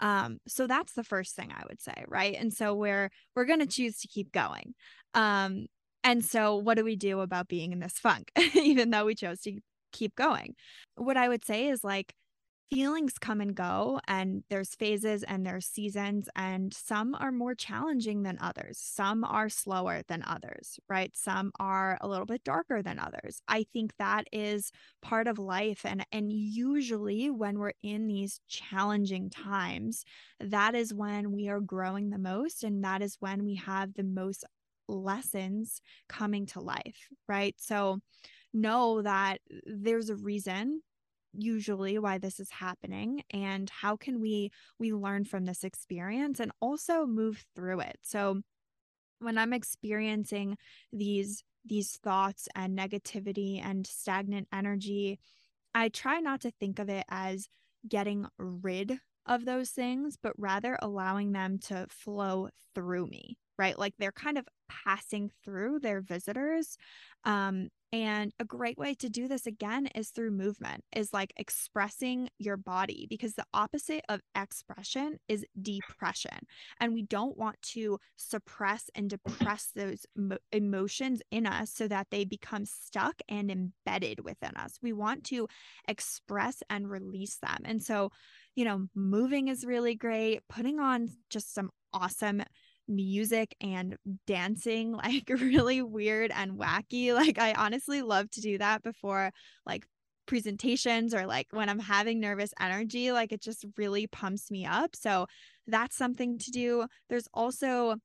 Um 0.00 0.38
so 0.48 0.66
that's 0.66 0.94
the 0.94 1.04
first 1.04 1.36
thing 1.36 1.52
i 1.52 1.62
would 1.68 1.80
say 1.80 2.04
right? 2.08 2.34
And 2.38 2.52
so 2.52 2.74
we're 2.74 3.10
we're 3.36 3.44
going 3.44 3.60
to 3.60 3.66
choose 3.66 3.98
to 4.00 4.08
keep 4.08 4.32
going. 4.32 4.74
Um 5.14 5.66
and 6.04 6.24
so 6.24 6.56
what 6.56 6.76
do 6.76 6.84
we 6.84 6.96
do 6.96 7.20
about 7.20 7.46
being 7.48 7.72
in 7.72 7.78
this 7.78 7.98
funk 7.98 8.32
even 8.54 8.90
though 8.90 9.04
we 9.04 9.14
chose 9.14 9.40
to 9.42 9.58
keep 9.92 10.16
going? 10.16 10.54
What 10.96 11.16
i 11.16 11.28
would 11.28 11.44
say 11.44 11.68
is 11.68 11.84
like 11.84 12.14
feelings 12.72 13.18
come 13.18 13.42
and 13.42 13.54
go 13.54 14.00
and 14.08 14.44
there's 14.48 14.74
phases 14.74 15.22
and 15.24 15.44
there's 15.44 15.66
seasons 15.66 16.26
and 16.36 16.72
some 16.72 17.14
are 17.16 17.30
more 17.30 17.54
challenging 17.54 18.22
than 18.22 18.38
others. 18.40 18.78
Some 18.78 19.24
are 19.24 19.50
slower 19.50 20.00
than 20.08 20.22
others 20.26 20.80
right? 20.88 21.14
Some 21.14 21.52
are 21.60 21.98
a 22.00 22.08
little 22.08 22.24
bit 22.24 22.44
darker 22.44 22.82
than 22.82 22.98
others. 22.98 23.42
I 23.46 23.66
think 23.74 23.92
that 23.98 24.24
is 24.32 24.72
part 25.02 25.26
of 25.26 25.38
life 25.38 25.82
and 25.84 26.06
and 26.12 26.32
usually 26.32 27.30
when 27.30 27.58
we're 27.58 27.72
in 27.82 28.06
these 28.06 28.40
challenging 28.48 29.28
times 29.28 30.04
that 30.40 30.74
is 30.74 30.94
when 30.94 31.30
we 31.30 31.48
are 31.48 31.60
growing 31.60 32.08
the 32.08 32.18
most 32.18 32.64
and 32.64 32.82
that 32.84 33.02
is 33.02 33.16
when 33.20 33.44
we 33.44 33.56
have 33.56 33.92
the 33.94 34.02
most 34.02 34.44
lessons 34.88 35.82
coming 36.08 36.46
to 36.46 36.60
life 36.60 37.08
right? 37.28 37.54
So 37.58 38.00
know 38.54 39.02
that 39.02 39.38
there's 39.66 40.10
a 40.10 40.16
reason 40.16 40.82
usually 41.34 41.98
why 41.98 42.18
this 42.18 42.40
is 42.40 42.50
happening 42.50 43.22
and 43.30 43.70
how 43.70 43.96
can 43.96 44.20
we 44.20 44.50
we 44.78 44.92
learn 44.92 45.24
from 45.24 45.44
this 45.44 45.64
experience 45.64 46.40
and 46.40 46.52
also 46.60 47.06
move 47.06 47.44
through 47.54 47.80
it. 47.80 47.98
So 48.02 48.42
when 49.22 49.38
i'm 49.38 49.52
experiencing 49.52 50.56
these 50.92 51.44
these 51.64 51.96
thoughts 52.02 52.48
and 52.54 52.76
negativity 52.76 53.62
and 53.64 53.86
stagnant 53.86 54.48
energy 54.52 55.18
i 55.74 55.88
try 55.88 56.18
not 56.18 56.40
to 56.40 56.50
think 56.50 56.78
of 56.78 56.88
it 56.88 57.04
as 57.08 57.48
getting 57.88 58.26
rid 58.38 58.98
of 59.26 59.44
those 59.44 59.70
things 59.70 60.16
but 60.20 60.32
rather 60.36 60.76
allowing 60.82 61.32
them 61.32 61.58
to 61.58 61.86
flow 61.88 62.48
through 62.74 63.06
me 63.06 63.36
right? 63.58 63.78
Like 63.78 63.94
they're 63.98 64.10
kind 64.10 64.38
of 64.38 64.48
passing 64.68 65.30
through 65.44 65.80
their 65.80 66.00
visitors 66.00 66.76
um 67.24 67.68
and 67.92 68.32
a 68.38 68.44
great 68.44 68.78
way 68.78 68.94
to 68.94 69.10
do 69.10 69.28
this 69.28 69.46
again 69.46 69.86
is 69.94 70.10
through 70.10 70.30
movement, 70.30 70.82
is 70.96 71.12
like 71.12 71.32
expressing 71.36 72.30
your 72.38 72.56
body 72.56 73.06
because 73.08 73.34
the 73.34 73.44
opposite 73.52 74.02
of 74.08 74.22
expression 74.34 75.18
is 75.28 75.44
depression. 75.60 76.38
And 76.80 76.94
we 76.94 77.02
don't 77.02 77.36
want 77.36 77.60
to 77.74 77.98
suppress 78.16 78.88
and 78.94 79.10
depress 79.10 79.70
those 79.76 80.06
mo- 80.16 80.38
emotions 80.52 81.20
in 81.30 81.46
us 81.46 81.70
so 81.70 81.86
that 81.88 82.06
they 82.10 82.24
become 82.24 82.64
stuck 82.64 83.16
and 83.28 83.50
embedded 83.50 84.24
within 84.24 84.56
us. 84.56 84.78
We 84.80 84.94
want 84.94 85.24
to 85.24 85.46
express 85.86 86.62
and 86.70 86.90
release 86.90 87.36
them. 87.42 87.58
And 87.66 87.82
so, 87.82 88.10
you 88.54 88.64
know, 88.64 88.86
moving 88.94 89.48
is 89.48 89.66
really 89.66 89.94
great, 89.94 90.40
putting 90.48 90.80
on 90.80 91.08
just 91.28 91.52
some 91.52 91.70
awesome 91.92 92.42
music 92.88 93.54
and 93.60 93.96
dancing 94.26 94.92
like 94.96 95.28
really 95.28 95.82
weird 95.82 96.30
and 96.34 96.52
wacky. 96.52 97.14
Like 97.14 97.38
I 97.38 97.52
honestly 97.52 98.02
love 98.02 98.30
to 98.30 98.40
do 98.40 98.58
that 98.58 98.82
before 98.82 99.30
like 99.66 99.86
presentations 100.26 101.14
or 101.14 101.26
like 101.26 101.48
when 101.50 101.68
I'm 101.68 101.78
having 101.78 102.20
nervous 102.20 102.52
energy, 102.60 103.12
like 103.12 103.32
it 103.32 103.42
just 103.42 103.64
really 103.76 104.06
pumps 104.06 104.50
me 104.50 104.64
up. 104.66 104.96
So 104.96 105.26
that's 105.66 105.96
something 105.96 106.38
to 106.38 106.50
do. 106.50 106.86
There's 107.08 107.28
also 107.34 107.96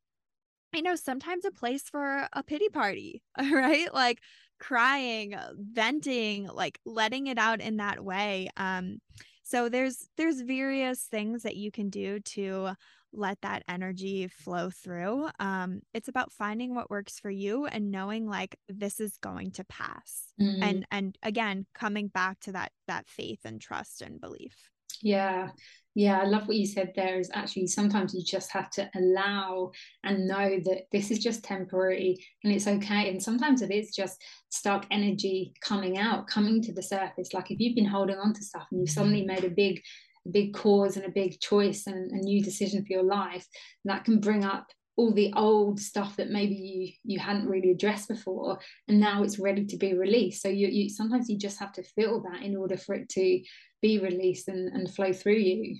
I 0.75 0.81
know 0.81 0.95
sometimes 0.95 1.45
a 1.45 1.51
place 1.51 1.83
for 1.83 2.27
a 2.33 2.43
pity 2.43 2.69
party, 2.69 3.23
right? 3.39 3.91
Like 3.93 4.19
crying, 4.59 5.35
venting, 5.55 6.47
like 6.47 6.79
letting 6.85 7.27
it 7.27 7.37
out 7.37 7.61
in 7.61 7.77
that 7.77 8.03
way. 8.03 8.49
Um 8.57 8.97
so 9.43 9.69
there's 9.69 10.09
there's 10.17 10.41
various 10.41 11.03
things 11.03 11.43
that 11.43 11.55
you 11.55 11.71
can 11.71 11.89
do 11.89 12.19
to 12.19 12.71
let 13.17 13.41
that 13.41 13.63
energy 13.67 14.27
flow 14.27 14.69
through. 14.69 15.27
Um, 15.39 15.81
it's 15.93 16.07
about 16.07 16.31
finding 16.31 16.75
what 16.75 16.89
works 16.89 17.19
for 17.19 17.29
you 17.29 17.65
and 17.65 17.91
knowing 17.91 18.27
like 18.27 18.57
this 18.69 18.99
is 18.99 19.17
going 19.17 19.51
to 19.51 19.63
pass. 19.65 20.23
Mm. 20.39 20.59
And 20.61 20.87
and 20.91 21.17
again, 21.23 21.65
coming 21.73 22.07
back 22.07 22.39
to 22.41 22.53
that 22.53 22.71
that 22.87 23.07
faith 23.09 23.39
and 23.45 23.59
trust 23.59 24.01
and 24.01 24.21
belief. 24.21 24.69
Yeah. 25.01 25.49
Yeah, 25.95 26.19
I 26.19 26.25
love 26.25 26.47
what 26.47 26.57
you 26.57 26.67
said 26.67 26.93
there 26.95 27.19
is 27.19 27.31
actually 27.33 27.65
sometimes 27.65 28.13
you 28.13 28.23
just 28.23 28.51
have 28.51 28.69
to 28.71 28.87
allow 28.95 29.71
and 30.03 30.27
know 30.27 30.59
that 30.65 30.83
this 30.91 31.09
is 31.09 31.17
just 31.17 31.43
temporary 31.43 32.23
and 32.43 32.53
it's 32.53 32.67
okay. 32.67 33.09
And 33.09 33.21
sometimes 33.21 33.63
it 33.63 33.71
is 33.71 33.95
just 33.95 34.21
stuck 34.49 34.85
energy 34.91 35.53
coming 35.59 35.97
out, 35.97 36.27
coming 36.27 36.61
to 36.61 36.71
the 36.71 36.83
surface. 36.83 37.33
Like 37.33 37.49
if 37.49 37.59
you've 37.59 37.75
been 37.75 37.83
holding 37.83 38.17
on 38.17 38.31
to 38.35 38.43
stuff 38.43 38.67
and 38.69 38.79
you've 38.79 38.91
suddenly 38.91 39.25
made 39.25 39.43
a 39.43 39.49
big 39.49 39.81
big 40.27 40.53
cause 40.53 40.97
and 40.97 41.05
a 41.05 41.09
big 41.09 41.39
choice 41.39 41.87
and 41.87 42.11
a 42.11 42.17
new 42.17 42.43
decision 42.43 42.81
for 42.81 42.93
your 42.93 43.03
life 43.03 43.45
that 43.85 44.05
can 44.05 44.19
bring 44.19 44.43
up 44.43 44.67
all 44.97 45.13
the 45.13 45.31
old 45.35 45.79
stuff 45.79 46.17
that 46.17 46.31
maybe 46.31 46.55
you 46.55 46.91
you 47.03 47.19
hadn't 47.19 47.47
really 47.47 47.69
addressed 47.71 48.07
before 48.07 48.59
and 48.87 48.99
now 48.99 49.23
it's 49.23 49.39
ready 49.39 49.63
to 49.63 49.77
be 49.77 49.93
released. 49.93 50.41
So 50.41 50.49
you, 50.49 50.67
you 50.67 50.89
sometimes 50.89 51.29
you 51.29 51.37
just 51.37 51.59
have 51.59 51.71
to 51.73 51.83
feel 51.83 52.21
that 52.23 52.41
in 52.41 52.57
order 52.57 52.75
for 52.75 52.95
it 52.95 53.07
to 53.09 53.41
be 53.81 53.99
released 53.99 54.47
and, 54.47 54.73
and 54.73 54.93
flow 54.93 55.13
through 55.13 55.35
you. 55.35 55.77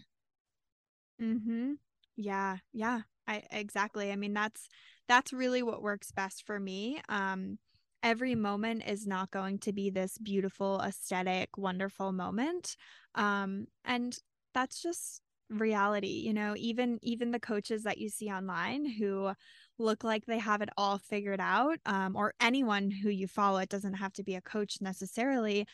Mm-hmm. 1.21 1.73
Yeah 2.15 2.57
yeah 2.73 3.01
i 3.27 3.43
exactly. 3.51 4.11
I 4.11 4.15
mean 4.15 4.33
that's 4.33 4.69
that's 5.07 5.33
really 5.33 5.63
what 5.63 5.81
works 5.81 6.11
best 6.11 6.45
for 6.45 6.59
me. 6.59 7.01
Um 7.09 7.57
every 8.03 8.35
moment 8.35 8.83
is 8.87 9.07
not 9.07 9.31
going 9.31 9.57
to 9.57 9.73
be 9.73 9.89
this 9.89 10.19
beautiful 10.19 10.79
aesthetic 10.81 11.57
wonderful 11.57 12.11
moment. 12.11 12.75
Um 13.15 13.65
and 13.83 14.15
that's 14.57 14.81
just 14.81 15.21
reality 15.49 16.23
you 16.25 16.33
know 16.33 16.55
even 16.57 16.99
even 17.03 17.31
the 17.31 17.39
coaches 17.39 17.83
that 17.83 17.99
you 17.99 18.09
see 18.09 18.29
online 18.29 18.85
who 18.85 19.31
look 19.77 20.03
like 20.03 20.25
they 20.25 20.39
have 20.39 20.61
it 20.61 20.69
all 20.75 20.97
figured 20.97 21.39
out 21.39 21.77
um, 21.85 22.15
or 22.15 22.33
anyone 22.41 22.89
who 22.89 23.09
you 23.09 23.27
follow 23.27 23.59
it 23.59 23.69
doesn't 23.69 23.93
have 23.93 24.11
to 24.11 24.23
be 24.23 24.35
a 24.35 24.41
coach 24.41 24.77
necessarily 24.81 25.65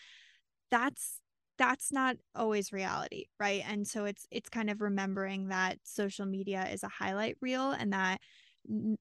that's 0.69 1.21
that's 1.57 1.91
not 1.91 2.17
always 2.35 2.73
reality 2.73 3.25
right? 3.39 3.63
And 3.67 3.87
so 3.87 4.05
it's 4.05 4.25
it's 4.31 4.49
kind 4.49 4.69
of 4.69 4.81
remembering 4.81 5.47
that 5.47 5.77
social 5.83 6.25
media 6.25 6.67
is 6.71 6.83
a 6.83 6.89
highlight 6.89 7.37
reel 7.41 7.71
and 7.71 7.93
that 7.93 8.19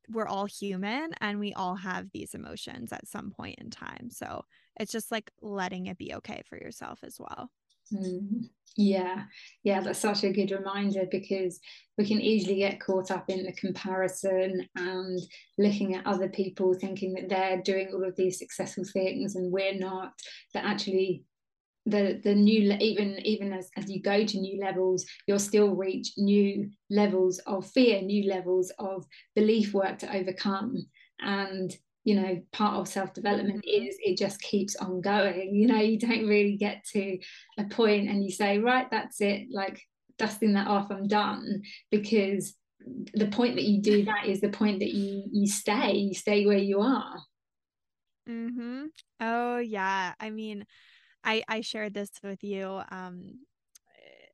we're 0.09 0.27
all 0.27 0.47
human 0.47 1.13
and 1.21 1.39
we 1.39 1.53
all 1.55 1.77
have 1.77 2.11
these 2.13 2.35
emotions 2.35 2.93
at 2.93 3.09
some 3.09 3.31
point 3.31 3.59
in 3.59 3.71
time. 3.71 4.11
So 4.11 4.45
it's 4.79 4.93
just 4.93 5.11
like 5.11 5.31
letting 5.41 5.87
it 5.87 5.99
be 5.99 6.15
okay 6.15 6.43
for 6.49 6.57
yourself 6.57 7.01
as 7.03 7.17
well 7.19 7.51
Mm, 7.93 8.49
yeah, 8.77 9.25
yeah, 9.65 9.81
that's 9.81 9.99
such 9.99 10.25
a 10.25 10.33
good 10.33 10.51
reminder 10.51 11.05
because 11.11 11.61
we 11.99 12.07
can 12.07 12.21
easily 12.21 12.57
get 12.57 12.81
caught 12.81 13.11
up 13.11 13.29
in 13.29 13.45
the 13.45 13.53
comparison 13.53 14.67
and 14.77 15.21
looking 15.59 15.95
at 15.95 16.07
other 16.07 16.29
people 16.29 16.73
thinking 16.73 17.13
that 17.15 17.29
they're 17.29 17.61
doing 17.61 17.89
all 17.93 18.05
of 18.05 18.17
these 18.17 18.39
successful 18.39 18.85
things 18.85 19.37
and 19.37 19.53
we're 19.53 19.75
not. 19.75 20.13
That 20.55 20.65
actually, 20.65 21.25
the 21.85 22.21
the 22.23 22.35
new 22.35 22.73
even 22.81 23.19
even 23.27 23.53
as, 23.53 23.69
as 23.77 23.91
you 23.91 24.01
go 24.01 24.25
to 24.25 24.41
new 24.41 24.61
levels, 24.61 25.05
you'll 25.27 25.39
still 25.39 25.75
reach 25.75 26.13
new 26.17 26.71
levels 26.91 27.41
of 27.41 27.71
fear, 27.73 28.01
new 28.01 28.29
levels 28.29 28.73
of 28.79 29.05
belief 29.35 29.75
work 29.75 29.99
to 29.99 30.17
overcome, 30.17 30.77
and 31.21 31.77
you 32.05 32.15
know 32.15 32.43
part 32.53 32.75
of 32.75 32.89
self-development 32.89 33.65
mm-hmm. 33.65 33.87
is 33.87 33.97
it 34.01 34.19
just 34.19 34.41
keeps 34.43 34.75
on 34.77 35.01
going 35.01 35.55
you 35.55 35.67
know 35.67 35.79
you 35.79 35.99
don't 35.99 36.27
really 36.27 36.57
get 36.57 36.85
to 36.85 37.19
a 37.59 37.65
point 37.65 38.09
and 38.09 38.25
you 38.25 38.31
say 38.31 38.59
right 38.59 38.91
that's 38.91 39.21
it 39.21 39.47
like 39.53 39.81
dusting 40.19 40.55
that 40.55 40.67
off 40.67 40.91
i'm 40.91 41.07
done 41.07 41.63
because 41.91 42.55
the 43.15 43.29
point 43.29 43.55
that 43.57 43.65
you 43.65 43.81
do 43.81 44.05
that 44.05 44.27
is 44.27 44.41
the 44.41 44.49
point 44.49 44.81
that 44.81 44.93
you 44.93 45.25
you 45.33 45.47
stay 45.47 45.93
you 45.93 46.15
stay 46.15 46.47
where 46.47 46.59
you 46.59 46.81
are. 46.81 47.21
Mhm 48.29 48.87
oh 49.21 49.59
yeah. 49.59 50.15
I 50.19 50.31
mean 50.31 50.65
i 51.25 51.43
i 51.49 51.61
shared 51.61 51.95
this 51.95 52.11
with 52.23 52.43
you 52.43 52.81
um 52.91 53.39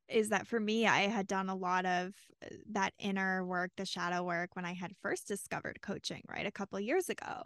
is 0.08 0.30
that 0.30 0.46
for 0.46 0.58
me, 0.60 0.86
I 0.86 1.02
had 1.02 1.26
done 1.26 1.48
a 1.48 1.54
lot 1.54 1.86
of 1.86 2.14
uh, 2.44 2.48
that 2.72 2.92
inner 2.98 3.44
work, 3.44 3.72
the 3.76 3.84
shadow 3.84 4.22
work 4.22 4.56
when 4.56 4.64
I 4.64 4.72
had 4.72 4.92
first 5.02 5.28
discovered 5.28 5.80
coaching, 5.82 6.22
right? 6.28 6.46
A 6.46 6.52
couple 6.52 6.78
years 6.80 7.08
ago. 7.08 7.42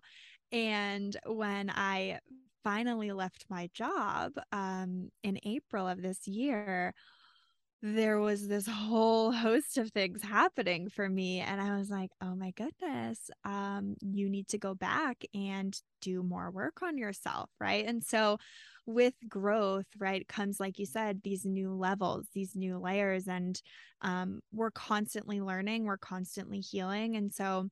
And 0.50 1.16
when 1.26 1.70
I 1.70 2.20
finally 2.62 3.12
left 3.12 3.46
my 3.48 3.68
job 3.74 4.32
um, 4.52 5.10
in 5.22 5.38
April 5.44 5.88
of 5.88 6.02
this 6.02 6.26
year, 6.28 6.94
there 7.82 8.20
was 8.20 8.46
this 8.46 8.66
whole 8.68 9.32
host 9.32 9.76
of 9.76 9.90
things 9.90 10.22
happening 10.22 10.88
for 10.88 11.08
me 11.08 11.40
and 11.40 11.60
i 11.60 11.76
was 11.76 11.90
like 11.90 12.10
oh 12.20 12.34
my 12.34 12.52
goodness 12.52 13.28
um, 13.44 13.96
you 14.00 14.30
need 14.30 14.46
to 14.46 14.56
go 14.56 14.72
back 14.72 15.24
and 15.34 15.80
do 16.00 16.22
more 16.22 16.50
work 16.50 16.82
on 16.82 16.96
yourself 16.96 17.50
right 17.60 17.84
and 17.86 18.04
so 18.04 18.38
with 18.86 19.14
growth 19.28 19.86
right 19.98 20.26
comes 20.26 20.58
like 20.58 20.78
you 20.78 20.86
said 20.86 21.20
these 21.22 21.44
new 21.44 21.72
levels 21.72 22.26
these 22.34 22.56
new 22.56 22.78
layers 22.78 23.28
and 23.28 23.62
um, 24.00 24.40
we're 24.52 24.72
constantly 24.72 25.40
learning 25.40 25.84
we're 25.84 25.96
constantly 25.96 26.60
healing 26.60 27.16
and 27.16 27.32
so 27.32 27.68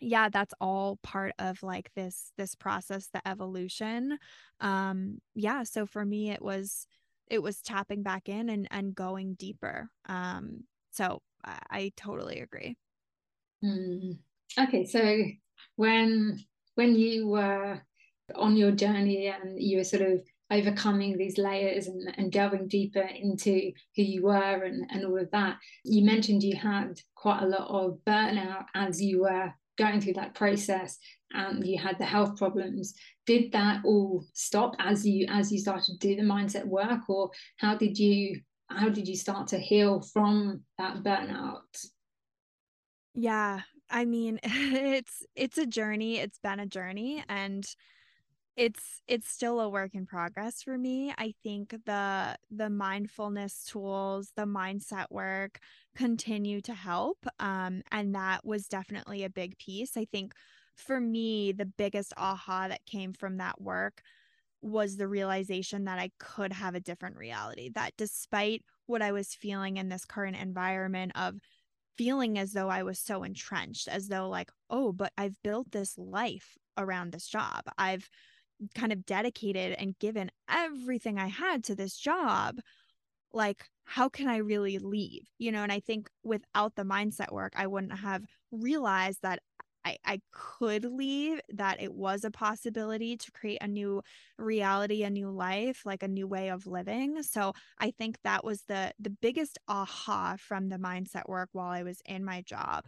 yeah 0.00 0.28
that's 0.30 0.54
all 0.60 0.98
part 1.02 1.32
of 1.38 1.62
like 1.62 1.90
this 1.94 2.32
this 2.36 2.54
process 2.54 3.08
the 3.12 3.26
evolution. 3.28 4.18
Um 4.60 5.18
yeah 5.34 5.62
so 5.62 5.86
for 5.86 6.04
me 6.04 6.30
it 6.30 6.42
was 6.42 6.86
it 7.28 7.42
was 7.42 7.60
tapping 7.60 8.02
back 8.02 8.28
in 8.28 8.48
and 8.48 8.66
and 8.70 8.94
going 8.94 9.34
deeper. 9.34 9.90
Um 10.06 10.64
so 10.90 11.20
i, 11.44 11.58
I 11.70 11.92
totally 11.96 12.40
agree. 12.40 12.76
Mm. 13.62 14.18
okay 14.58 14.86
so 14.86 15.22
when 15.76 16.38
when 16.76 16.94
you 16.94 17.28
were 17.28 17.82
on 18.34 18.56
your 18.56 18.70
journey 18.70 19.28
and 19.28 19.60
you 19.60 19.78
were 19.78 19.84
sort 19.84 20.02
of 20.02 20.22
overcoming 20.50 21.16
these 21.16 21.38
layers 21.38 21.86
and, 21.86 22.12
and 22.18 22.32
delving 22.32 22.66
deeper 22.66 23.00
into 23.00 23.72
who 23.96 24.02
you 24.02 24.24
were 24.24 24.64
and, 24.64 24.86
and 24.90 25.04
all 25.04 25.18
of 25.18 25.30
that. 25.30 25.56
You 25.84 26.04
mentioned 26.04 26.42
you 26.42 26.56
had 26.56 27.00
quite 27.14 27.42
a 27.42 27.46
lot 27.46 27.68
of 27.68 27.98
burnout 28.06 28.64
as 28.74 29.00
you 29.00 29.22
were 29.22 29.52
going 29.78 30.00
through 30.00 30.14
that 30.14 30.34
process 30.34 30.98
and 31.32 31.64
you 31.64 31.78
had 31.78 31.98
the 31.98 32.04
health 32.04 32.36
problems. 32.36 32.94
Did 33.26 33.52
that 33.52 33.82
all 33.84 34.24
stop 34.34 34.74
as 34.80 35.06
you 35.06 35.26
as 35.28 35.52
you 35.52 35.58
started 35.58 35.84
to 35.84 35.98
do 35.98 36.16
the 36.16 36.22
mindset 36.22 36.66
work 36.66 37.08
or 37.08 37.30
how 37.56 37.76
did 37.76 37.98
you 37.98 38.40
how 38.68 38.88
did 38.88 39.06
you 39.06 39.16
start 39.16 39.48
to 39.48 39.58
heal 39.58 40.00
from 40.00 40.62
that 40.78 41.02
burnout? 41.02 41.60
Yeah 43.14 43.60
i 43.92 44.04
mean 44.04 44.38
it's 44.44 45.24
it's 45.36 45.58
a 45.58 45.66
journey. 45.66 46.18
It's 46.18 46.38
been 46.38 46.60
a 46.60 46.66
journey 46.66 47.24
and 47.28 47.64
it's 48.56 49.00
it's 49.06 49.30
still 49.30 49.60
a 49.60 49.68
work 49.68 49.94
in 49.94 50.06
progress 50.06 50.62
for 50.62 50.76
me 50.76 51.14
i 51.18 51.32
think 51.42 51.74
the 51.86 52.36
the 52.50 52.68
mindfulness 52.68 53.64
tools 53.64 54.32
the 54.36 54.44
mindset 54.44 55.06
work 55.10 55.60
continue 55.96 56.60
to 56.60 56.74
help 56.74 57.18
um 57.38 57.82
and 57.92 58.14
that 58.14 58.44
was 58.44 58.66
definitely 58.66 59.24
a 59.24 59.30
big 59.30 59.56
piece 59.58 59.96
i 59.96 60.04
think 60.04 60.32
for 60.76 61.00
me 61.00 61.52
the 61.52 61.66
biggest 61.66 62.12
aha 62.16 62.68
that 62.68 62.84
came 62.86 63.12
from 63.12 63.36
that 63.36 63.60
work 63.60 64.02
was 64.62 64.96
the 64.96 65.08
realization 65.08 65.84
that 65.84 65.98
i 65.98 66.10
could 66.18 66.52
have 66.52 66.74
a 66.74 66.80
different 66.80 67.16
reality 67.16 67.70
that 67.74 67.92
despite 67.96 68.62
what 68.86 69.00
i 69.00 69.12
was 69.12 69.34
feeling 69.34 69.76
in 69.76 69.88
this 69.88 70.04
current 70.04 70.36
environment 70.36 71.12
of 71.14 71.36
feeling 71.96 72.38
as 72.38 72.52
though 72.52 72.70
I 72.70 72.82
was 72.82 72.98
so 72.98 73.24
entrenched, 73.24 73.86
as 73.86 74.08
though, 74.08 74.26
like, 74.30 74.50
oh, 74.70 74.90
but 74.90 75.12
I've 75.18 75.36
built 75.42 75.70
this 75.70 75.98
life 75.98 76.56
around 76.78 77.12
this 77.12 77.26
job. 77.26 77.64
I've 77.76 78.08
kind 78.74 78.92
of 78.92 79.06
dedicated 79.06 79.72
and 79.78 79.98
given 79.98 80.30
everything 80.48 81.18
I 81.18 81.28
had 81.28 81.64
to 81.64 81.74
this 81.74 81.96
job, 81.96 82.60
like 83.32 83.64
how 83.84 84.08
can 84.08 84.28
I 84.28 84.38
really 84.38 84.78
leave? 84.78 85.28
You 85.38 85.52
know, 85.52 85.62
and 85.62 85.72
I 85.72 85.80
think 85.80 86.08
without 86.24 86.76
the 86.76 86.82
mindset 86.84 87.32
work, 87.32 87.52
I 87.56 87.66
wouldn't 87.66 87.98
have 87.98 88.24
realized 88.52 89.20
that 89.22 89.40
I, 89.84 89.96
I 90.04 90.20
could 90.32 90.84
leave, 90.84 91.40
that 91.48 91.80
it 91.80 91.94
was 91.94 92.22
a 92.24 92.30
possibility 92.30 93.16
to 93.16 93.32
create 93.32 93.58
a 93.62 93.68
new 93.68 94.02
reality, 94.38 95.04
a 95.04 95.10
new 95.10 95.30
life, 95.30 95.82
like 95.86 96.02
a 96.02 96.08
new 96.08 96.28
way 96.28 96.50
of 96.50 96.66
living. 96.66 97.22
So 97.22 97.54
I 97.78 97.90
think 97.90 98.18
that 98.22 98.44
was 98.44 98.62
the 98.64 98.92
the 98.98 99.10
biggest 99.10 99.58
aha 99.68 100.36
from 100.38 100.68
the 100.68 100.76
mindset 100.76 101.28
work 101.28 101.48
while 101.52 101.70
I 101.70 101.82
was 101.82 102.02
in 102.04 102.24
my 102.24 102.42
job. 102.42 102.84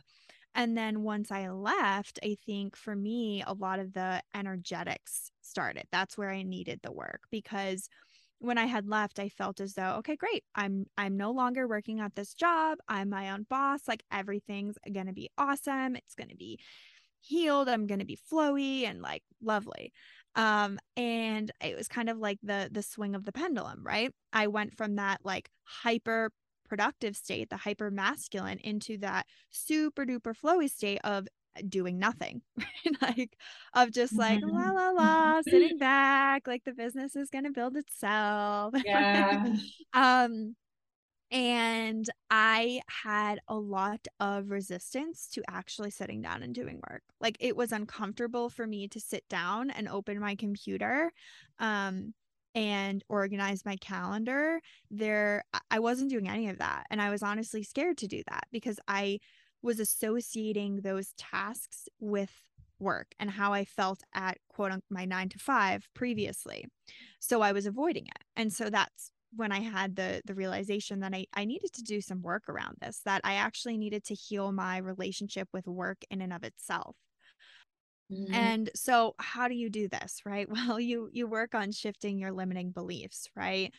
And 0.54 0.76
then 0.76 1.02
once 1.02 1.30
I 1.30 1.48
left, 1.48 2.18
I 2.22 2.36
think 2.44 2.76
for 2.76 2.94
me, 2.94 3.42
a 3.46 3.54
lot 3.54 3.78
of 3.78 3.94
the 3.94 4.22
energetics 4.34 5.30
started. 5.40 5.84
That's 5.90 6.18
where 6.18 6.30
I 6.30 6.42
needed 6.42 6.80
the 6.82 6.92
work 6.92 7.22
because 7.30 7.88
when 8.38 8.58
I 8.58 8.66
had 8.66 8.88
left, 8.88 9.18
I 9.18 9.28
felt 9.28 9.60
as 9.60 9.74
though, 9.74 9.96
okay, 9.98 10.16
great. 10.16 10.44
I'm 10.54 10.86
I'm 10.98 11.16
no 11.16 11.30
longer 11.30 11.68
working 11.68 12.00
at 12.00 12.14
this 12.16 12.34
job. 12.34 12.78
I'm 12.88 13.08
my 13.08 13.30
own 13.30 13.46
boss. 13.48 13.82
Like 13.86 14.02
everything's 14.10 14.76
gonna 14.92 15.12
be 15.12 15.30
awesome. 15.38 15.96
It's 15.96 16.14
gonna 16.16 16.34
be 16.36 16.58
healed. 17.20 17.68
I'm 17.68 17.86
gonna 17.86 18.04
be 18.04 18.18
flowy 18.30 18.84
and 18.84 19.00
like 19.00 19.22
lovely. 19.40 19.92
Um, 20.34 20.78
and 20.96 21.50
it 21.62 21.76
was 21.76 21.88
kind 21.88 22.08
of 22.08 22.18
like 22.18 22.38
the 22.42 22.68
the 22.70 22.82
swing 22.82 23.14
of 23.14 23.24
the 23.24 23.32
pendulum, 23.32 23.84
right? 23.84 24.12
I 24.32 24.48
went 24.48 24.76
from 24.76 24.96
that 24.96 25.20
like 25.24 25.48
hyper 25.64 26.32
productive 26.72 27.14
state, 27.14 27.50
the 27.50 27.56
hyper 27.58 27.90
masculine, 27.90 28.56
into 28.60 28.96
that 28.96 29.26
super 29.50 30.06
duper 30.06 30.34
flowy 30.34 30.70
state 30.70 31.00
of 31.04 31.28
doing 31.68 31.98
nothing, 31.98 32.40
like 33.02 33.36
of 33.74 33.90
just 33.92 34.18
like 34.18 34.40
la 34.42 34.70
la 34.70 34.88
la, 34.88 35.42
sitting 35.42 35.76
back, 35.76 36.46
like 36.46 36.64
the 36.64 36.72
business 36.72 37.14
is 37.14 37.28
gonna 37.28 37.50
build 37.50 37.76
itself. 37.76 38.72
Yeah. 38.86 39.54
um, 39.92 40.56
and 41.30 42.08
I 42.30 42.80
had 42.86 43.40
a 43.48 43.54
lot 43.54 44.08
of 44.18 44.48
resistance 44.48 45.28
to 45.34 45.42
actually 45.50 45.90
sitting 45.90 46.22
down 46.22 46.42
and 46.42 46.54
doing 46.54 46.80
work. 46.88 47.02
Like 47.20 47.36
it 47.38 47.54
was 47.54 47.70
uncomfortable 47.72 48.48
for 48.48 48.66
me 48.66 48.88
to 48.88 48.98
sit 48.98 49.28
down 49.28 49.68
and 49.68 49.90
open 49.90 50.18
my 50.18 50.36
computer. 50.36 51.12
Um, 51.58 52.14
and 52.54 53.02
organize 53.08 53.64
my 53.64 53.76
calendar 53.76 54.60
there 54.90 55.44
i 55.70 55.78
wasn't 55.78 56.10
doing 56.10 56.28
any 56.28 56.48
of 56.48 56.58
that 56.58 56.86
and 56.90 57.00
i 57.00 57.10
was 57.10 57.22
honestly 57.22 57.62
scared 57.62 57.96
to 57.96 58.06
do 58.06 58.22
that 58.28 58.44
because 58.52 58.78
i 58.88 59.18
was 59.62 59.80
associating 59.80 60.76
those 60.76 61.12
tasks 61.16 61.88
with 62.00 62.42
work 62.82 63.14
and 63.18 63.30
how 63.30 63.52
i 63.52 63.64
felt 63.64 64.02
at 64.12 64.36
quote 64.48 64.72
unquote 64.72 64.84
my 64.90 65.04
9 65.04 65.30
to 65.30 65.38
5 65.38 65.88
previously. 65.94 66.66
So 67.20 67.40
i 67.40 67.52
was 67.52 67.66
avoiding 67.66 68.06
it. 68.06 68.24
And 68.36 68.52
so 68.52 68.68
that's 68.68 69.12
when 69.34 69.52
i 69.52 69.60
had 69.60 69.96
the 69.96 70.20
the 70.26 70.34
realization 70.34 71.00
that 71.00 71.14
i 71.14 71.24
i 71.34 71.44
needed 71.44 71.72
to 71.72 71.82
do 71.82 72.00
some 72.00 72.20
work 72.22 72.48
around 72.48 72.76
this 72.82 73.00
that 73.04 73.20
i 73.24 73.34
actually 73.34 73.78
needed 73.78 74.04
to 74.04 74.14
heal 74.14 74.52
my 74.52 74.76
relationship 74.76 75.48
with 75.52 75.66
work 75.66 75.98
in 76.10 76.20
and 76.20 76.32
of 76.32 76.44
itself 76.44 76.96
Mm-hmm. 78.12 78.34
And 78.34 78.70
so 78.74 79.14
how 79.18 79.48
do 79.48 79.54
you 79.54 79.70
do 79.70 79.88
this, 79.88 80.22
right? 80.24 80.48
Well, 80.50 80.80
you 80.80 81.08
you 81.12 81.26
work 81.26 81.54
on 81.54 81.72
shifting 81.72 82.18
your 82.18 82.32
limiting 82.32 82.70
beliefs, 82.72 83.28
right? 83.36 83.72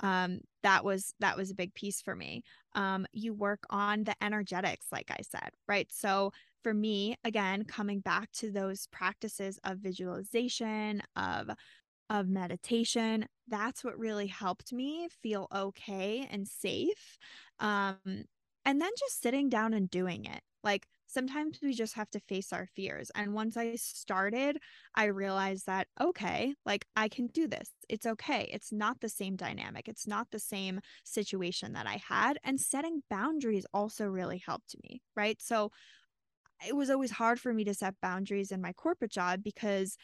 Um 0.00 0.40
that 0.62 0.84
was 0.84 1.14
that 1.20 1.36
was 1.36 1.50
a 1.50 1.54
big 1.54 1.74
piece 1.74 2.00
for 2.02 2.14
me. 2.16 2.42
Um 2.74 3.06
you 3.12 3.34
work 3.34 3.64
on 3.70 4.04
the 4.04 4.14
energetics 4.22 4.86
like 4.92 5.10
I 5.10 5.20
said, 5.22 5.50
right? 5.66 5.90
So 5.92 6.32
for 6.62 6.74
me, 6.74 7.16
again, 7.24 7.64
coming 7.64 8.00
back 8.00 8.32
to 8.32 8.50
those 8.50 8.86
practices 8.88 9.58
of 9.64 9.78
visualization, 9.78 11.02
of 11.16 11.50
of 12.10 12.28
meditation, 12.28 13.26
that's 13.48 13.84
what 13.84 13.98
really 13.98 14.26
helped 14.28 14.72
me 14.72 15.08
feel 15.22 15.48
okay 15.54 16.26
and 16.30 16.48
safe. 16.48 17.18
Um 17.60 18.24
and 18.64 18.80
then 18.80 18.90
just 18.98 19.20
sitting 19.22 19.48
down 19.48 19.74
and 19.74 19.90
doing 19.90 20.24
it. 20.24 20.42
Like 20.62 20.86
sometimes 21.08 21.58
we 21.62 21.72
just 21.74 21.94
have 21.94 22.10
to 22.10 22.20
face 22.20 22.52
our 22.52 22.66
fears. 22.66 23.10
And 23.16 23.34
once 23.34 23.56
I 23.56 23.74
started, 23.76 24.58
I 24.94 25.06
realized 25.06 25.66
that, 25.66 25.88
okay, 26.00 26.54
like 26.64 26.86
I 26.96 27.08
can 27.08 27.26
do 27.28 27.48
this. 27.48 27.70
It's 27.88 28.06
okay. 28.06 28.48
It's 28.52 28.72
not 28.72 29.00
the 29.00 29.08
same 29.08 29.36
dynamic, 29.36 29.88
it's 29.88 30.06
not 30.06 30.30
the 30.30 30.38
same 30.38 30.80
situation 31.04 31.72
that 31.72 31.86
I 31.86 31.96
had. 31.96 32.38
And 32.44 32.60
setting 32.60 33.02
boundaries 33.10 33.66
also 33.74 34.06
really 34.06 34.38
helped 34.38 34.76
me, 34.84 35.02
right? 35.16 35.40
So 35.42 35.72
it 36.66 36.76
was 36.76 36.90
always 36.90 37.12
hard 37.12 37.40
for 37.40 37.54
me 37.54 37.64
to 37.64 37.74
set 37.74 38.00
boundaries 38.00 38.50
in 38.52 38.60
my 38.60 38.72
corporate 38.72 39.12
job 39.12 39.42
because 39.42 39.96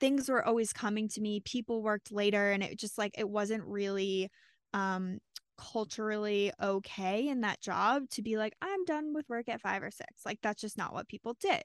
things 0.00 0.28
were 0.28 0.44
always 0.44 0.72
coming 0.72 1.08
to 1.08 1.20
me 1.20 1.40
people 1.40 1.82
worked 1.82 2.10
later 2.12 2.50
and 2.50 2.62
it 2.62 2.78
just 2.78 2.98
like 2.98 3.12
it 3.18 3.28
wasn't 3.28 3.62
really 3.64 4.30
um 4.74 5.18
culturally 5.62 6.52
okay 6.60 7.28
in 7.28 7.40
that 7.42 7.60
job 7.60 8.08
to 8.10 8.20
be 8.22 8.36
like 8.36 8.54
i'm 8.62 8.84
done 8.84 9.14
with 9.14 9.28
work 9.28 9.48
at 9.48 9.60
5 9.60 9.82
or 9.82 9.90
6 9.90 10.26
like 10.26 10.38
that's 10.42 10.60
just 10.60 10.76
not 10.76 10.92
what 10.92 11.08
people 11.08 11.36
did. 11.40 11.62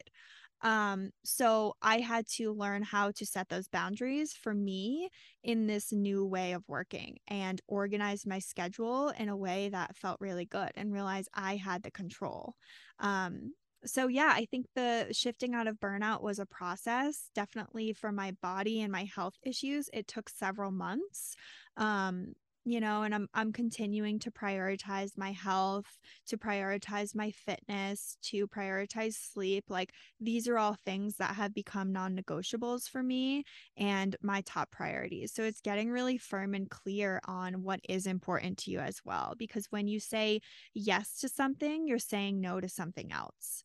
Um 0.61 1.11
so 1.23 1.73
i 1.81 1.99
had 1.99 2.27
to 2.37 2.51
learn 2.53 2.83
how 2.83 3.11
to 3.11 3.25
set 3.25 3.49
those 3.49 3.67
boundaries 3.67 4.33
for 4.33 4.53
me 4.53 5.09
in 5.43 5.67
this 5.67 5.91
new 5.91 6.25
way 6.25 6.53
of 6.53 6.63
working 6.67 7.17
and 7.27 7.61
organize 7.67 8.25
my 8.25 8.39
schedule 8.39 9.09
in 9.09 9.29
a 9.29 9.37
way 9.37 9.69
that 9.69 9.95
felt 9.97 10.21
really 10.21 10.45
good 10.45 10.71
and 10.75 10.93
realize 10.93 11.27
i 11.33 11.55
had 11.57 11.83
the 11.83 11.91
control. 11.91 12.55
Um 12.99 13.53
so 13.85 14.07
yeah 14.07 14.31
i 14.35 14.45
think 14.45 14.65
the 14.75 15.07
shifting 15.11 15.53
out 15.53 15.67
of 15.67 15.79
burnout 15.79 16.21
was 16.21 16.39
a 16.39 16.45
process. 16.45 17.29
Definitely 17.35 17.93
for 17.93 18.11
my 18.11 18.31
body 18.41 18.81
and 18.81 18.91
my 18.91 19.05
health 19.15 19.35
issues 19.43 19.89
it 19.93 20.07
took 20.07 20.29
several 20.29 20.71
months. 20.71 21.35
Um 21.77 22.33
you 22.67 22.81
know 22.81 23.03
and 23.03 23.15
i'm 23.15 23.27
i'm 23.33 23.53
continuing 23.53 24.19
to 24.19 24.29
prioritize 24.29 25.11
my 25.17 25.31
health 25.31 25.97
to 26.27 26.37
prioritize 26.37 27.15
my 27.15 27.31
fitness 27.31 28.17
to 28.21 28.47
prioritize 28.47 29.13
sleep. 29.13 29.65
Like 29.69 29.91
these 30.19 30.47
are 30.47 30.57
all 30.57 30.75
things 30.85 31.15
that 31.17 31.35
have 31.35 31.53
become 31.53 31.91
non-negotiables 31.91 32.89
for 32.89 33.01
me 33.03 33.43
and 33.77 34.15
my 34.21 34.41
top 34.41 34.71
priorities. 34.71 35.33
So 35.33 35.43
it's 35.43 35.61
getting 35.61 35.89
really 35.91 36.17
firm 36.17 36.53
and 36.53 36.69
clear 36.69 37.21
on 37.25 37.63
what 37.63 37.79
is 37.87 38.07
important 38.07 38.57
to 38.59 38.71
you 38.71 38.79
as 38.79 38.99
well 39.05 39.33
because 39.37 39.67
when 39.69 39.87
you 39.87 39.99
say 39.99 40.41
yes 40.73 41.19
to 41.19 41.29
something 41.29 41.87
you're 41.87 41.99
saying 41.99 42.41
no 42.41 42.59
to 42.59 42.69
something 42.69 43.11
else. 43.11 43.63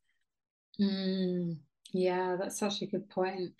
Mm, 0.80 1.58
yeah 1.92 2.36
that's 2.38 2.58
such 2.58 2.82
a 2.82 2.86
good 2.86 3.08
point. 3.08 3.52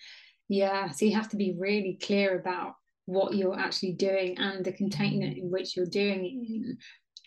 Yeah 0.49 0.91
so 0.91 1.05
you 1.05 1.15
have 1.15 1.31
to 1.31 1.37
be 1.37 1.57
really 1.59 1.99
clear 2.01 2.39
about 2.39 2.75
what 3.07 3.35
you're 3.35 3.59
actually 3.59 3.93
doing 3.93 4.39
and 4.39 4.65
the 4.65 4.73
container 4.73 5.27
mm-hmm. 5.27 5.41
in 5.41 5.51
which 5.51 5.77
you're 5.77 5.87
doing 5.87 6.25
it 6.25 6.29
in. 6.29 6.79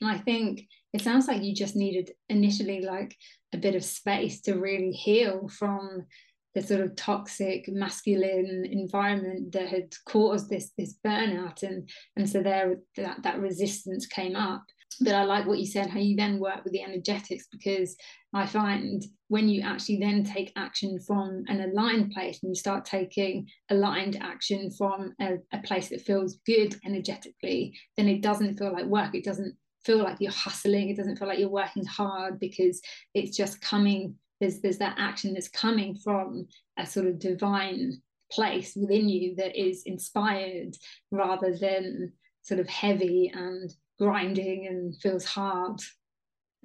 And 0.01 0.11
I 0.11 0.17
think 0.17 0.67
it 0.93 1.01
sounds 1.01 1.27
like 1.27 1.43
you 1.43 1.55
just 1.55 1.75
needed 1.75 2.11
initially 2.29 2.81
like 2.81 3.15
a 3.53 3.57
bit 3.57 3.75
of 3.75 3.83
space 3.83 4.41
to 4.41 4.59
really 4.59 4.91
heal 4.91 5.47
from 5.47 6.05
the 6.53 6.61
sort 6.61 6.81
of 6.81 6.95
toxic 6.95 7.65
masculine 7.67 8.65
environment 8.69 9.51
that 9.51 9.67
had 9.67 9.93
caused 10.07 10.49
this 10.49 10.71
this 10.77 10.95
burnout. 11.05 11.63
And 11.63 11.89
and 12.15 12.29
so 12.29 12.41
there 12.41 12.77
that, 12.97 13.23
that 13.23 13.39
resistance 13.39 14.05
came 14.05 14.35
up. 14.35 14.63
But 15.01 15.15
I 15.15 15.25
like 15.25 15.45
what 15.45 15.59
you 15.59 15.65
said, 15.65 15.89
how 15.89 15.99
you 15.99 16.15
then 16.15 16.39
work 16.39 16.63
with 16.63 16.71
the 16.71 16.83
energetics, 16.83 17.47
because 17.51 17.97
I 18.35 18.45
find 18.45 19.01
when 19.29 19.47
you 19.47 19.61
actually 19.61 19.97
then 19.97 20.25
take 20.25 20.51
action 20.57 20.99
from 20.99 21.45
an 21.47 21.61
aligned 21.61 22.11
place 22.11 22.43
and 22.43 22.51
you 22.51 22.55
start 22.55 22.83
taking 22.83 23.47
aligned 23.71 24.17
action 24.21 24.69
from 24.71 25.13
a, 25.21 25.37
a 25.53 25.59
place 25.63 25.87
that 25.89 26.01
feels 26.01 26.39
good 26.45 26.75
energetically, 26.85 27.79
then 27.95 28.09
it 28.09 28.21
doesn't 28.21 28.57
feel 28.57 28.73
like 28.73 28.85
work. 28.85 29.15
It 29.15 29.23
doesn't 29.23 29.55
feel 29.85 30.03
like 30.03 30.17
you're 30.19 30.33
hustling. 30.33 30.89
It 30.89 30.97
doesn't 30.97 31.17
feel 31.17 31.29
like 31.29 31.39
you're 31.39 31.47
working 31.47 31.85
hard 31.85 32.37
because 32.37 32.81
it's 33.13 33.37
just 33.37 33.61
coming. 33.61 34.15
There's 34.41 34.59
there's 34.59 34.79
that 34.79 34.97
action 34.99 35.33
that's 35.33 35.47
coming 35.47 35.95
from 35.95 36.45
a 36.77 36.85
sort 36.85 37.07
of 37.07 37.19
divine 37.19 38.01
place 38.33 38.75
within 38.75 39.07
you 39.07 39.35
that 39.37 39.55
is 39.57 39.83
inspired 39.85 40.75
rather 41.09 41.55
than 41.57 42.11
sort 42.41 42.59
of 42.59 42.67
heavy 42.67 43.31
and 43.33 43.73
grinding 43.97 44.67
and 44.67 44.93
feels 45.01 45.23
hard. 45.23 45.79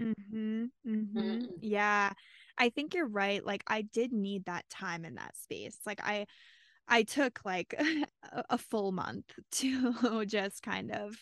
Mm-hmm, 0.01 0.65
mm-hmm. 0.87 1.19
Mm. 1.19 1.49
Yeah. 1.61 2.13
I 2.59 2.69
think 2.71 2.95
you're 2.95 3.09
right. 3.09 3.45
Like 3.45 3.63
I 3.67 3.83
did 3.83 4.13
need 4.13 4.45
that 4.47 4.69
time 4.71 5.05
in 5.05 5.15
that 5.17 5.37
space. 5.37 5.79
Like 5.87 6.01
I 6.03 6.27
I 6.89 7.03
took 7.05 7.41
like 7.45 7.75
a 8.51 8.59
full 8.59 8.93
month 8.93 9.27
to 9.53 10.27
just 10.27 10.63
kind 10.63 10.93
of 10.93 11.17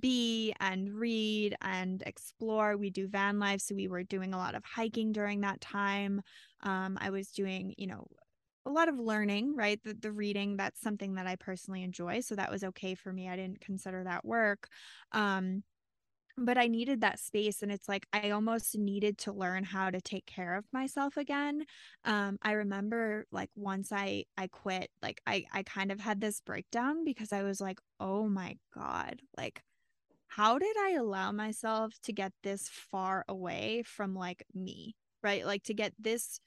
be 0.00 0.54
and 0.60 0.92
read 0.94 1.56
and 1.62 2.02
explore. 2.06 2.76
We 2.76 2.90
do 2.90 3.08
van 3.08 3.38
life. 3.38 3.60
So 3.62 3.74
we 3.74 3.88
were 3.88 4.02
doing 4.04 4.34
a 4.34 4.38
lot 4.38 4.54
of 4.54 4.64
hiking 4.64 5.12
during 5.12 5.42
that 5.42 5.60
time. 5.60 6.22
Um, 6.62 6.98
I 7.00 7.10
was 7.10 7.28
doing, 7.32 7.74
you 7.78 7.86
know, 7.88 8.06
a 8.66 8.70
lot 8.70 8.88
of 8.88 8.98
learning, 8.98 9.54
right? 9.56 9.80
The, 9.84 9.94
the 9.94 10.12
reading, 10.12 10.56
that's 10.56 10.80
something 10.80 11.14
that 11.14 11.26
I 11.26 11.36
personally 11.36 11.84
enjoy. 11.84 12.20
So 12.20 12.34
that 12.34 12.50
was 12.50 12.64
okay 12.64 12.94
for 12.94 13.12
me. 13.12 13.28
I 13.28 13.36
didn't 13.36 13.60
consider 13.60 14.04
that 14.04 14.24
work. 14.24 14.68
Um, 15.12 15.62
but 16.38 16.58
I 16.58 16.66
needed 16.66 17.00
that 17.00 17.18
space. 17.18 17.62
And 17.62 17.72
it's 17.72 17.88
like 17.88 18.06
I 18.12 18.30
almost 18.30 18.76
needed 18.76 19.18
to 19.18 19.32
learn 19.32 19.64
how 19.64 19.90
to 19.90 20.00
take 20.00 20.26
care 20.26 20.54
of 20.56 20.64
myself 20.72 21.16
again. 21.16 21.64
Um, 22.04 22.38
I 22.42 22.52
remember 22.52 23.26
like 23.32 23.50
once 23.56 23.92
I 23.92 24.24
I 24.36 24.48
quit, 24.48 24.90
like 25.02 25.20
I 25.26 25.44
I 25.52 25.62
kind 25.62 25.90
of 25.90 26.00
had 26.00 26.20
this 26.20 26.40
breakdown 26.40 27.04
because 27.04 27.32
I 27.32 27.42
was 27.42 27.60
like, 27.60 27.80
oh 28.00 28.28
my 28.28 28.56
God, 28.74 29.20
like 29.36 29.62
how 30.28 30.58
did 30.58 30.76
I 30.78 30.92
allow 30.92 31.32
myself 31.32 31.94
to 32.04 32.12
get 32.12 32.32
this 32.42 32.68
far 32.68 33.24
away 33.28 33.82
from 33.86 34.14
like 34.14 34.44
me, 34.54 34.96
right? 35.22 35.46
Like 35.46 35.64
to 35.64 35.74
get 35.74 35.94
this 35.98 36.40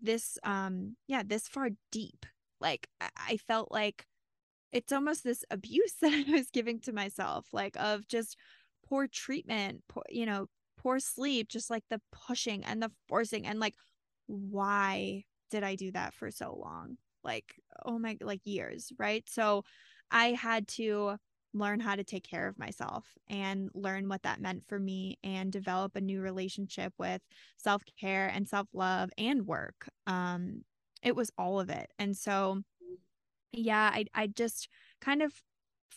this 0.00 0.38
um 0.44 0.96
yeah, 1.06 1.22
this 1.24 1.48
far 1.48 1.70
deep. 1.90 2.26
Like 2.60 2.88
I 3.00 3.36
felt 3.36 3.70
like 3.70 4.06
it's 4.72 4.92
almost 4.92 5.24
this 5.24 5.44
abuse 5.50 5.94
that 6.02 6.12
I 6.12 6.30
was 6.32 6.50
giving 6.50 6.80
to 6.82 6.92
myself, 6.92 7.46
like 7.52 7.76
of 7.78 8.08
just 8.08 8.36
poor 8.88 9.06
treatment, 9.06 9.82
poor, 9.88 10.04
you 10.08 10.26
know, 10.26 10.46
poor 10.78 10.98
sleep, 11.00 11.48
just 11.48 11.70
like 11.70 11.84
the 11.90 12.00
pushing 12.12 12.64
and 12.64 12.82
the 12.82 12.90
forcing 13.08 13.46
and 13.46 13.60
like 13.60 13.74
why 14.26 15.24
did 15.50 15.62
I 15.62 15.74
do 15.76 15.92
that 15.92 16.14
for 16.14 16.30
so 16.30 16.56
long? 16.60 16.98
Like, 17.22 17.54
oh 17.84 17.98
my 17.98 18.16
like 18.20 18.40
years, 18.44 18.92
right? 18.98 19.24
So 19.28 19.64
I 20.10 20.28
had 20.28 20.68
to 20.68 21.16
learn 21.54 21.80
how 21.80 21.94
to 21.96 22.04
take 22.04 22.24
care 22.24 22.48
of 22.48 22.58
myself 22.58 23.06
and 23.28 23.70
learn 23.74 24.08
what 24.08 24.22
that 24.22 24.40
meant 24.40 24.64
for 24.68 24.78
me 24.78 25.18
and 25.24 25.50
develop 25.50 25.96
a 25.96 26.00
new 26.00 26.20
relationship 26.20 26.92
with 26.98 27.22
self-care 27.56 28.28
and 28.28 28.46
self-love 28.48 29.10
and 29.18 29.46
work. 29.46 29.88
Um 30.06 30.64
it 31.02 31.14
was 31.14 31.30
all 31.38 31.60
of 31.60 31.70
it. 31.70 31.88
And 31.98 32.16
so 32.16 32.62
yeah, 33.52 33.90
I 33.92 34.06
I 34.14 34.26
just 34.26 34.68
kind 35.00 35.22
of 35.22 35.32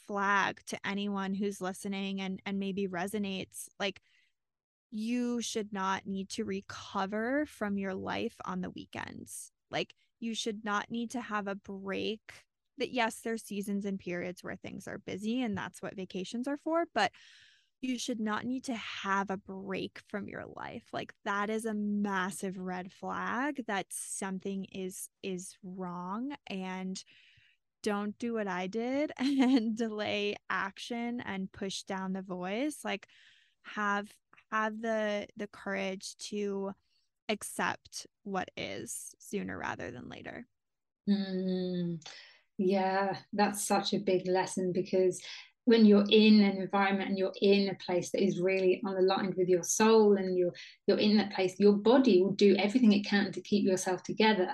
flag 0.09 0.59
to 0.65 0.79
anyone 0.83 1.35
who's 1.35 1.61
listening 1.61 2.19
and 2.19 2.41
and 2.47 2.59
maybe 2.59 2.87
resonates 2.87 3.67
like 3.79 4.01
you 4.91 5.41
should 5.41 5.71
not 5.71 6.07
need 6.07 6.29
to 6.29 6.43
recover 6.45 7.45
from 7.45 7.77
your 7.77 7.93
life 7.93 8.35
on 8.45 8.61
the 8.61 8.71
weekends. 8.71 9.51
Like 9.69 9.93
you 10.19 10.33
should 10.33 10.65
not 10.65 10.89
need 10.89 11.11
to 11.11 11.21
have 11.21 11.47
a 11.47 11.55
break 11.55 12.21
that 12.79 12.91
yes 12.91 13.19
there's 13.23 13.43
seasons 13.43 13.85
and 13.85 13.99
periods 13.99 14.43
where 14.43 14.55
things 14.55 14.87
are 14.87 14.97
busy 14.97 15.43
and 15.43 15.55
that's 15.57 15.81
what 15.81 15.95
vacations 15.97 16.47
are 16.47 16.57
for 16.63 16.85
but 16.95 17.11
you 17.81 17.97
should 17.97 18.19
not 18.19 18.45
need 18.45 18.63
to 18.65 18.75
have 18.75 19.29
a 19.29 19.37
break 19.37 20.01
from 20.09 20.27
your 20.27 20.45
life. 20.55 20.83
Like 20.91 21.13
that 21.23 21.49
is 21.49 21.65
a 21.65 21.73
massive 21.73 22.57
red 22.57 22.91
flag 22.91 23.63
that 23.67 23.85
something 23.91 24.65
is 24.65 25.09
is 25.23 25.55
wrong 25.63 26.35
and 26.47 27.01
don't 27.83 28.17
do 28.19 28.33
what 28.33 28.47
I 28.47 28.67
did 28.67 29.11
and 29.17 29.75
delay 29.75 30.35
action 30.49 31.21
and 31.21 31.51
push 31.51 31.83
down 31.83 32.13
the 32.13 32.21
voice 32.21 32.79
like 32.83 33.07
have 33.63 34.07
have 34.51 34.81
the 34.81 35.27
the 35.37 35.47
courage 35.47 36.15
to 36.17 36.71
accept 37.29 38.07
what 38.23 38.49
is 38.57 39.13
sooner 39.19 39.57
rather 39.57 39.91
than 39.91 40.09
later. 40.09 40.47
Mm, 41.07 42.01
yeah 42.57 43.15
that's 43.33 43.65
such 43.65 43.93
a 43.93 43.99
big 43.99 44.27
lesson 44.27 44.71
because 44.73 45.21
when 45.65 45.85
you're 45.85 46.05
in 46.09 46.41
an 46.41 46.57
environment 46.57 47.09
and 47.09 47.17
you're 47.17 47.33
in 47.41 47.69
a 47.69 47.75
place 47.75 48.11
that 48.11 48.23
is 48.23 48.39
really 48.39 48.81
aligned 48.85 49.35
with 49.35 49.47
your 49.47 49.63
soul 49.63 50.17
and 50.17 50.37
you're 50.37 50.53
you're 50.87 50.97
in 50.97 51.15
that 51.15 51.31
place 51.31 51.59
your 51.59 51.73
body 51.73 52.21
will 52.21 52.31
do 52.31 52.55
everything 52.57 52.91
it 52.91 53.05
can 53.05 53.31
to 53.31 53.41
keep 53.41 53.65
yourself 53.65 54.03
together 54.03 54.49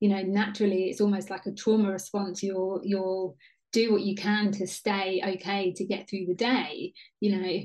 you 0.00 0.08
know 0.08 0.22
naturally 0.22 0.84
it's 0.84 1.00
almost 1.00 1.30
like 1.30 1.46
a 1.46 1.52
trauma 1.52 1.90
response. 1.90 2.42
You'll 2.42 2.80
you'll 2.84 3.36
do 3.72 3.92
what 3.92 4.02
you 4.02 4.14
can 4.14 4.52
to 4.52 4.66
stay 4.66 5.20
okay 5.26 5.72
to 5.72 5.84
get 5.84 6.08
through 6.08 6.24
the 6.24 6.34
day 6.34 6.94
you 7.20 7.36
know 7.36 7.60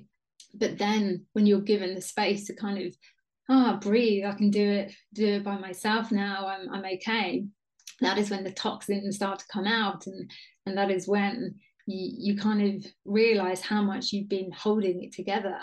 but 0.53 0.77
then 0.77 1.25
when 1.31 1.45
you're 1.45 1.61
given 1.61 1.95
the 1.95 2.01
space 2.01 2.47
to 2.47 2.55
kind 2.55 2.85
of 2.85 2.93
ah 3.49 3.75
oh, 3.75 3.79
breathe 3.79 4.25
i 4.25 4.33
can 4.33 4.49
do 4.49 4.71
it 4.71 4.93
do 5.13 5.25
it 5.25 5.43
by 5.43 5.57
myself 5.57 6.11
now 6.11 6.47
i'm, 6.47 6.73
I'm 6.73 6.93
okay 6.95 7.45
that 8.01 8.17
is 8.17 8.29
when 8.29 8.43
the 8.43 8.51
toxins 8.51 9.15
start 9.15 9.39
to 9.39 9.45
come 9.51 9.65
out 9.65 10.07
and 10.07 10.29
and 10.65 10.77
that 10.77 10.91
is 10.91 11.07
when 11.07 11.55
you, 11.87 12.33
you 12.33 12.37
kind 12.37 12.75
of 12.75 12.85
realize 13.05 13.61
how 13.61 13.81
much 13.81 14.11
you've 14.11 14.29
been 14.29 14.51
holding 14.51 15.03
it 15.03 15.11
together. 15.13 15.57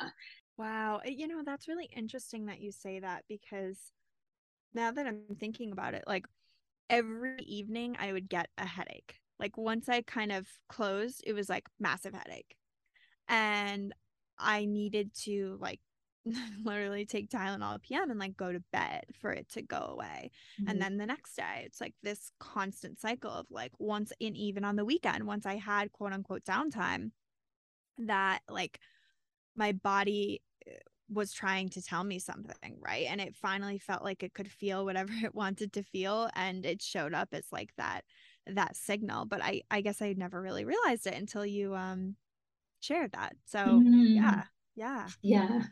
Wow 0.56 1.00
you 1.04 1.28
know 1.28 1.42
that's 1.44 1.68
really 1.68 1.88
interesting 1.94 2.46
that 2.46 2.60
you 2.60 2.72
say 2.72 2.98
that 3.00 3.24
because 3.28 3.78
now 4.74 4.90
that 4.90 5.06
i'm 5.06 5.22
thinking 5.38 5.70
about 5.70 5.94
it 5.94 6.04
like 6.06 6.26
every 6.90 7.42
evening 7.42 7.96
I 7.98 8.12
would 8.12 8.28
get 8.28 8.48
a 8.58 8.66
headache. 8.66 9.16
Like 9.38 9.56
once 9.56 9.88
I 9.88 10.02
kind 10.02 10.32
of 10.32 10.46
closed, 10.68 11.22
it 11.26 11.32
was 11.32 11.48
like 11.48 11.68
massive 11.78 12.14
headache. 12.14 12.56
And 13.28 13.94
I 14.38 14.64
needed 14.64 15.14
to 15.24 15.58
like 15.60 15.80
literally 16.64 17.06
take 17.06 17.30
Tylenol 17.30 17.80
PM 17.82 18.10
and 18.10 18.18
like 18.18 18.36
go 18.36 18.52
to 18.52 18.62
bed 18.72 19.04
for 19.20 19.32
it 19.32 19.48
to 19.50 19.62
go 19.62 19.76
away. 19.76 20.30
Mm-hmm. 20.60 20.70
And 20.70 20.82
then 20.82 20.96
the 20.96 21.06
next 21.06 21.36
day, 21.36 21.62
it's 21.64 21.80
like 21.80 21.94
this 22.02 22.32
constant 22.40 23.00
cycle 23.00 23.30
of 23.30 23.46
like 23.50 23.72
once 23.78 24.12
in 24.20 24.36
even 24.36 24.64
on 24.64 24.76
the 24.76 24.84
weekend, 24.84 25.26
once 25.26 25.46
I 25.46 25.56
had 25.56 25.92
quote 25.92 26.12
unquote 26.12 26.44
downtime, 26.44 27.10
that 27.98 28.40
like 28.48 28.78
my 29.56 29.72
body 29.72 30.42
was 31.10 31.32
trying 31.32 31.68
to 31.70 31.82
tell 31.82 32.04
me 32.04 32.18
something, 32.18 32.76
right? 32.80 33.06
And 33.08 33.20
it 33.20 33.34
finally 33.34 33.78
felt 33.78 34.04
like 34.04 34.22
it 34.22 34.34
could 34.34 34.50
feel 34.50 34.84
whatever 34.84 35.12
it 35.24 35.34
wanted 35.34 35.72
to 35.74 35.82
feel 35.82 36.30
and 36.34 36.64
it 36.64 36.82
showed 36.82 37.14
up 37.14 37.28
as 37.32 37.46
like 37.52 37.70
that 37.76 38.02
that 38.46 38.76
signal, 38.76 39.26
but 39.26 39.42
I 39.42 39.62
I 39.70 39.82
guess 39.82 40.00
I 40.00 40.14
never 40.16 40.40
really 40.40 40.64
realized 40.64 41.06
it 41.06 41.14
until 41.14 41.44
you 41.44 41.74
um 41.74 42.16
shared 42.80 43.12
that. 43.12 43.34
So, 43.46 43.58
mm. 43.58 44.16
yeah. 44.16 44.44
Yeah. 44.74 45.08
Yeah. 45.22 45.62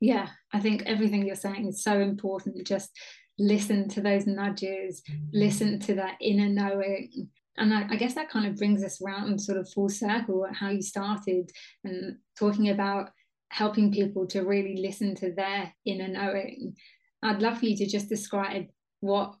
Yeah. 0.00 0.28
I 0.52 0.58
think 0.58 0.82
everything 0.86 1.24
you're 1.24 1.36
saying 1.36 1.68
is 1.68 1.84
so 1.84 2.00
important. 2.00 2.66
Just 2.66 2.90
listen 3.38 3.88
to 3.90 4.00
those 4.00 4.26
nudges, 4.26 5.02
listen 5.32 5.78
to 5.80 5.94
that 5.94 6.16
inner 6.20 6.48
knowing. 6.48 7.28
And 7.58 7.72
I, 7.72 7.86
I 7.90 7.96
guess 7.96 8.14
that 8.14 8.28
kind 8.28 8.46
of 8.46 8.56
brings 8.56 8.82
us 8.82 9.00
around 9.00 9.40
sort 9.40 9.58
of 9.58 9.70
full 9.72 9.88
circle 9.88 10.46
at 10.46 10.56
how 10.56 10.70
you 10.70 10.82
started 10.82 11.50
and 11.84 12.16
talking 12.38 12.70
about 12.70 13.10
helping 13.50 13.92
people 13.92 14.26
to 14.26 14.42
really 14.42 14.76
listen 14.76 15.14
to 15.16 15.32
their 15.32 15.72
inner 15.84 16.08
knowing. 16.08 16.74
I'd 17.22 17.42
love 17.42 17.58
for 17.58 17.66
you 17.66 17.76
to 17.78 17.86
just 17.86 18.08
describe 18.08 18.66
what 19.00 19.34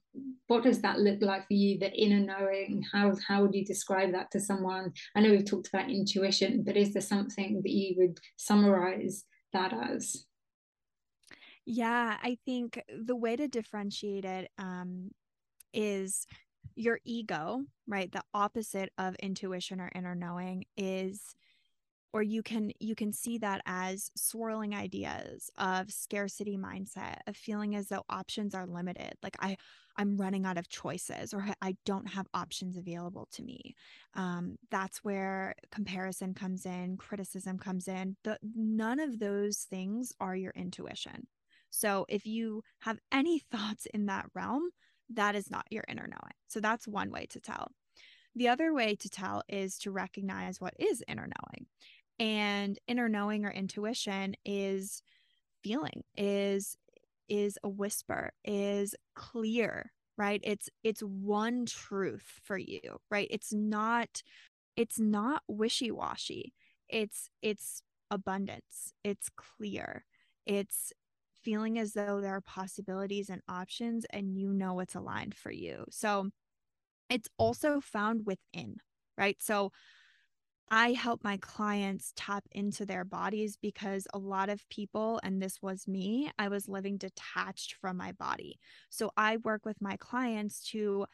what 0.46 0.62
does 0.62 0.80
that 0.80 0.98
look 0.98 1.20
like 1.20 1.46
for 1.46 1.54
you 1.54 1.78
the 1.78 1.92
inner 1.92 2.20
knowing? 2.20 2.84
How 2.92 3.14
how 3.26 3.42
would 3.42 3.54
you 3.54 3.64
describe 3.64 4.12
that 4.12 4.30
to 4.32 4.40
someone? 4.40 4.92
I 5.14 5.20
know 5.20 5.30
we've 5.30 5.44
talked 5.44 5.68
about 5.68 5.90
intuition 5.90 6.62
but 6.64 6.76
is 6.76 6.92
there 6.92 7.02
something 7.02 7.60
that 7.62 7.70
you 7.70 7.94
would 7.98 8.18
summarize 8.36 9.24
that 9.52 9.72
as? 9.72 10.26
Yeah 11.64 12.16
i 12.22 12.38
think 12.46 12.80
the 12.88 13.16
way 13.16 13.34
to 13.34 13.48
differentiate 13.48 14.24
it 14.24 14.50
um, 14.56 15.10
is 15.74 16.26
your 16.76 17.00
ego 17.04 17.64
right? 17.86 18.10
The 18.10 18.22
opposite 18.34 18.90
of 18.98 19.14
intuition 19.16 19.80
or 19.80 19.90
inner 19.94 20.14
knowing 20.14 20.64
is 20.76 21.34
or 22.16 22.22
you 22.22 22.42
can 22.42 22.72
you 22.80 22.94
can 22.94 23.12
see 23.12 23.36
that 23.36 23.60
as 23.66 24.10
swirling 24.16 24.74
ideas 24.74 25.50
of 25.58 25.90
scarcity 25.90 26.56
mindset 26.56 27.18
of 27.26 27.36
feeling 27.36 27.76
as 27.76 27.88
though 27.88 28.04
options 28.08 28.54
are 28.54 28.66
limited 28.66 29.12
like 29.22 29.36
i 29.40 29.54
i'm 29.98 30.16
running 30.16 30.46
out 30.46 30.56
of 30.56 30.66
choices 30.70 31.34
or 31.34 31.46
i 31.60 31.76
don't 31.84 32.08
have 32.08 32.26
options 32.32 32.78
available 32.78 33.28
to 33.30 33.42
me. 33.42 33.74
Um, 34.14 34.56
that's 34.70 35.04
where 35.04 35.54
comparison 35.70 36.32
comes 36.32 36.64
in 36.64 36.96
criticism 36.96 37.58
comes 37.58 37.86
in 37.86 38.16
the 38.24 38.38
none 38.54 38.98
of 38.98 39.18
those 39.18 39.66
things 39.68 40.14
are 40.18 40.34
your 40.34 40.52
intuition. 40.56 41.26
So 41.68 42.06
if 42.08 42.24
you 42.24 42.62
have 42.80 42.98
any 43.12 43.38
thoughts 43.52 43.86
in 43.92 44.06
that 44.06 44.24
realm 44.34 44.70
that 45.10 45.34
is 45.36 45.50
not 45.50 45.66
your 45.70 45.84
inner 45.86 46.06
knowing. 46.06 46.36
So 46.48 46.60
that's 46.60 46.88
one 46.88 47.10
way 47.10 47.26
to 47.26 47.40
tell. 47.40 47.72
The 48.36 48.48
other 48.48 48.74
way 48.74 48.94
to 48.96 49.08
tell 49.08 49.42
is 49.48 49.78
to 49.78 49.90
recognize 49.90 50.60
what 50.60 50.74
is 50.78 51.02
inner 51.08 51.26
knowing. 51.26 51.66
And 52.18 52.78
inner 52.88 53.08
knowing 53.08 53.44
or 53.44 53.50
intuition 53.50 54.34
is 54.44 55.02
feeling, 55.62 56.04
is 56.16 56.76
is 57.28 57.58
a 57.64 57.68
whisper, 57.68 58.32
is 58.44 58.94
clear, 59.14 59.92
right? 60.16 60.40
It's 60.44 60.68
it's 60.84 61.02
one 61.02 61.66
truth 61.66 62.40
for 62.44 62.58
you, 62.58 62.98
right? 63.10 63.28
It's 63.30 63.52
not 63.52 64.22
it's 64.76 65.00
not 65.00 65.42
wishy-washy. 65.48 66.54
It's 66.88 67.30
it's 67.42 67.82
abundance. 68.10 68.92
It's 69.04 69.28
clear. 69.36 70.04
It's 70.46 70.92
feeling 71.42 71.78
as 71.78 71.92
though 71.94 72.20
there 72.20 72.34
are 72.36 72.40
possibilities 72.40 73.30
and 73.30 73.42
options 73.48 74.04
and 74.10 74.36
you 74.36 74.52
know 74.52 74.74
what's 74.74 74.94
aligned 74.94 75.34
for 75.34 75.50
you. 75.52 75.84
So 75.90 76.30
it's 77.10 77.28
also 77.38 77.80
found 77.80 78.26
within, 78.26 78.76
right? 79.16 79.36
So 79.40 79.72
I 80.70 80.92
help 80.92 81.22
my 81.22 81.36
clients 81.36 82.12
tap 82.16 82.44
into 82.50 82.84
their 82.84 83.04
bodies 83.04 83.56
because 83.60 84.06
a 84.12 84.18
lot 84.18 84.48
of 84.48 84.68
people, 84.68 85.20
and 85.22 85.40
this 85.40 85.62
was 85.62 85.86
me, 85.86 86.30
I 86.38 86.48
was 86.48 86.68
living 86.68 86.96
detached 86.96 87.74
from 87.80 87.96
my 87.96 88.12
body. 88.12 88.58
So 88.90 89.12
I 89.16 89.36
work 89.38 89.64
with 89.64 89.80
my 89.80 89.96
clients 89.96 90.68
to 90.70 91.06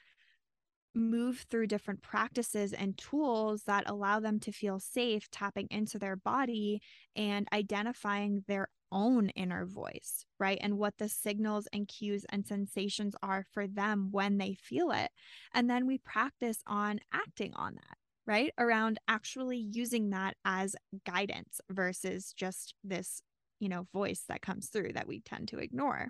move 0.94 1.46
through 1.50 1.66
different 1.66 2.02
practices 2.02 2.72
and 2.72 2.96
tools 2.98 3.64
that 3.64 3.88
allow 3.88 4.20
them 4.20 4.38
to 4.40 4.52
feel 4.52 4.78
safe 4.78 5.30
tapping 5.30 5.66
into 5.70 5.98
their 5.98 6.16
body 6.16 6.80
and 7.16 7.48
identifying 7.52 8.44
their 8.46 8.68
own 8.90 9.30
inner 9.30 9.64
voice, 9.64 10.26
right? 10.38 10.58
And 10.60 10.76
what 10.78 10.98
the 10.98 11.08
signals 11.08 11.66
and 11.72 11.88
cues 11.88 12.26
and 12.28 12.46
sensations 12.46 13.14
are 13.22 13.44
for 13.52 13.66
them 13.66 14.08
when 14.10 14.36
they 14.36 14.54
feel 14.54 14.90
it. 14.90 15.10
And 15.54 15.68
then 15.68 15.86
we 15.86 15.96
practice 15.96 16.62
on 16.66 17.00
acting 17.12 17.54
on 17.54 17.74
that, 17.74 17.96
right? 18.26 18.52
Around 18.58 18.98
actually 19.08 19.58
using 19.58 20.10
that 20.10 20.34
as 20.44 20.76
guidance 21.06 21.60
versus 21.70 22.32
just 22.36 22.74
this, 22.84 23.22
you 23.60 23.68
know, 23.68 23.86
voice 23.92 24.24
that 24.28 24.42
comes 24.42 24.68
through 24.68 24.92
that 24.94 25.08
we 25.08 25.20
tend 25.20 25.48
to 25.48 25.58
ignore. 25.58 26.08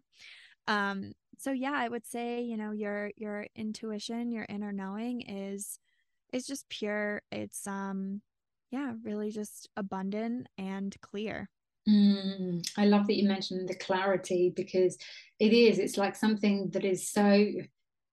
Um 0.67 1.13
so 1.39 1.51
yeah, 1.51 1.75
I 1.75 1.89
would 1.89 2.07
say, 2.07 2.43
you 2.43 2.57
know, 2.57 2.73
your 2.73 3.11
your 3.17 3.47
intuition, 3.57 4.31
your 4.31 4.47
inner 4.49 4.73
knowing 4.73 5.23
is 5.23 5.79
is 6.33 6.47
just 6.47 6.69
pure. 6.69 7.23
It's 7.31 7.67
um 7.67 8.23
yeah, 8.71 8.93
really 9.05 9.31
just 9.31 9.69
abundant 9.77 10.47
and 10.57 10.97
clear. 11.03 11.49
Mm, 11.89 12.67
I 12.79 12.87
love 12.87 13.07
that 13.07 13.17
you 13.17 13.29
mentioned 13.29 13.69
the 13.69 13.75
clarity 13.75 14.53
because 14.55 14.97
it 15.39 15.53
is, 15.53 15.79
it's 15.79 15.99
like 15.99 16.17
something 16.17 16.71
that 16.71 16.85
is 16.85 17.11
so, 17.11 17.47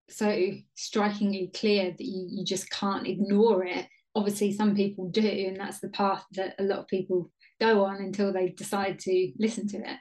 so 0.10 0.52
strikingly 0.76 1.52
clear 1.54 1.92
that 1.92 2.06
you, 2.06 2.28
you 2.30 2.46
just 2.46 2.70
can't 2.70 3.08
ignore 3.08 3.66
it. 3.66 3.88
Obviously, 4.16 4.52
some 4.52 4.76
people 4.76 5.10
do, 5.10 5.28
and 5.28 5.58
that's 5.58 5.80
the 5.80 5.90
path 5.90 6.26
that 6.34 6.56
a 6.60 6.64
lot 6.64 6.80
of 6.80 6.88
people 6.88 7.32
go 7.60 7.84
on 7.84 7.98
until 7.98 8.34
they 8.34 8.50
decide 8.50 9.00
to 9.00 9.32
listen 9.38 9.68
to 9.70 9.78
it. 9.78 9.98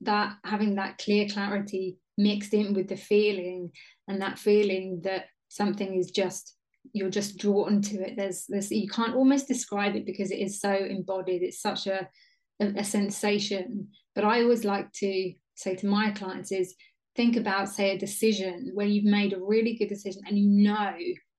That 0.00 0.36
having 0.44 0.76
that 0.76 0.98
clear 0.98 1.28
clarity 1.28 1.98
mixed 2.18 2.54
in 2.54 2.74
with 2.74 2.88
the 2.88 2.96
feeling 2.96 3.70
and 4.08 4.20
that 4.20 4.38
feeling 4.38 5.00
that 5.04 5.26
something 5.48 5.94
is 5.94 6.10
just 6.10 6.56
you're 6.92 7.10
just 7.10 7.38
drawn 7.38 7.80
to 7.80 7.96
it 8.02 8.16
there's 8.16 8.44
there's 8.48 8.70
you 8.70 8.88
can't 8.88 9.14
almost 9.14 9.46
describe 9.46 9.94
it 9.94 10.04
because 10.04 10.30
it 10.30 10.38
is 10.40 10.60
so 10.60 10.74
embodied 10.74 11.42
it's 11.42 11.60
such 11.60 11.86
a 11.86 12.08
a, 12.62 12.80
a 12.80 12.84
sensation. 12.84 13.88
But 14.14 14.24
I 14.24 14.42
always 14.42 14.64
like 14.64 14.92
to 14.94 15.32
say 15.54 15.76
to 15.76 15.86
my 15.86 16.10
clients 16.10 16.52
is 16.52 16.74
think 17.14 17.36
about, 17.36 17.68
say, 17.68 17.90
a 17.90 17.98
decision 17.98 18.70
where 18.74 18.86
you've 18.86 19.04
made 19.04 19.32
a 19.32 19.40
really 19.40 19.74
good 19.74 19.88
decision 19.88 20.22
and 20.26 20.38
you 20.38 20.48
know 20.48 20.94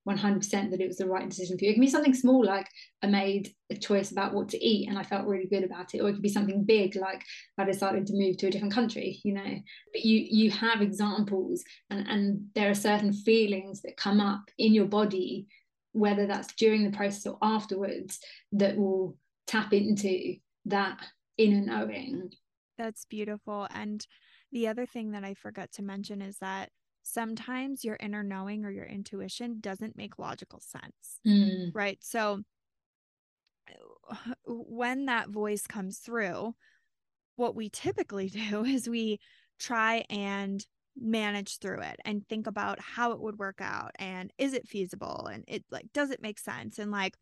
100% 0.07 0.71
that 0.71 0.82
it 0.82 0.88
was 0.88 0.97
the 0.97 1.07
right 1.07 1.30
decision 1.30 1.57
for 1.57 1.63
you. 1.63 1.71
It 1.71 1.76
can 1.76 1.82
be 1.82 1.89
something 1.89 2.13
small, 2.13 2.45
like 2.45 2.67
I 3.01 3.07
made 3.07 3.53
a 3.69 3.76
choice 3.76 4.11
about 4.11 4.34
what 4.34 4.49
to 4.49 4.63
eat 4.63 4.89
and 4.89 4.99
I 4.99 5.03
felt 5.03 5.28
really 5.28 5.47
good 5.47 5.63
about 5.63 5.95
it, 5.95 5.99
or 5.99 6.09
it 6.09 6.13
could 6.13 6.21
be 6.21 6.30
something 6.30 6.63
big, 6.65 6.95
like 6.95 7.24
I 7.57 7.63
decided 7.63 8.05
to 8.07 8.13
move 8.13 8.38
to 8.38 8.47
a 8.47 8.51
different 8.51 8.74
country, 8.74 9.21
you 9.24 9.34
know. 9.34 9.59
But 9.93 10.03
you 10.03 10.26
you 10.30 10.51
have 10.51 10.82
examples, 10.82 11.63
and 11.89 12.05
and 12.07 12.47
there 12.53 12.69
are 12.69 12.76
certain 12.76 13.13
feelings 13.13 13.82
that 13.84 13.95
come 13.95 14.19
up 14.19 14.41
in 14.57 14.74
your 14.74 14.88
body, 14.88 15.47
whether 15.93 16.28
that's 16.28 16.53
during 16.55 16.84
the 16.84 16.95
process 16.97 17.26
or 17.26 17.38
afterwards, 17.41 18.19
that 18.51 18.76
will 18.76 19.17
tap 19.47 19.71
into 19.71 20.36
that 20.65 20.99
inner 21.38 21.61
knowing. 21.61 22.30
That's 22.78 23.05
beautiful. 23.05 23.67
And 23.74 24.05
the 24.53 24.67
other 24.67 24.85
thing 24.85 25.11
that 25.11 25.23
I 25.23 25.33
forgot 25.33 25.71
to 25.73 25.83
mention 25.83 26.21
is 26.21 26.37
that 26.37 26.69
sometimes 27.01 27.83
your 27.83 27.97
inner 27.99 28.23
knowing 28.23 28.63
or 28.63 28.71
your 28.71 28.85
intuition 28.85 29.57
doesn't 29.59 29.97
make 29.97 30.19
logical 30.19 30.61
sense. 30.61 31.19
Mm. 31.27 31.71
Right. 31.73 31.97
So 32.01 32.41
when 34.45 35.05
that 35.05 35.29
voice 35.29 35.67
comes 35.67 35.97
through, 35.99 36.53
what 37.35 37.55
we 37.55 37.69
typically 37.69 38.29
do 38.49 38.63
is 38.63 38.87
we 38.87 39.19
try 39.59 40.05
and 40.09 40.65
manage 40.95 41.57
through 41.57 41.79
it 41.79 41.99
and 42.05 42.27
think 42.27 42.45
about 42.45 42.79
how 42.79 43.11
it 43.11 43.19
would 43.19 43.39
work 43.39 43.59
out 43.59 43.91
and 43.97 44.31
is 44.37 44.53
it 44.53 44.67
feasible 44.67 45.25
and 45.25 45.43
it 45.47 45.63
like 45.71 45.87
does 45.91 46.11
it 46.11 46.21
make 46.21 46.37
sense 46.37 46.77
and 46.77 46.91
like 46.91 47.15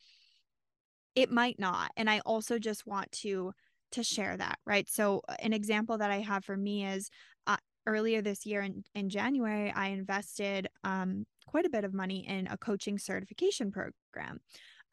it 1.16 1.32
might 1.32 1.58
not 1.58 1.90
and 1.96 2.10
i 2.10 2.20
also 2.26 2.60
just 2.60 2.86
want 2.86 3.10
to 3.14 3.54
to 3.92 4.04
share 4.04 4.38
that 4.38 4.60
right? 4.66 4.90
So 4.90 5.22
uh, 5.28 5.36
an 5.40 5.54
example 5.54 5.98
that 5.98 6.12
i 6.12 6.20
have 6.20 6.44
for 6.46 6.58
me 6.58 6.86
is 6.86 7.10
uh, 7.48 7.58
earlier 7.88 8.22
this 8.22 8.46
year 8.46 8.62
in, 8.62 8.84
in 8.96 9.10
january 9.10 9.72
i 9.72 9.88
invested 9.88 10.68
um, 10.84 11.26
quite 11.48 11.66
a 11.66 11.70
bit 11.70 11.84
of 11.84 11.94
money 11.94 12.28
in 12.28 12.48
a 12.48 12.58
coaching 12.58 12.98
certification 12.98 13.72
program. 13.72 14.40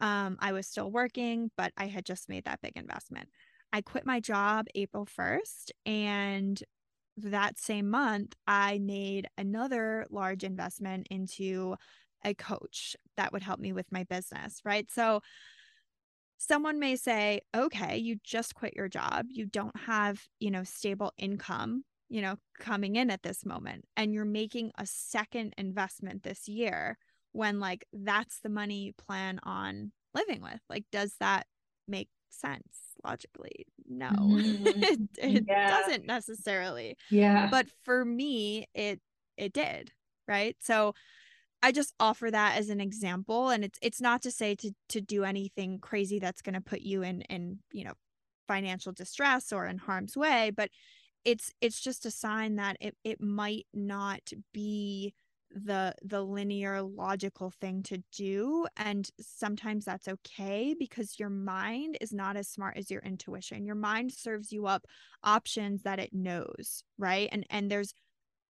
Um, 0.00 0.36
i 0.40 0.52
was 0.52 0.66
still 0.66 0.90
working 0.90 1.50
but 1.56 1.72
i 1.76 1.86
had 1.86 2.04
just 2.04 2.28
made 2.28 2.44
that 2.44 2.60
big 2.62 2.76
investment. 2.76 3.28
I 3.72 3.82
quit 3.82 4.06
my 4.06 4.20
job 4.20 4.66
april 4.74 5.06
1st 5.06 5.72
and 5.86 6.62
that 7.16 7.58
same 7.58 7.90
month 7.90 8.34
i 8.46 8.78
made 8.78 9.26
another 9.36 10.06
large 10.10 10.44
investment 10.44 11.08
into 11.10 11.74
a 12.24 12.34
coach 12.34 12.96
that 13.16 13.32
would 13.32 13.42
help 13.42 13.60
me 13.60 13.72
with 13.72 13.86
my 13.90 14.04
business 14.04 14.60
right? 14.64 14.90
So 14.90 15.20
someone 16.38 16.78
may 16.78 16.96
say, 16.96 17.40
okay, 17.54 17.98
you 17.98 18.16
just 18.24 18.54
quit 18.54 18.74
your 18.74 18.88
job. 18.88 19.26
You 19.28 19.46
don't 19.46 19.76
have, 19.76 20.22
you 20.38 20.50
know, 20.50 20.62
stable 20.62 21.12
income, 21.18 21.84
you 22.08 22.22
know, 22.22 22.36
coming 22.58 22.96
in 22.96 23.10
at 23.10 23.22
this 23.22 23.44
moment, 23.44 23.84
and 23.96 24.14
you're 24.14 24.24
making 24.24 24.70
a 24.78 24.86
second 24.86 25.54
investment 25.58 26.22
this 26.22 26.48
year 26.48 26.96
when, 27.32 27.60
like, 27.60 27.84
that's 27.92 28.40
the 28.40 28.48
money 28.48 28.84
you 28.84 28.92
plan 28.94 29.40
on 29.42 29.92
living 30.14 30.40
with. 30.40 30.60
Like, 30.70 30.84
does 30.90 31.14
that 31.20 31.46
make 31.86 32.08
sense 32.30 32.94
logically? 33.04 33.66
No, 33.88 34.08
mm-hmm. 34.08 34.66
it, 34.66 35.00
it 35.18 35.44
yeah. 35.46 35.80
doesn't 35.80 36.06
necessarily. 36.06 36.96
Yeah. 37.10 37.48
But 37.50 37.66
for 37.84 38.04
me, 38.04 38.66
it, 38.74 39.00
it 39.36 39.52
did. 39.52 39.90
Right. 40.26 40.56
So, 40.60 40.94
I 41.62 41.72
just 41.72 41.92
offer 41.98 42.30
that 42.30 42.56
as 42.56 42.68
an 42.68 42.80
example 42.80 43.50
and 43.50 43.64
it's 43.64 43.78
it's 43.82 44.00
not 44.00 44.22
to 44.22 44.30
say 44.30 44.54
to 44.56 44.72
to 44.90 45.00
do 45.00 45.24
anything 45.24 45.78
crazy 45.80 46.18
that's 46.18 46.42
going 46.42 46.54
to 46.54 46.60
put 46.60 46.80
you 46.80 47.02
in 47.02 47.22
in 47.22 47.58
you 47.72 47.84
know 47.84 47.94
financial 48.46 48.92
distress 48.92 49.52
or 49.52 49.66
in 49.66 49.78
harm's 49.78 50.16
way 50.16 50.50
but 50.54 50.70
it's 51.24 51.52
it's 51.60 51.80
just 51.80 52.06
a 52.06 52.10
sign 52.10 52.56
that 52.56 52.76
it 52.80 52.96
it 53.04 53.20
might 53.20 53.66
not 53.74 54.20
be 54.52 55.12
the 55.50 55.94
the 56.02 56.22
linear 56.22 56.82
logical 56.82 57.50
thing 57.50 57.82
to 57.82 58.02
do 58.12 58.66
and 58.76 59.10
sometimes 59.20 59.84
that's 59.84 60.08
okay 60.08 60.74
because 60.78 61.18
your 61.18 61.30
mind 61.30 61.96
is 62.00 62.12
not 62.12 62.36
as 62.36 62.48
smart 62.48 62.76
as 62.76 62.90
your 62.90 63.00
intuition. 63.00 63.64
Your 63.64 63.74
mind 63.74 64.12
serves 64.12 64.52
you 64.52 64.66
up 64.66 64.84
options 65.24 65.82
that 65.82 65.98
it 65.98 66.12
knows 66.12 66.82
right? 66.98 67.28
And 67.32 67.46
and 67.50 67.70
there's 67.70 67.94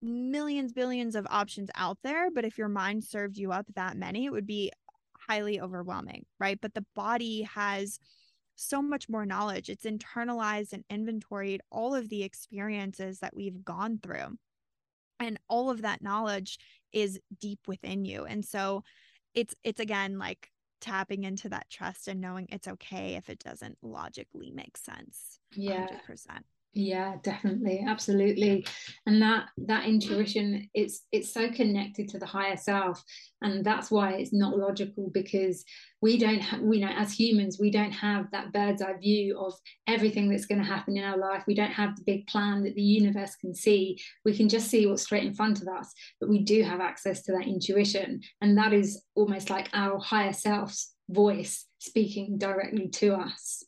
millions, 0.00 0.72
billions 0.72 1.14
of 1.14 1.26
options 1.30 1.70
out 1.74 1.98
there. 2.02 2.30
But 2.30 2.44
if 2.44 2.58
your 2.58 2.68
mind 2.68 3.04
served 3.04 3.36
you 3.36 3.52
up 3.52 3.66
that 3.74 3.96
many, 3.96 4.26
it 4.26 4.32
would 4.32 4.46
be 4.46 4.72
highly 5.18 5.60
overwhelming, 5.60 6.24
right? 6.38 6.58
But 6.60 6.74
the 6.74 6.86
body 6.94 7.42
has 7.42 7.98
so 8.56 8.82
much 8.82 9.08
more 9.08 9.26
knowledge. 9.26 9.68
It's 9.68 9.84
internalized 9.84 10.72
and 10.72 10.84
inventoried 10.90 11.60
all 11.70 11.94
of 11.94 12.08
the 12.08 12.24
experiences 12.24 13.20
that 13.20 13.34
we've 13.34 13.64
gone 13.64 13.98
through. 14.02 14.36
And 15.20 15.38
all 15.48 15.70
of 15.70 15.82
that 15.82 16.02
knowledge 16.02 16.58
is 16.92 17.20
deep 17.40 17.60
within 17.66 18.04
you. 18.04 18.24
And 18.24 18.44
so 18.44 18.84
it's 19.34 19.54
it's 19.62 19.80
again 19.80 20.18
like 20.18 20.50
tapping 20.80 21.24
into 21.24 21.48
that 21.48 21.68
trust 21.70 22.08
and 22.08 22.20
knowing 22.20 22.46
it's 22.50 22.68
okay 22.68 23.14
if 23.16 23.28
it 23.28 23.40
doesn't 23.40 23.78
logically 23.82 24.50
make 24.50 24.76
sense. 24.76 25.38
Yeah. 25.54 25.86
100% 26.08 26.40
yeah 26.78 27.16
definitely 27.24 27.84
absolutely. 27.86 28.64
And 29.04 29.20
that 29.20 29.48
that 29.66 29.86
intuition 29.86 30.68
it's 30.74 31.00
it's 31.10 31.34
so 31.34 31.50
connected 31.50 32.08
to 32.10 32.20
the 32.20 32.26
higher 32.26 32.56
self 32.56 33.02
and 33.42 33.64
that's 33.64 33.90
why 33.90 34.12
it's 34.12 34.32
not 34.32 34.56
logical 34.56 35.10
because 35.12 35.64
we 36.00 36.18
don't 36.18 36.40
ha- 36.40 36.60
we 36.62 36.80
know 36.80 36.92
as 36.96 37.12
humans 37.12 37.58
we 37.60 37.72
don't 37.72 37.90
have 37.90 38.30
that 38.30 38.52
bird's 38.52 38.80
eye 38.80 38.94
view 38.94 39.36
of 39.40 39.54
everything 39.88 40.30
that's 40.30 40.46
going 40.46 40.60
to 40.60 40.66
happen 40.66 40.96
in 40.96 41.02
our 41.02 41.18
life. 41.18 41.42
We 41.48 41.56
don't 41.56 41.72
have 41.72 41.96
the 41.96 42.04
big 42.06 42.28
plan 42.28 42.62
that 42.62 42.76
the 42.76 42.82
universe 42.82 43.34
can 43.34 43.54
see. 43.54 43.98
We 44.24 44.36
can 44.36 44.48
just 44.48 44.68
see 44.68 44.86
what's 44.86 45.02
straight 45.02 45.24
in 45.24 45.34
front 45.34 45.60
of 45.60 45.66
us 45.66 45.92
but 46.20 46.28
we 46.28 46.44
do 46.44 46.62
have 46.62 46.80
access 46.80 47.22
to 47.24 47.32
that 47.32 47.48
intuition 47.48 48.20
and 48.40 48.56
that 48.56 48.72
is 48.72 49.02
almost 49.16 49.50
like 49.50 49.68
our 49.72 49.98
higher 49.98 50.32
self's 50.32 50.94
voice 51.10 51.66
speaking 51.80 52.38
directly 52.38 52.86
to 52.88 53.14
us 53.14 53.64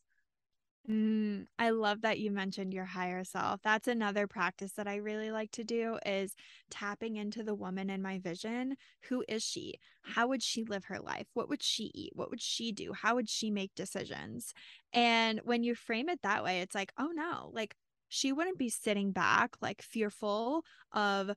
Mm, 0.91 1.47
I 1.59 1.71
love 1.71 2.01
that 2.03 2.19
you 2.19 2.33
mentioned 2.33 2.75
your 2.75 2.87
higher 2.87 3.23
self. 3.23 3.61
That's 3.63 3.87
another 3.87 4.27
practice 4.27 4.73
that 4.73 4.89
I 4.89 4.97
really 4.97 5.31
like 5.31 5.53
to 5.53 5.63
do 5.65 5.99
is 6.05 6.35
tapping 6.71 7.17
into 7.17 7.45
the 7.45 7.55
woman 7.55 7.91
in 7.91 8.03
my 8.03 8.19
vision. 8.19 8.77
Who 9.09 9.23
is 9.29 9.45
she? 9.45 9.75
How 10.03 10.27
would 10.27 10.43
she 10.43 10.65
live 10.65 10.87
her 10.87 10.99
life? 10.99 11.27
What 11.35 11.49
would 11.49 11.63
she 11.63 11.93
eat? 11.95 12.13
What 12.17 12.31
would 12.31 12.41
she 12.43 12.73
do? 12.73 12.93
How 12.93 13.15
would 13.15 13.29
she 13.29 13.51
make 13.51 13.75
decisions? 13.77 14.53
And 14.93 15.41
when 15.45 15.63
you 15.63 15.75
frame 15.77 16.09
it 16.09 16.23
that 16.23 16.43
way, 16.43 16.61
it's 16.61 16.75
like, 16.75 16.93
oh 16.99 17.11
no, 17.15 17.51
like 17.53 17.77
she 18.09 18.33
wouldn't 18.33 18.59
be 18.59 18.69
sitting 18.71 19.13
back 19.13 19.55
like 19.61 19.83
fearful 19.83 20.65
of 20.93 21.31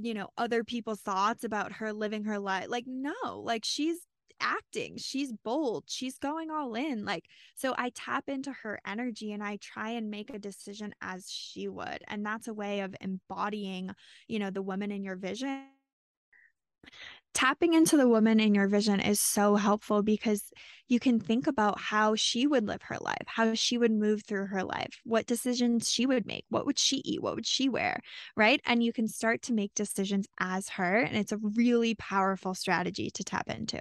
you 0.00 0.14
know, 0.14 0.28
other 0.38 0.62
people's 0.62 1.00
thoughts 1.00 1.42
about 1.44 1.72
her 1.72 1.92
living 1.92 2.24
her 2.24 2.38
life. 2.38 2.66
Like, 2.68 2.84
no, 2.86 3.12
like 3.44 3.64
she's 3.64 3.98
acting. 4.40 4.96
She's 4.96 5.32
bold. 5.32 5.84
She's 5.86 6.18
going 6.18 6.50
all 6.50 6.74
in. 6.74 7.04
Like, 7.04 7.24
so 7.54 7.74
I 7.76 7.90
tap 7.94 8.28
into 8.28 8.52
her 8.62 8.80
energy 8.86 9.32
and 9.32 9.42
I 9.42 9.56
try 9.56 9.90
and 9.90 10.10
make 10.10 10.30
a 10.30 10.38
decision 10.38 10.94
as 11.00 11.30
she 11.30 11.68
would. 11.68 12.02
And 12.08 12.24
that's 12.24 12.48
a 12.48 12.54
way 12.54 12.80
of 12.80 12.94
embodying, 13.00 13.90
you 14.26 14.38
know, 14.38 14.50
the 14.50 14.62
woman 14.62 14.90
in 14.90 15.02
your 15.02 15.16
vision 15.16 15.66
tapping 17.34 17.74
into 17.74 17.96
the 17.96 18.08
woman 18.08 18.40
in 18.40 18.54
your 18.54 18.66
vision 18.66 19.00
is 19.00 19.20
so 19.20 19.54
helpful 19.54 20.02
because 20.02 20.50
you 20.88 20.98
can 20.98 21.20
think 21.20 21.46
about 21.46 21.78
how 21.78 22.14
she 22.14 22.46
would 22.46 22.66
live 22.66 22.82
her 22.82 22.96
life, 23.00 23.24
how 23.26 23.54
she 23.54 23.78
would 23.78 23.92
move 23.92 24.24
through 24.24 24.46
her 24.46 24.64
life, 24.64 25.00
what 25.04 25.26
decisions 25.26 25.90
she 25.90 26.06
would 26.06 26.26
make, 26.26 26.44
what 26.48 26.66
would 26.66 26.78
she 26.78 26.96
eat, 27.04 27.22
what 27.22 27.36
would 27.36 27.46
she 27.46 27.68
wear, 27.68 28.00
right? 28.36 28.60
And 28.64 28.82
you 28.82 28.92
can 28.92 29.06
start 29.06 29.42
to 29.42 29.52
make 29.52 29.74
decisions 29.74 30.26
as 30.40 30.70
her. 30.70 30.98
And 30.98 31.16
it's 31.16 31.32
a 31.32 31.38
really 31.38 31.94
powerful 31.94 32.54
strategy 32.54 33.10
to 33.10 33.22
tap 33.22 33.48
into. 33.48 33.78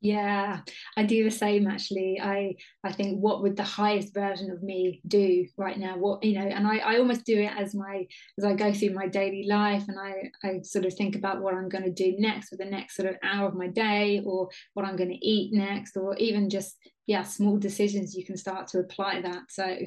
Yeah, 0.00 0.60
I 0.96 1.02
do 1.02 1.24
the 1.24 1.30
same 1.30 1.66
actually. 1.66 2.20
I 2.22 2.54
I 2.84 2.92
think 2.92 3.18
what 3.18 3.42
would 3.42 3.56
the 3.56 3.64
highest 3.64 4.14
version 4.14 4.48
of 4.52 4.62
me 4.62 5.00
do 5.08 5.44
right 5.56 5.76
now? 5.76 5.96
What 5.98 6.22
you 6.22 6.38
know, 6.38 6.46
and 6.46 6.68
I, 6.68 6.78
I 6.78 6.98
almost 6.98 7.24
do 7.24 7.40
it 7.40 7.50
as 7.58 7.74
my 7.74 8.06
as 8.38 8.44
I 8.44 8.54
go 8.54 8.72
through 8.72 8.94
my 8.94 9.08
daily 9.08 9.46
life 9.48 9.84
and 9.88 9.98
I, 9.98 10.30
I 10.46 10.60
sort 10.62 10.86
of 10.86 10.94
think 10.94 11.16
about 11.16 11.40
what 11.42 11.54
I'm 11.54 11.68
going 11.68 11.82
to 11.82 11.90
do 11.90 12.14
next 12.16 12.50
for 12.50 12.56
the 12.56 12.64
next 12.64 12.94
sort 12.94 13.08
of 13.08 13.16
hour 13.24 13.48
of 13.48 13.56
my 13.56 13.66
day 13.66 14.22
or 14.24 14.48
what 14.74 14.86
I'm 14.86 14.96
going 14.96 15.10
to 15.10 15.26
eat 15.26 15.52
next 15.52 15.96
or 15.96 16.16
even 16.16 16.48
just 16.48 16.76
yeah, 17.08 17.24
small 17.24 17.56
decisions 17.56 18.14
you 18.14 18.24
can 18.24 18.36
start 18.36 18.68
to 18.68 18.78
apply 18.78 19.22
that. 19.22 19.50
So 19.50 19.78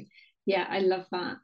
yeah, 0.45 0.65
I 0.69 0.79
love 0.79 1.05
that. 1.11 1.37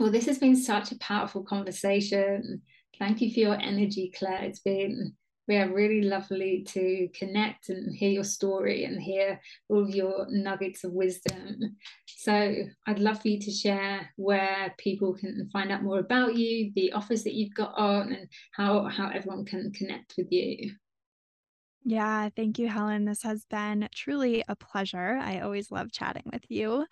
Well, 0.00 0.10
this 0.10 0.26
has 0.26 0.38
been 0.38 0.56
such 0.56 0.90
a 0.90 0.98
powerful 0.98 1.44
conversation. 1.44 2.62
Thank 2.98 3.20
you 3.20 3.32
for 3.32 3.40
your 3.40 3.60
energy, 3.60 4.10
Claire. 4.16 4.42
It's 4.42 4.60
been 4.60 5.14
yeah, 5.50 5.64
really 5.64 6.02
lovely 6.02 6.62
to 6.68 7.08
connect 7.14 7.68
and 7.68 7.94
hear 7.94 8.10
your 8.10 8.24
story 8.24 8.84
and 8.84 9.00
hear 9.00 9.40
all 9.68 9.82
of 9.82 9.90
your 9.90 10.26
nuggets 10.30 10.84
of 10.84 10.92
wisdom. 10.92 11.76
So 12.06 12.54
I'd 12.86 12.98
love 12.98 13.20
for 13.20 13.28
you 13.28 13.40
to 13.40 13.50
share 13.50 14.08
where 14.16 14.74
people 14.78 15.14
can 15.14 15.48
find 15.52 15.72
out 15.72 15.82
more 15.82 15.98
about 15.98 16.36
you, 16.36 16.72
the 16.74 16.92
offers 16.92 17.24
that 17.24 17.34
you've 17.34 17.54
got 17.54 17.76
on, 17.76 18.12
and 18.12 18.28
how 18.52 18.84
how 18.88 19.08
everyone 19.08 19.44
can 19.44 19.72
connect 19.72 20.14
with 20.16 20.30
you. 20.30 20.72
Yeah, 21.84 22.28
thank 22.36 22.58
you, 22.58 22.68
Helen. 22.68 23.06
This 23.06 23.22
has 23.22 23.44
been 23.46 23.88
truly 23.94 24.44
a 24.48 24.54
pleasure. 24.54 25.18
I 25.20 25.40
always 25.40 25.70
love 25.70 25.90
chatting 25.90 26.24
with 26.30 26.44
you. 26.48 26.86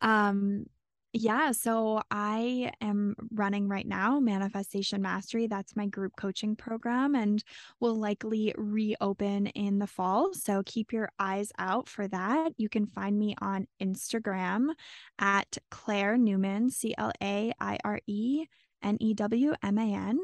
Um, 0.00 0.66
yeah, 1.12 1.52
so 1.52 2.00
I 2.10 2.72
am 2.80 3.14
running 3.32 3.68
right 3.68 3.86
now 3.86 4.18
Manifestation 4.18 5.02
Mastery. 5.02 5.46
That's 5.46 5.76
my 5.76 5.86
group 5.86 6.12
coaching 6.16 6.56
program 6.56 7.14
and 7.14 7.42
will 7.80 7.96
likely 7.96 8.54
reopen 8.56 9.48
in 9.48 9.78
the 9.78 9.86
fall. 9.86 10.32
So 10.32 10.62
keep 10.64 10.92
your 10.92 11.10
eyes 11.18 11.52
out 11.58 11.86
for 11.88 12.08
that. 12.08 12.52
You 12.56 12.70
can 12.70 12.86
find 12.86 13.18
me 13.18 13.34
on 13.42 13.66
Instagram 13.82 14.68
at 15.18 15.58
Claire 15.70 16.16
Newman, 16.16 16.70
C 16.70 16.94
L 16.96 17.12
A 17.22 17.52
I 17.60 17.78
R 17.84 18.00
E 18.06 18.46
N 18.82 18.96
E 18.98 19.12
W 19.12 19.52
M 19.62 19.78
A 19.78 19.94
N. 19.94 20.18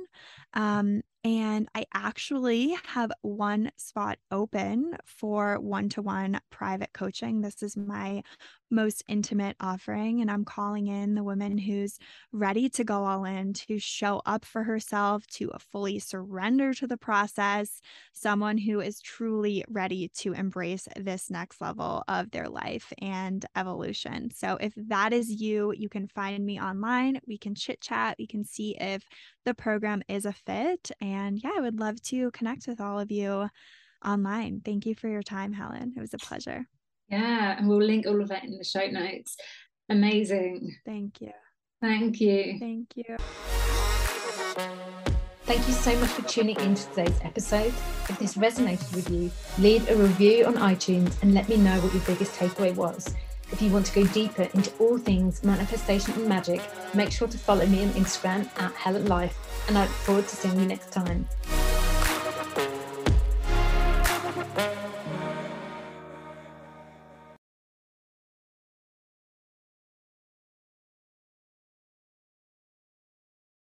Um, 0.55 1.03
and 1.29 1.69
I 1.75 1.85
actually 1.93 2.75
have 2.87 3.13
one 3.21 3.71
spot 3.77 4.19
open 4.31 4.97
for 5.05 5.61
one 5.61 5.91
to 5.91 6.01
one 6.01 6.41
private 6.49 6.95
coaching. 6.95 7.43
This 7.43 7.63
is 7.63 7.77
my 7.77 8.23
most 8.71 9.03
intimate 9.09 9.57
offering. 9.61 10.21
And 10.23 10.31
I'm 10.31 10.45
calling 10.45 10.87
in 10.87 11.15
the 11.15 11.23
woman 11.23 11.59
who's 11.59 11.99
ready 12.33 12.69
to 12.71 12.85
go 12.85 13.05
all 13.05 13.25
in, 13.25 13.53
to 13.55 13.79
show 13.79 14.23
up 14.25 14.45
for 14.45 14.63
herself, 14.63 15.27
to 15.35 15.51
fully 15.71 15.99
surrender 15.99 16.73
to 16.75 16.87
the 16.87 16.97
process, 16.97 17.83
someone 18.13 18.57
who 18.59 18.81
is 18.81 19.01
truly 19.01 19.65
ready 19.69 20.11
to 20.19 20.33
embrace 20.33 20.89
this 20.97 21.31
next 21.31 21.61
level 21.61 22.05
of 22.09 22.31
their 22.31 22.49
life 22.49 22.91
and 23.03 23.45
evolution. 23.55 24.31
So 24.31 24.57
if 24.61 24.73
that 24.77 25.13
is 25.13 25.31
you, 25.31 25.75
you 25.77 25.89
can 25.91 26.07
find 26.07 26.45
me 26.45 26.61
online. 26.61 27.21
We 27.27 27.37
can 27.37 27.55
chit 27.55 27.83
chat. 27.83 28.17
We 28.19 28.27
can 28.27 28.45
see 28.45 28.77
if 28.79 29.03
the 29.45 29.55
program 29.55 30.03
is 30.09 30.27
a 30.27 30.33
fit. 30.33 30.91
And 31.19 31.43
yeah, 31.43 31.51
I 31.57 31.61
would 31.61 31.81
love 31.81 32.01
to 32.05 32.31
connect 32.31 32.67
with 32.67 32.81
all 32.81 32.99
of 33.01 33.11
you 33.11 33.49
online. 34.05 34.63
Thank 34.65 34.87
you 34.87 34.95
for 34.95 35.09
your 35.09 35.23
time, 35.23 35.53
Helen. 35.53 35.93
It 35.97 36.01
was 36.01 36.15
a 36.15 36.19
pleasure. 36.19 36.67
Yeah, 37.09 37.57
and 37.59 37.69
we'll 37.69 37.83
link 37.83 38.07
all 38.07 38.21
of 38.21 38.29
that 38.29 38.45
in 38.45 38.57
the 38.57 38.65
show 38.65 38.87
notes. 38.87 39.37
Amazing. 39.89 40.77
Thank 40.85 41.21
you. 41.21 41.33
Thank 41.81 42.21
you. 42.21 42.59
Thank 42.59 42.97
you. 42.97 43.17
Thank 45.45 45.67
you 45.67 45.75
so 45.75 45.99
much 45.99 46.11
for 46.11 46.23
tuning 46.29 46.57
in 46.61 46.75
to 46.75 46.89
today's 46.91 47.19
episode. 47.23 47.73
If 48.09 48.19
this 48.19 48.37
resonated 48.37 48.95
with 48.95 49.11
you, 49.11 49.31
leave 49.59 49.89
a 49.91 49.97
review 49.97 50.45
on 50.45 50.55
iTunes 50.55 51.21
and 51.23 51.33
let 51.33 51.49
me 51.49 51.57
know 51.57 51.81
what 51.81 51.93
your 51.95 52.03
biggest 52.03 52.39
takeaway 52.39 52.75
was. 52.75 53.15
If 53.51 53.63
you 53.63 53.71
want 53.71 53.87
to 53.87 53.95
go 53.95 54.07
deeper 54.13 54.49
into 54.55 54.71
all 54.79 54.99
things 54.99 55.43
manifestation 55.43 56.15
and 56.15 56.29
magic, 56.29 56.61
make 56.95 57.11
sure 57.11 57.29
to 57.29 57.39
follow 57.39 57.67
me 57.67 57.83
on 57.83 57.91
Instagram 57.91 58.49
at 58.61 58.73
Helen 58.73 59.07
Life, 59.07 59.37
and 59.69 59.79
I 59.79 59.83
look 59.83 59.91
forward 59.91 60.29
to 60.29 60.37
seeing 60.37 60.59
you 60.61 60.67
next 60.67 60.93
time. 60.93 61.27